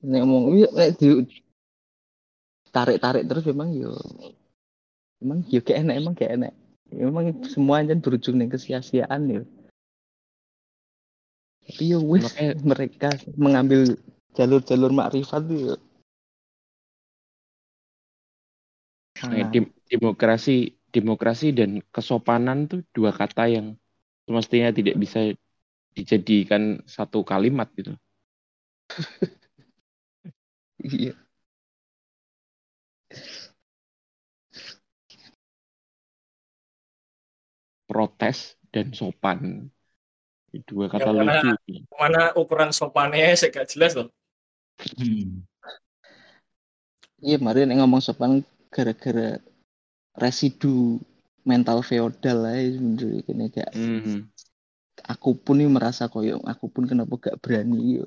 Nek 0.05 0.21
ngomong 0.21 0.45
iya 0.61 0.69
nek 0.71 0.91
di 1.01 1.09
tarik-tarik 2.75 3.25
terus 3.31 3.47
memang 3.47 3.71
yo 3.71 3.95
memang 5.23 5.47
yo 5.49 5.61
kayak 5.63 5.87
enak 5.87 5.95
emang 5.97 6.15
kayak 6.15 6.33
enak. 6.39 6.53
Memang 6.95 7.25
semua 7.49 7.83
aja 7.83 7.95
berujung 7.97 8.39
nih 8.39 8.51
kesia-siaan 8.53 9.23
yo. 9.31 9.43
Tapi 11.65 11.85
yo 11.91 11.99
wis 12.05 12.29
mereka 12.61 13.17
mengambil 13.35 13.97
jalur-jalur 14.37 14.93
makrifat 14.93 15.43
yo. 15.49 15.75
Nah, 19.25 19.49
Sangat. 19.49 19.51
dem- 19.57 19.75
demokrasi 19.89 20.77
demokrasi 20.95 21.51
dan 21.51 21.83
kesopanan 21.91 22.71
tuh 22.71 22.87
dua 22.95 23.11
kata 23.11 23.51
yang 23.51 23.75
semestinya 24.29 24.71
tidak 24.71 24.95
bisa 25.01 25.35
dijadikan 25.95 26.83
satu 26.87 27.27
kalimat 27.27 27.67
gitu. 27.75 27.95
Iya. 30.85 31.15
Protes 37.85 38.57
dan 38.73 38.91
sopan. 38.97 39.69
Dua 40.65 40.87
kata 40.87 41.11
Yang 41.11 41.17
mana- 41.19 41.43
lucu. 41.43 41.75
Mana 41.99 42.23
ukuran 42.39 42.71
sopannya 42.71 43.35
saya 43.35 43.51
gak 43.51 43.69
jelas 43.75 43.93
loh. 43.99 44.09
Hmm. 44.97 45.43
Iya, 47.21 47.37
kemarin 47.43 47.71
yang 47.75 47.85
ngomong 47.85 48.01
sopan 48.01 48.41
gara-gara 48.71 49.39
residu 50.15 51.03
mental 51.45 51.83
feodal 51.83 52.47
lah 52.47 52.57
sebenarnya 52.57 53.21
kene 53.27 53.45
gak 53.51 53.71
Mhm. 53.75 54.19
aku 55.05 55.35
pun 55.37 55.59
nih 55.61 55.69
merasa 55.69 56.07
koyo 56.09 56.39
aku 56.47 56.71
pun 56.71 56.87
kenapa 56.87 57.13
gak 57.19 57.37
berani 57.43 58.01
yo. 58.03 58.07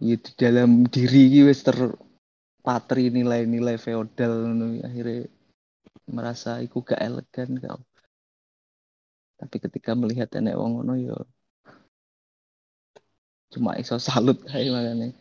Iya 0.00 0.16
di 0.16 0.32
dalam 0.32 0.88
diri 0.88 1.28
iki 1.28 1.40
wis 1.44 1.60
terpatri 1.60 3.12
nilai-nilai 3.12 3.76
feodal 3.76 4.48
ngono 4.48 4.80
akhirnya 4.80 5.28
merasa 6.08 6.64
iku 6.64 6.80
gak 6.80 7.04
elegan 7.04 7.60
kau. 7.60 7.80
Tapi 9.36 9.56
ketika 9.60 9.92
melihat 9.92 10.32
enek 10.32 10.56
wong 10.56 10.80
ngono 10.80 10.96
yo 10.96 11.16
cuma 13.52 13.76
iso 13.76 14.00
salut 14.00 14.40
ae 14.48 14.72
makanya. 14.72 15.12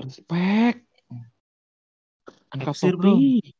Respect. 0.00 0.80
Angkat 2.56 2.72
Capsir, 2.72 2.94
bro. 2.96 3.20
topi. 3.20 3.52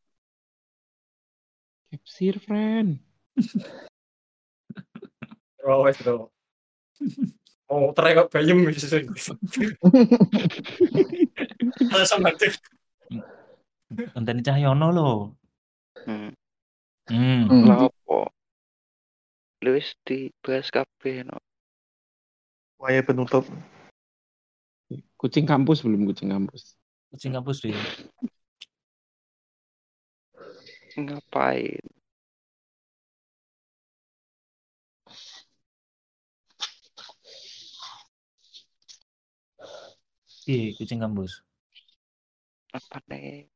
Capsir, 1.92 2.34
friend. 2.40 2.96
Wes 5.84 5.96
bro. 6.00 6.32
Oh, 7.66 7.90
terengok 7.90 8.30
bayem 8.30 8.62
bisa. 8.70 8.86
Alasan 11.90 12.22
nanti. 12.22 12.46
Enteni 14.14 14.42
Cahyono 14.46 14.94
lo. 14.94 15.10
Hmm. 16.06 16.30
Hmm. 17.10 17.42
Hmm. 17.50 17.64
Lah 17.66 17.90
opo? 17.90 18.30
Lu 19.66 19.74
wis 19.74 19.98
dibahas 20.06 20.70
kabeh 20.70 21.26
no. 21.26 21.42
Waya 22.78 23.02
penutup. 23.02 23.42
Kucing 25.18 25.48
kampus 25.48 25.82
belum 25.82 26.06
kucing 26.06 26.30
kampus. 26.30 26.78
Kucing 27.10 27.34
kampus 27.34 27.66
deh. 27.66 27.74
Ngapain? 30.94 31.82
Iya, 40.46 40.78
kucing 40.78 41.02
kampus. 41.02 41.42
Apa 42.70 43.02
nih? 43.10 43.50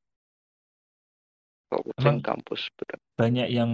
Kok 1.70 1.80
kucing 1.86 2.18
Emang- 2.18 2.26
kampus 2.26 2.66
bener. 2.74 2.98
Banyak 3.14 3.48
yang 3.48 3.70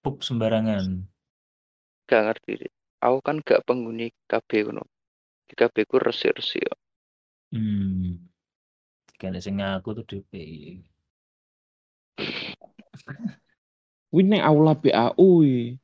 pup 0.00 0.24
sembarangan. 0.24 1.04
Gak 2.08 2.22
ngerti. 2.24 2.72
Aku 3.04 3.18
kan 3.20 3.44
gak 3.44 3.68
penghuni 3.68 4.08
KB 4.24 4.48
kuno. 4.64 4.86
Di 5.46 5.52
KB 5.52 5.76
ku 5.84 6.00
resik-resik 6.00 6.64
ya. 6.64 6.74
Hmm. 7.52 8.24
Kayaknya 9.20 9.40
sing 9.44 9.54
ngaku 9.60 9.88
tuh 10.00 10.04
DP. 10.08 10.32
Wih, 14.14 14.24
neng 14.24 14.40
aula 14.40 14.72
BAU. 14.72 15.44
wih. 15.44 15.76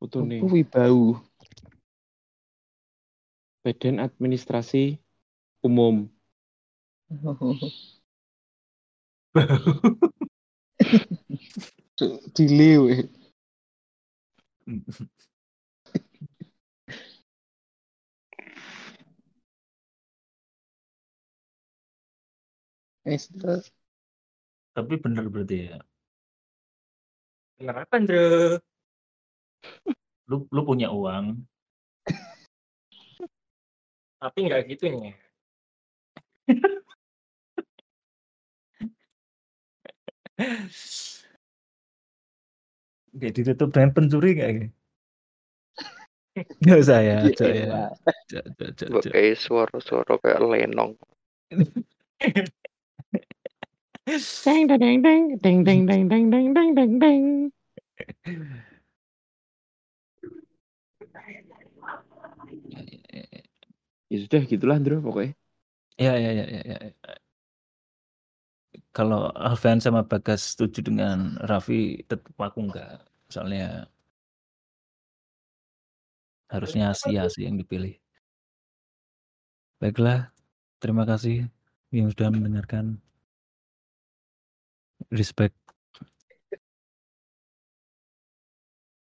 Foto 0.00 0.24
nih. 0.24 0.40
Kuwi 0.40 0.62
bau. 0.64 1.20
Badan 3.62 4.02
Administrasi 4.02 4.98
Umum. 5.62 6.10
Dile 12.34 12.78
we. 12.82 12.96
Wis 23.02 23.26
terus 23.34 23.66
Tapi 24.72 24.94
bener 24.98 25.26
berarti 25.26 25.68
ya. 25.68 25.78
Bener 27.58 27.76
apa, 27.84 27.94
Andre? 27.98 28.58
Lu 30.30 30.48
lu 30.48 30.60
punya 30.64 30.88
uang, 30.88 31.44
Tapi 34.22 34.38
nggak 34.46 34.62
gitu 34.70 34.84
nih. 34.86 35.10
Kayak 43.18 43.34
ditutup 43.34 43.68
dengan 43.74 43.90
pencuri 43.90 44.30
kayak 44.38 44.70
Nggak 46.62 46.78
usah 46.80 46.98
ya, 47.04 47.18
Cok 47.28 47.50
ya. 47.50 47.66
Iya, 47.66 47.82
Cok, 48.30 48.46
cok, 48.56 48.70
cok, 48.78 48.88
cok. 48.88 49.12
kayak 49.12 49.36
suara-suara 49.36 50.14
kayak 50.22 50.40
lenong. 50.40 50.92
Deng 54.46 54.62
deng 54.70 54.80
deng 54.80 55.00
deng 55.02 55.26
deng 55.42 55.60
deng 55.66 55.82
deng 55.86 56.04
deng 56.08 56.24
deng 56.32 56.46
deng 56.54 56.70
deng 56.78 56.92
deng. 57.02 57.22
Ya, 61.12 61.20
ya, 61.28 61.40
ya, 62.70 62.80
ya. 62.88 63.01
Ya 64.12 64.20
sudah 64.20 64.44
gitulah 64.44 64.76
Andro 64.76 65.00
pokoknya. 65.00 65.32
Ya, 65.96 66.12
ya, 66.20 66.30
ya, 66.36 66.44
ya, 66.44 66.60
ya. 66.68 66.76
Kalau 68.92 69.32
Alfian 69.32 69.80
sama 69.80 70.04
Bagas 70.04 70.52
setuju 70.52 70.84
dengan 70.84 71.40
Raffi, 71.48 72.04
tetap 72.04 72.36
aku 72.36 72.68
enggak. 72.68 73.08
Soalnya 73.32 73.88
harusnya 76.52 76.92
Asia 76.92 77.24
sih 77.32 77.48
yang 77.48 77.56
dipilih. 77.56 77.96
Baiklah, 79.80 80.28
terima 80.76 81.08
kasih 81.08 81.48
yang 81.88 82.12
sudah 82.12 82.28
mendengarkan. 82.28 83.00
Respect. 85.08 85.61